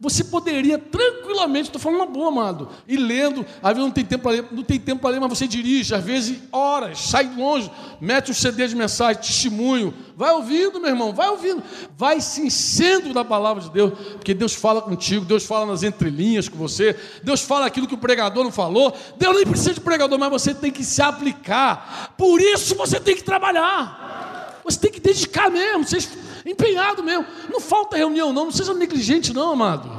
Você 0.00 0.22
poderia 0.22 0.78
tranquilamente, 0.78 1.70
estou 1.70 1.80
falando 1.80 1.98
uma 1.98 2.06
boa, 2.06 2.28
amado, 2.28 2.68
e 2.86 2.96
lendo, 2.96 3.44
às 3.60 3.70
vezes 3.70 3.82
não 3.82 3.90
tem 3.90 4.04
tempo 4.04 4.22
para 4.22 4.32
ler, 4.32 4.46
não 4.52 4.62
tem 4.62 4.78
tempo 4.78 5.02
para 5.02 5.10
ler, 5.10 5.18
mas 5.18 5.36
você 5.36 5.48
dirige, 5.48 5.92
às 5.92 6.04
vezes 6.04 6.38
horas, 6.52 7.00
sai 7.00 7.28
longe, 7.36 7.68
mete 8.00 8.30
um 8.30 8.34
CD 8.34 8.68
de 8.68 8.76
mensagem, 8.76 9.20
testemunho, 9.20 9.92
vai 10.16 10.30
ouvindo, 10.30 10.78
meu 10.78 10.90
irmão, 10.90 11.12
vai 11.12 11.28
ouvindo, 11.28 11.64
vai 11.96 12.20
se 12.20 12.42
enchendo 12.42 13.12
da 13.12 13.24
palavra 13.24 13.60
de 13.60 13.70
Deus, 13.70 13.92
porque 14.12 14.32
Deus 14.34 14.54
fala 14.54 14.80
contigo, 14.80 15.24
Deus 15.24 15.44
fala 15.44 15.66
nas 15.66 15.82
entrelinhas 15.82 16.48
com 16.48 16.56
você, 16.56 16.96
Deus 17.24 17.40
fala 17.40 17.66
aquilo 17.66 17.88
que 17.88 17.94
o 17.94 17.98
pregador 17.98 18.44
não 18.44 18.52
falou, 18.52 18.96
Deus 19.18 19.34
nem 19.34 19.46
precisa 19.46 19.74
de 19.74 19.80
pregador, 19.80 20.16
mas 20.16 20.30
você 20.30 20.54
tem 20.54 20.70
que 20.70 20.84
se 20.84 21.02
aplicar, 21.02 22.14
por 22.16 22.40
isso 22.40 22.76
você 22.76 23.00
tem 23.00 23.16
que 23.16 23.24
trabalhar, 23.24 24.60
você 24.62 24.78
tem 24.78 24.92
que 24.92 25.00
dedicar 25.00 25.50
mesmo, 25.50 25.84
vocês 25.84 26.08
empenhado 26.44 27.02
mesmo. 27.02 27.26
Não 27.50 27.60
falta 27.60 27.96
reunião, 27.96 28.32
não. 28.32 28.46
Não 28.46 28.52
seja 28.52 28.74
negligente, 28.74 29.32
não, 29.32 29.52
amado. 29.52 29.90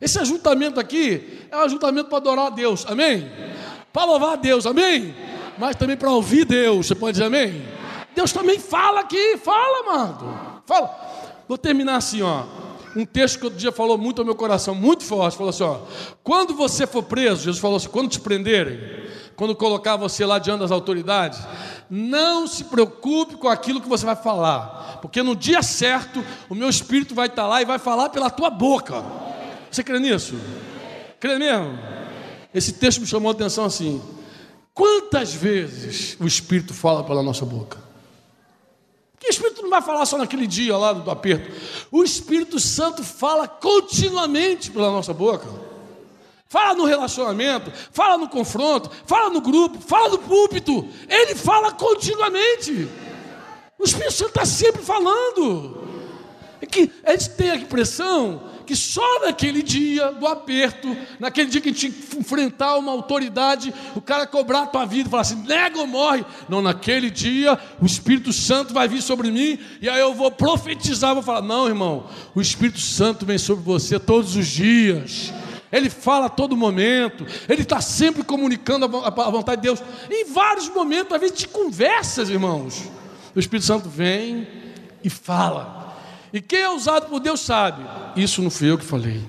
Esse 0.00 0.18
ajuntamento 0.18 0.80
aqui 0.80 1.46
é 1.50 1.56
um 1.56 1.60
ajuntamento 1.60 2.08
para 2.08 2.18
adorar 2.18 2.46
a 2.46 2.50
Deus, 2.50 2.86
amém? 2.86 3.30
Para 3.92 4.04
louvar 4.04 4.32
a 4.32 4.36
Deus, 4.36 4.66
amém? 4.66 5.14
Mas 5.58 5.76
também 5.76 5.96
para 5.96 6.10
ouvir 6.10 6.44
Deus, 6.44 6.86
você 6.86 6.94
pode 6.94 7.12
dizer 7.12 7.24
amém? 7.24 7.62
Deus 8.14 8.32
também 8.32 8.58
fala 8.58 9.00
aqui, 9.00 9.36
fala, 9.36 9.80
amado. 9.80 10.62
Fala. 10.64 11.44
Vou 11.46 11.58
terminar 11.58 11.96
assim, 11.96 12.22
ó. 12.22 12.44
Um 12.96 13.04
texto 13.04 13.38
que 13.38 13.44
outro 13.44 13.58
dia 13.58 13.70
falou 13.70 13.96
muito 13.96 14.20
ao 14.20 14.24
meu 14.24 14.34
coração, 14.34 14.74
muito 14.74 15.04
forte. 15.04 15.36
Falou 15.36 15.50
assim: 15.50 15.62
ó, 15.62 15.78
quando 16.24 16.54
você 16.54 16.86
for 16.86 17.02
preso, 17.02 17.44
Jesus 17.44 17.58
falou 17.58 17.76
assim: 17.76 17.88
quando 17.88 18.08
te 18.08 18.20
prenderem, 18.20 18.80
quando 19.36 19.54
colocar 19.54 19.96
você 19.96 20.26
lá 20.26 20.38
diante 20.38 20.60
das 20.60 20.70
autoridades, 20.70 21.40
não 21.88 22.46
se 22.46 22.64
preocupe 22.64 23.36
com 23.36 23.48
aquilo 23.48 23.80
que 23.80 23.88
você 23.88 24.04
vai 24.04 24.16
falar, 24.16 24.98
porque 25.00 25.22
no 25.22 25.36
dia 25.36 25.62
certo 25.62 26.24
o 26.48 26.54
meu 26.54 26.68
espírito 26.68 27.14
vai 27.14 27.26
estar 27.26 27.46
lá 27.46 27.62
e 27.62 27.64
vai 27.64 27.78
falar 27.78 28.08
pela 28.08 28.28
tua 28.28 28.50
boca. 28.50 29.04
Você 29.70 29.84
crê 29.84 29.98
nisso? 29.98 30.34
Crê 31.20 31.38
mesmo? 31.38 31.78
Esse 32.52 32.72
texto 32.72 33.00
me 33.00 33.06
chamou 33.06 33.30
a 33.30 33.32
atenção 33.32 33.64
assim: 33.64 34.02
quantas 34.74 35.32
vezes 35.32 36.16
o 36.18 36.26
espírito 36.26 36.74
fala 36.74 37.04
pela 37.04 37.22
nossa 37.22 37.46
boca? 37.46 37.89
Não 39.70 39.78
vai 39.78 39.82
falar 39.82 40.04
só 40.04 40.18
naquele 40.18 40.48
dia 40.48 40.76
lá 40.76 40.92
do 40.92 41.08
aperto. 41.08 41.48
O 41.92 42.02
Espírito 42.02 42.58
Santo 42.58 43.04
fala 43.04 43.46
continuamente 43.46 44.68
pela 44.68 44.90
nossa 44.90 45.14
boca. 45.14 45.46
Fala 46.48 46.74
no 46.74 46.84
relacionamento, 46.84 47.70
fala 47.92 48.18
no 48.18 48.28
confronto, 48.28 48.90
fala 49.06 49.30
no 49.30 49.40
grupo, 49.40 49.80
fala 49.80 50.08
no 50.08 50.18
púlpito. 50.18 50.88
Ele 51.08 51.36
fala 51.36 51.70
continuamente. 51.70 52.88
O 53.78 53.84
Espírito 53.84 54.12
Santo 54.12 54.30
está 54.30 54.44
sempre 54.44 54.82
falando. 54.82 55.84
É 56.60 56.66
que 56.66 56.90
a 57.04 57.12
gente 57.12 57.30
tem 57.30 57.52
a 57.52 57.54
impressão 57.54 58.42
que 58.70 58.76
só 58.76 59.26
naquele 59.26 59.64
dia 59.64 60.12
do 60.12 60.28
aperto, 60.28 60.96
naquele 61.18 61.50
dia 61.50 61.60
que 61.60 61.72
tinha 61.72 61.90
que 61.90 62.18
enfrentar 62.18 62.76
uma 62.76 62.92
autoridade, 62.92 63.74
o 63.96 64.00
cara 64.00 64.28
cobrar 64.28 64.62
a 64.62 64.66
tua 64.66 64.84
vida 64.84 65.08
e 65.08 65.10
falar 65.10 65.22
assim: 65.22 65.42
nega 65.42 65.80
ou 65.80 65.88
morre. 65.88 66.24
Não, 66.48 66.62
naquele 66.62 67.10
dia 67.10 67.58
o 67.82 67.84
Espírito 67.84 68.32
Santo 68.32 68.72
vai 68.72 68.86
vir 68.86 69.02
sobre 69.02 69.28
mim 69.28 69.58
e 69.82 69.88
aí 69.88 70.00
eu 70.00 70.14
vou 70.14 70.30
profetizar, 70.30 71.14
vou 71.14 71.22
falar: 71.22 71.42
não, 71.42 71.66
irmão, 71.66 72.06
o 72.32 72.40
Espírito 72.40 72.78
Santo 72.78 73.26
vem 73.26 73.38
sobre 73.38 73.64
você 73.64 73.98
todos 73.98 74.36
os 74.36 74.46
dias. 74.46 75.32
Ele 75.72 75.90
fala 75.90 76.26
a 76.26 76.30
todo 76.30 76.56
momento, 76.56 77.26
ele 77.48 77.62
está 77.62 77.80
sempre 77.80 78.22
comunicando 78.22 78.84
a 78.84 79.30
vontade 79.30 79.62
de 79.62 79.66
Deus. 79.66 79.82
Em 80.08 80.32
vários 80.32 80.68
momentos, 80.68 81.12
às 81.12 81.20
vezes, 81.20 81.36
de 81.36 81.48
conversas, 81.48 82.30
irmãos. 82.30 82.88
O 83.34 83.40
Espírito 83.40 83.66
Santo 83.66 83.88
vem 83.88 84.46
e 85.02 85.10
fala. 85.10 85.79
E 86.32 86.40
quem 86.40 86.60
é 86.60 86.68
usado 86.68 87.06
por 87.06 87.20
Deus 87.20 87.40
sabe. 87.40 87.84
Isso 88.16 88.42
não 88.42 88.50
fui 88.50 88.70
eu 88.70 88.78
que 88.78 88.84
falei. 88.84 89.20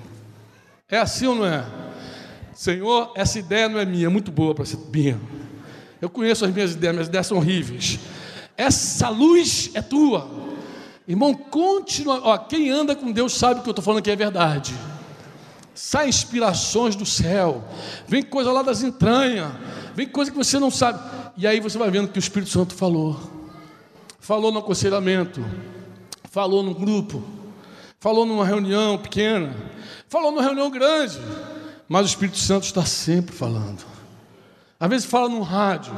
É 0.88 0.98
assim 0.98 1.26
ou 1.26 1.34
não 1.34 1.46
é? 1.46 1.64
Senhor, 2.54 3.12
essa 3.16 3.38
ideia 3.38 3.68
não 3.68 3.78
é 3.78 3.84
minha, 3.84 4.06
é 4.06 4.08
muito 4.08 4.30
boa 4.30 4.54
para 4.54 4.64
ser 4.64 4.78
minha. 4.92 5.18
Eu 6.00 6.10
conheço 6.10 6.44
as 6.44 6.52
minhas 6.52 6.72
ideias, 6.72 6.94
minhas 6.94 7.08
ideias 7.08 7.26
são 7.26 7.38
horríveis. 7.38 7.98
Essa 8.56 9.08
luz 9.08 9.70
é 9.74 9.80
tua. 9.80 10.30
Irmão, 11.06 11.34
continua. 11.34 12.20
Ó, 12.22 12.38
quem 12.38 12.70
anda 12.70 12.94
com 12.94 13.10
Deus 13.10 13.34
sabe 13.34 13.62
que 13.62 13.68
eu 13.68 13.72
estou 13.72 13.84
falando 13.84 14.00
aqui 14.00 14.10
é 14.10 14.16
verdade. 14.16 14.74
Sai 15.74 16.08
inspirações 16.08 16.94
do 16.94 17.06
céu, 17.06 17.64
vem 18.06 18.22
coisa 18.22 18.52
lá 18.52 18.62
das 18.62 18.82
entranhas, 18.82 19.50
vem 19.94 20.06
coisa 20.06 20.30
que 20.30 20.36
você 20.36 20.58
não 20.58 20.70
sabe. 20.70 21.00
E 21.36 21.46
aí 21.46 21.60
você 21.60 21.78
vai 21.78 21.90
vendo 21.90 22.08
que 22.08 22.18
o 22.18 22.20
Espírito 22.20 22.50
Santo 22.50 22.74
falou. 22.74 23.18
Falou 24.20 24.52
no 24.52 24.58
aconselhamento, 24.58 25.44
falou 26.32 26.62
no 26.62 26.74
grupo, 26.74 27.22
falou 28.00 28.24
numa 28.24 28.46
reunião 28.46 28.96
pequena, 28.96 29.54
falou 30.08 30.32
numa 30.32 30.42
reunião 30.42 30.70
grande. 30.70 31.20
Mas 31.86 32.06
o 32.06 32.08
Espírito 32.08 32.38
Santo 32.38 32.64
está 32.64 32.86
sempre 32.86 33.36
falando. 33.36 33.84
Às 34.80 34.88
vezes 34.88 35.06
fala 35.06 35.28
no 35.28 35.42
rádio. 35.42 35.92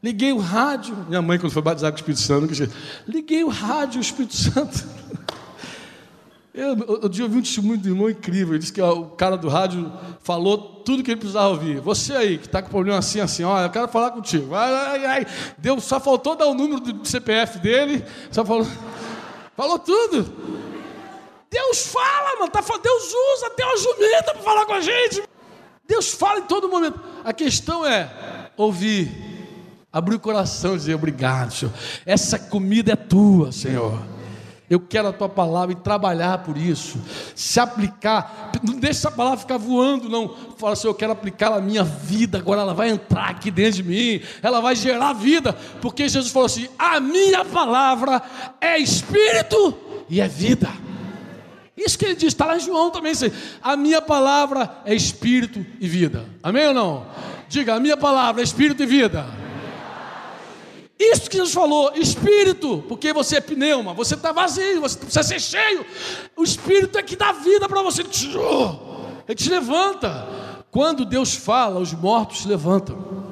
Liguei 0.00 0.32
o 0.32 0.38
rádio. 0.38 0.96
Minha 1.08 1.20
mãe, 1.20 1.36
quando 1.36 1.50
foi 1.50 1.62
batizada 1.62 1.90
com 1.90 1.96
o 1.96 2.12
Espírito 2.12 2.20
Santo, 2.20 2.72
liguei 3.08 3.42
o 3.42 3.48
rádio, 3.48 3.98
o 3.98 4.02
Espírito 4.02 4.36
Santo. 4.36 4.84
Eu, 6.54 6.68
eu, 6.68 7.00
eu 7.02 7.24
ouvi 7.24 7.38
um 7.38 7.42
testemunho 7.42 7.78
do 7.78 7.88
irmão 7.88 8.08
incrível. 8.08 8.54
Ele 8.54 8.60
disse 8.60 8.72
que 8.72 8.80
ó, 8.80 8.92
o 8.92 9.06
cara 9.06 9.36
do 9.36 9.48
rádio 9.48 9.92
falou 10.22 10.56
tudo 10.56 11.02
que 11.02 11.10
ele 11.10 11.18
precisava 11.18 11.48
ouvir. 11.48 11.80
Você 11.80 12.12
aí, 12.12 12.38
que 12.38 12.46
está 12.46 12.62
com 12.62 12.70
problema 12.70 12.96
assim, 12.96 13.18
assim, 13.18 13.42
olha, 13.42 13.64
eu 13.64 13.70
quero 13.70 13.88
falar 13.88 14.12
contigo. 14.12 14.54
Ai, 14.54 14.72
ai, 14.72 15.04
ai. 15.04 15.26
Deus 15.58 15.82
só 15.82 15.98
faltou 15.98 16.36
dar 16.36 16.46
o 16.46 16.54
número 16.54 16.78
do 16.78 17.04
CPF 17.08 17.58
dele, 17.58 18.04
só 18.30 18.44
falou. 18.44 18.64
Falou 19.56 19.78
tudo. 19.78 20.32
Deus 21.50 21.86
fala, 21.86 22.38
mano. 22.40 22.50
Tá, 22.50 22.60
Deus 22.60 23.14
usa 23.36 23.46
até 23.46 23.64
uma 23.64 23.76
jumenta 23.76 24.32
para 24.32 24.42
falar 24.42 24.66
com 24.66 24.72
a 24.74 24.80
gente. 24.80 25.22
Deus 25.86 26.12
fala 26.12 26.40
em 26.40 26.44
todo 26.44 26.68
momento. 26.68 26.98
A 27.24 27.32
questão 27.32 27.86
é 27.86 28.10
ouvir, 28.56 29.10
abrir 29.92 30.16
o 30.16 30.20
coração 30.20 30.74
e 30.74 30.78
dizer 30.78 30.94
obrigado, 30.94 31.52
Senhor. 31.52 31.72
Essa 32.04 32.38
comida 32.38 32.92
é 32.92 32.96
tua, 32.96 33.52
Senhor. 33.52 33.98
Eu 34.68 34.80
quero 34.80 35.08
a 35.08 35.12
tua 35.12 35.28
palavra 35.28 35.72
e 35.72 35.76
trabalhar 35.76 36.38
por 36.38 36.56
isso, 36.56 36.98
se 37.34 37.60
aplicar. 37.60 38.50
Não 38.62 38.74
deixa 38.74 39.00
essa 39.00 39.10
palavra 39.10 39.38
ficar 39.38 39.58
voando, 39.58 40.08
não. 40.08 40.34
Fala 40.56 40.72
assim: 40.72 40.86
eu 40.86 40.94
quero 40.94 41.12
aplicar 41.12 41.50
na 41.50 41.60
minha 41.60 41.84
vida, 41.84 42.38
agora 42.38 42.62
ela 42.62 42.72
vai 42.72 42.88
entrar 42.88 43.28
aqui 43.28 43.50
dentro 43.50 43.82
de 43.82 43.82
mim, 43.82 44.22
ela 44.42 44.60
vai 44.60 44.74
gerar 44.74 45.12
vida, 45.12 45.52
porque 45.82 46.08
Jesus 46.08 46.32
falou 46.32 46.46
assim: 46.46 46.66
a 46.78 46.98
minha 46.98 47.44
palavra 47.44 48.22
é 48.58 48.78
espírito 48.78 49.74
e 50.08 50.20
é 50.20 50.26
vida. 50.26 50.70
Isso 51.76 51.98
que 51.98 52.06
ele 52.06 52.14
diz, 52.14 52.28
está 52.28 52.46
lá 52.46 52.56
em 52.56 52.60
João 52.60 52.90
também. 52.90 53.12
A 53.62 53.76
minha 53.76 54.00
palavra 54.00 54.78
é 54.86 54.94
espírito 54.94 55.64
e 55.80 55.86
vida. 55.86 56.24
Amém 56.42 56.68
ou 56.68 56.74
não? 56.74 57.06
Diga, 57.48 57.74
a 57.74 57.80
minha 57.80 57.96
palavra 57.96 58.40
é 58.40 58.44
espírito 58.44 58.82
e 58.82 58.86
vida. 58.86 59.43
Isso 60.98 61.28
que 61.28 61.36
Jesus 61.36 61.52
falou, 61.52 61.92
espírito, 61.96 62.84
porque 62.88 63.12
você 63.12 63.36
é 63.36 63.40
pneuma, 63.40 63.92
você 63.92 64.14
está 64.14 64.30
vazio, 64.30 64.80
você 64.80 64.96
precisa 64.96 65.22
ser 65.22 65.40
cheio. 65.40 65.84
O 66.36 66.44
espírito 66.44 66.96
é 66.96 67.02
que 67.02 67.16
dá 67.16 67.32
vida 67.32 67.68
para 67.68 67.82
você. 67.82 68.02
Ele 68.02 69.34
te 69.34 69.50
levanta. 69.50 70.28
Quando 70.70 71.04
Deus 71.04 71.34
fala, 71.34 71.80
os 71.80 71.92
mortos 71.92 72.42
se 72.42 72.48
levantam. 72.48 73.24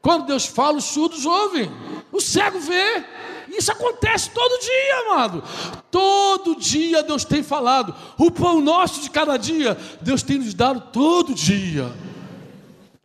Quando 0.00 0.26
Deus 0.26 0.46
fala, 0.46 0.78
os 0.78 0.84
surdos 0.84 1.26
ouvem. 1.26 1.70
O 2.10 2.20
cego 2.20 2.58
vê. 2.60 3.04
Isso 3.48 3.72
acontece 3.72 4.30
todo 4.30 4.60
dia, 4.60 5.00
amado. 5.06 5.42
Todo 5.90 6.56
dia 6.56 7.02
Deus 7.02 7.24
tem 7.24 7.42
falado. 7.42 7.94
O 8.18 8.30
pão 8.30 8.60
nosso 8.60 9.00
de 9.00 9.10
cada 9.10 9.36
dia, 9.36 9.76
Deus 10.00 10.22
tem 10.22 10.38
nos 10.38 10.54
dado 10.54 10.80
todo 10.92 11.34
dia. 11.34 11.90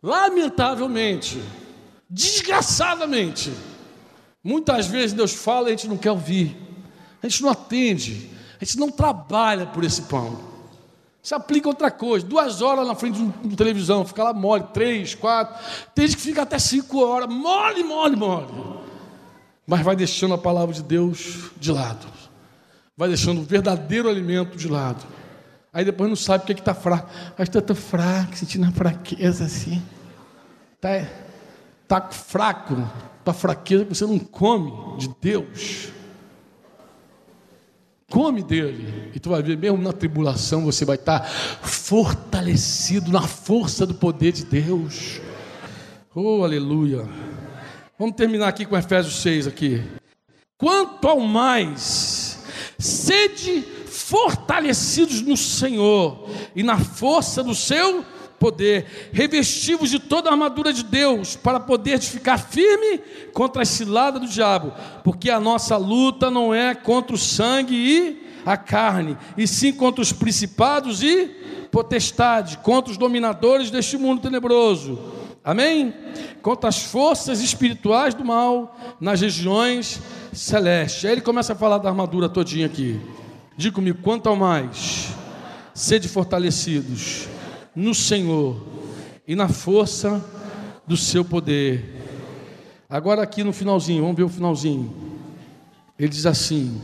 Lamentavelmente, 0.02 1.42
desgraçadamente, 2.08 3.52
muitas 4.42 4.86
vezes 4.86 5.12
Deus 5.12 5.32
fala 5.32 5.68
e 5.68 5.72
a 5.72 5.76
gente 5.76 5.88
não 5.88 5.96
quer 5.96 6.10
ouvir. 6.10 6.56
A 7.22 7.28
gente 7.28 7.42
não 7.42 7.50
atende. 7.50 8.30
A 8.60 8.64
gente 8.64 8.78
não 8.78 8.90
trabalha 8.90 9.66
por 9.66 9.84
esse 9.84 10.02
pão. 10.02 10.38
Se 11.22 11.34
aplica 11.34 11.68
outra 11.68 11.90
coisa. 11.90 12.26
Duas 12.26 12.60
horas 12.60 12.86
na 12.86 12.94
frente 12.94 13.22
de 13.22 13.56
televisão, 13.56 14.04
fica 14.04 14.22
lá 14.22 14.32
mole, 14.32 14.64
três, 14.74 15.14
quatro. 15.14 15.54
Tem 15.94 16.06
gente 16.06 16.16
que 16.16 16.22
fica 16.22 16.42
até 16.42 16.58
cinco 16.58 17.02
horas, 17.02 17.28
mole, 17.28 17.82
mole, 17.82 18.16
mole 18.16 18.84
mas 19.66 19.80
vai 19.80 19.96
deixando 19.96 20.34
a 20.34 20.38
palavra 20.38 20.74
de 20.74 20.82
Deus 20.82 21.50
de 21.56 21.72
lado, 21.72 22.06
vai 22.96 23.08
deixando 23.08 23.40
o 23.40 23.44
verdadeiro 23.44 24.08
alimento 24.08 24.56
de 24.56 24.68
lado. 24.68 25.04
Aí 25.72 25.84
depois 25.84 26.08
não 26.08 26.16
sabe 26.16 26.44
o 26.44 26.46
que 26.46 26.52
é 26.52 26.56
está 26.56 26.74
fraco. 26.74 27.10
Mas 27.36 27.48
está 27.48 27.60
tão 27.60 27.74
fraco, 27.74 28.36
sentindo 28.36 28.64
a 28.64 28.70
fraqueza 28.70 29.44
assim. 29.44 29.82
Está 31.84 32.00
tá 32.00 32.10
fraco, 32.10 32.76
está 33.20 33.32
fraqueza 33.34 33.84
que 33.84 33.94
você 33.94 34.06
não 34.06 34.18
come 34.18 34.72
de 34.98 35.14
Deus. 35.20 35.92
Come 38.10 38.42
dele. 38.42 39.10
E 39.14 39.20
tu 39.20 39.28
vai 39.28 39.42
ver, 39.42 39.58
mesmo 39.58 39.78
na 39.78 39.92
tribulação, 39.92 40.64
você 40.64 40.84
vai 40.84 40.96
estar 40.96 41.24
fortalecido 41.28 43.12
na 43.12 43.22
força 43.22 43.86
do 43.86 43.94
poder 43.94 44.32
de 44.32 44.44
Deus. 44.44 45.20
Oh, 46.14 46.42
aleluia. 46.42 47.06
Vamos 47.98 48.16
terminar 48.16 48.48
aqui 48.48 48.64
com 48.64 48.76
Efésios 48.76 49.20
6 49.20 49.46
aqui. 49.46 49.82
Quanto 50.56 51.06
ao 51.06 51.20
mais, 51.20 52.38
sede 52.78 53.62
fortalecidos 53.86 55.20
no 55.20 55.36
Senhor 55.36 56.28
e 56.56 56.62
na 56.62 56.78
força 56.78 57.42
do 57.42 57.54
seu 57.54 58.04
poder, 58.44 59.08
revestivos 59.10 59.88
de 59.88 59.98
toda 59.98 60.28
a 60.28 60.32
armadura 60.32 60.70
de 60.70 60.84
Deus, 60.84 61.34
para 61.34 61.58
poder 61.58 61.98
ficar 61.98 62.36
firme 62.36 63.00
contra 63.32 63.62
a 63.62 63.64
cilada 63.64 64.20
do 64.20 64.28
diabo, 64.28 64.70
porque 65.02 65.30
a 65.30 65.40
nossa 65.40 65.78
luta 65.78 66.30
não 66.30 66.54
é 66.54 66.74
contra 66.74 67.14
o 67.14 67.18
sangue 67.18 67.74
e 67.74 68.22
a 68.44 68.54
carne, 68.54 69.16
e 69.34 69.48
sim 69.48 69.72
contra 69.72 70.02
os 70.02 70.12
principados 70.12 71.02
e 71.02 71.26
potestade, 71.72 72.58
contra 72.58 72.92
os 72.92 72.98
dominadores 72.98 73.70
deste 73.70 73.96
mundo 73.96 74.20
tenebroso 74.20 74.98
Amém? 75.42 75.92
Contra 76.40 76.70
as 76.70 76.84
forças 76.84 77.42
espirituais 77.42 78.14
do 78.14 78.24
mal 78.24 78.74
nas 78.98 79.20
regiões 79.20 80.00
celestes. 80.32 81.04
Aí 81.04 81.12
ele 81.12 81.20
começa 81.20 81.52
a 81.52 81.56
falar 81.56 81.76
da 81.76 81.90
armadura 81.90 82.30
todinha 82.30 82.64
aqui. 82.64 82.98
Diga 83.54 83.74
comigo, 83.74 83.98
quanto 84.02 84.26
ao 84.26 84.36
mais, 84.36 85.10
sede 85.74 86.08
fortalecidos 86.08 87.28
no 87.74 87.94
Senhor 87.94 88.60
e 89.26 89.34
na 89.34 89.48
força 89.48 90.24
do 90.86 90.96
seu 90.96 91.24
poder. 91.24 91.94
Agora 92.88 93.22
aqui 93.22 93.42
no 93.42 93.52
finalzinho, 93.52 94.02
vamos 94.02 94.16
ver 94.16 94.24
o 94.24 94.28
finalzinho. 94.28 94.94
Ele 95.98 96.08
diz 96.08 96.26
assim: 96.26 96.80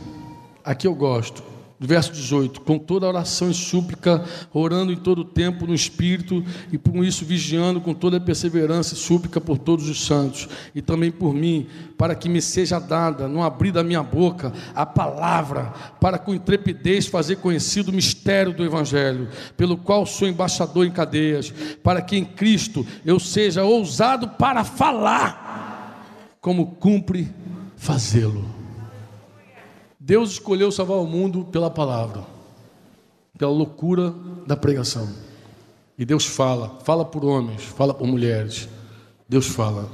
aqui 0.63 0.87
eu 0.87 0.95
gosto 0.95 1.50
verso 1.81 2.11
18: 2.11 2.61
Com 2.61 2.77
toda 2.77 3.07
oração 3.07 3.49
e 3.49 3.53
súplica, 3.53 4.23
orando 4.53 4.91
em 4.91 4.95
todo 4.95 5.21
o 5.21 5.25
tempo 5.25 5.65
no 5.65 5.73
Espírito, 5.73 6.43
e 6.71 6.77
por 6.77 7.03
isso 7.03 7.25
vigiando 7.25 7.81
com 7.81 7.93
toda 7.93 8.19
perseverança 8.19 8.93
e 8.93 8.97
súplica 8.97 9.41
por 9.41 9.57
todos 9.57 9.89
os 9.89 10.05
santos, 10.05 10.47
e 10.75 10.81
também 10.81 11.11
por 11.11 11.33
mim, 11.33 11.67
para 11.97 12.13
que 12.13 12.29
me 12.29 12.41
seja 12.41 12.79
dada, 12.79 13.27
no 13.27 13.41
abrir 13.41 13.71
da 13.71 13.83
minha 13.83 14.03
boca, 14.03 14.53
a 14.75 14.85
palavra, 14.85 15.73
para 15.99 16.19
com 16.19 16.35
intrepidez 16.35 17.07
fazer 17.07 17.37
conhecido 17.37 17.89
o 17.89 17.93
mistério 17.93 18.53
do 18.53 18.63
Evangelho, 18.63 19.27
pelo 19.57 19.75
qual 19.75 20.05
sou 20.05 20.27
embaixador 20.27 20.85
em 20.85 20.91
cadeias, 20.91 21.51
para 21.83 22.01
que 22.01 22.15
em 22.15 22.25
Cristo 22.25 22.85
eu 23.03 23.19
seja 23.19 23.63
ousado 23.63 24.27
para 24.29 24.63
falar, 24.63 26.37
como 26.39 26.75
cumpre 26.75 27.27
fazê-lo. 27.75 28.60
Deus 30.03 30.31
escolheu 30.31 30.71
salvar 30.71 30.97
o 30.97 31.05
mundo 31.05 31.45
pela 31.45 31.69
palavra, 31.69 32.25
pela 33.37 33.51
loucura 33.51 34.11
da 34.47 34.57
pregação. 34.57 35.07
E 35.95 36.03
Deus 36.03 36.25
fala, 36.25 36.79
fala 36.83 37.05
por 37.05 37.23
homens, 37.23 37.61
fala 37.61 37.93
por 37.93 38.07
mulheres. 38.07 38.67
Deus 39.29 39.45
fala. 39.45 39.87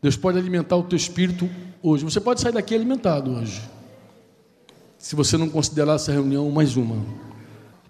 Deus 0.00 0.16
pode 0.16 0.38
alimentar 0.38 0.76
o 0.76 0.82
teu 0.82 0.96
espírito 0.96 1.50
hoje. 1.82 2.02
Você 2.02 2.18
pode 2.18 2.40
sair 2.40 2.52
daqui 2.52 2.74
alimentado 2.74 3.30
hoje. 3.30 3.60
Se 4.96 5.14
você 5.14 5.36
não 5.36 5.50
considerar 5.50 5.96
essa 5.96 6.10
reunião 6.10 6.50
mais 6.50 6.74
uma. 6.74 6.96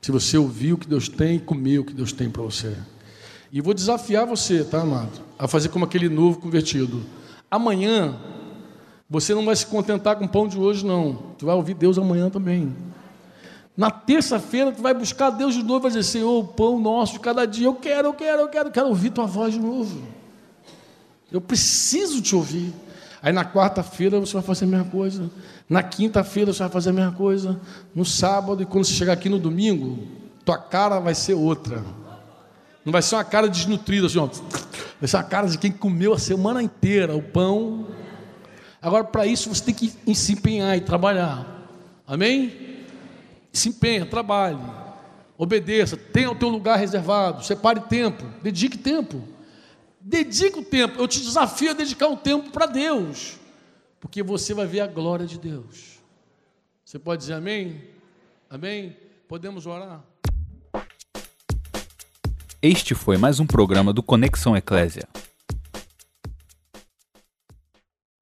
Se 0.03 0.11
você 0.11 0.37
ouvir 0.37 0.73
o 0.73 0.79
que 0.79 0.89
Deus 0.89 1.09
tem 1.09 1.37
e 1.37 1.41
comer 1.41 1.79
o 1.79 1.85
que 1.85 1.95
Deus 1.95 2.13
tem 2.13 2.29
para 2.29 2.43
você. 2.43 2.77
E 3.53 3.61
vou 3.61 3.73
desafiar 3.73 4.27
você, 4.27 4.65
tá, 4.65 4.81
amado? 4.81 5.21
A 5.39 5.47
fazer 5.47 5.69
como 5.69 5.85
aquele 5.85 6.09
novo 6.09 6.41
convertido. 6.41 7.07
Amanhã 7.49 8.19
você 9.09 9.35
não 9.35 9.45
vai 9.45 9.55
se 9.55 9.67
contentar 9.67 10.17
com 10.17 10.25
o 10.25 10.29
pão 10.29 10.49
de 10.49 10.59
hoje, 10.59 10.85
não. 10.85 11.15
Tu 11.39 11.47
vai 11.47 11.55
ouvir 11.55 11.75
Deus 11.75 11.97
amanhã 11.97 12.29
também. 12.29 12.75
Na 13.77 13.91
terça-feira, 13.91 14.73
tu 14.73 14.83
vai 14.83 14.95
buscar 14.95 15.31
Deus 15.31 15.55
de 15.55 15.63
novo 15.63 15.81
e 15.81 15.83
vai 15.83 15.91
dizer: 15.91 16.03
Senhor, 16.03 16.41
o 16.41 16.45
pão 16.45 16.81
nosso 16.81 17.15
de 17.15 17.21
cada 17.21 17.47
dia. 17.47 17.67
Eu 17.67 17.75
quero, 17.75 18.09
eu 18.09 18.15
quero, 18.15 18.43
eu 18.43 18.49
quero, 18.49 18.69
eu 18.69 18.73
quero 18.73 18.89
ouvir 18.89 19.11
tua 19.11 19.27
voz 19.27 19.55
de 19.55 19.61
novo. 19.61 20.03
Eu 21.31 21.41
preciso 21.41 22.21
te 22.21 22.35
ouvir. 22.35 22.73
Aí 23.23 23.33
na 23.33 23.45
quarta-feira 23.45 24.19
você 24.19 24.35
vai 24.35 24.43
fazer 24.43 24.65
a 24.65 24.69
mesma 24.69 24.87
coisa. 24.87 25.31
Na 25.69 25.83
quinta-feira 25.83 26.53
você 26.53 26.61
vai 26.61 26.69
fazer 26.69 26.91
a 26.91 26.93
mesma 26.93 27.13
coisa. 27.13 27.61
No 27.95 28.05
sábado, 28.05 28.63
e 28.63 28.67
quando 28.67 28.85
você 28.85 28.93
chegar 28.93 29.13
aqui 29.13 29.29
no 29.29 29.39
domingo, 29.39 29.99
tua 30.45 30.59
cara 30.59 30.99
vai 30.99 31.15
ser 31.15 31.35
outra. 31.35 31.85
Não 32.85 32.93
vai 32.93 33.03
ser 33.03 33.17
uma 33.17 33.25
cara 33.25 33.49
desnutrida, 33.49 34.07
assim, 34.07 34.19
ó. 34.19 34.27
Vai 34.27 35.09
ser 35.09 35.17
uma 35.17 35.25
cara 35.25 35.49
de 35.49 35.59
quem 35.59 35.73
comeu 35.73 36.15
a 36.15 36.19
semana 36.19 36.63
inteira 36.63 37.17
o 37.17 37.23
pão 37.23 37.87
Agora, 38.87 39.03
para 39.03 39.27
isso, 39.27 39.53
você 39.53 39.65
tem 39.65 39.75
que 39.75 40.15
se 40.15 40.35
empenhar 40.35 40.77
e 40.77 40.81
trabalhar. 40.81 41.45
Amém? 42.07 42.85
Se 43.53 43.71
empenha, 43.71 44.07
trabalhe, 44.07 44.61
obedeça, 45.37 45.97
tenha 45.97 46.31
o 46.31 46.37
teu 46.37 46.49
lugar 46.49 46.79
reservado, 46.79 47.45
separe 47.45 47.81
tempo, 47.81 48.23
dedique 48.45 48.79
tempo. 48.79 49.21
Dedique 50.01 50.61
o 50.61 50.65
tempo. 50.65 51.01
Eu 51.01 51.09
te 51.09 51.21
desafio 51.21 51.73
a 51.73 51.75
dedicar 51.75 52.07
um 52.07 52.15
tempo 52.15 52.53
para 52.53 52.67
Deus, 52.67 53.37
porque 53.99 54.23
você 54.23 54.55
vai 54.55 54.69
ver 54.69 54.83
a 54.83 54.87
glória 54.87 55.27
de 55.27 55.37
Deus. 55.37 55.99
Você 56.85 56.97
pode 56.97 57.23
dizer 57.23 57.35
amém? 57.35 57.83
Amém? 58.49 58.97
Podemos 59.27 59.67
orar? 59.67 60.01
Este 62.63 62.95
foi 62.95 63.17
mais 63.17 63.41
um 63.41 63.47
programa 63.49 63.93
do 63.93 64.01
Conexão 64.01 64.57
Eclésia. 64.57 65.09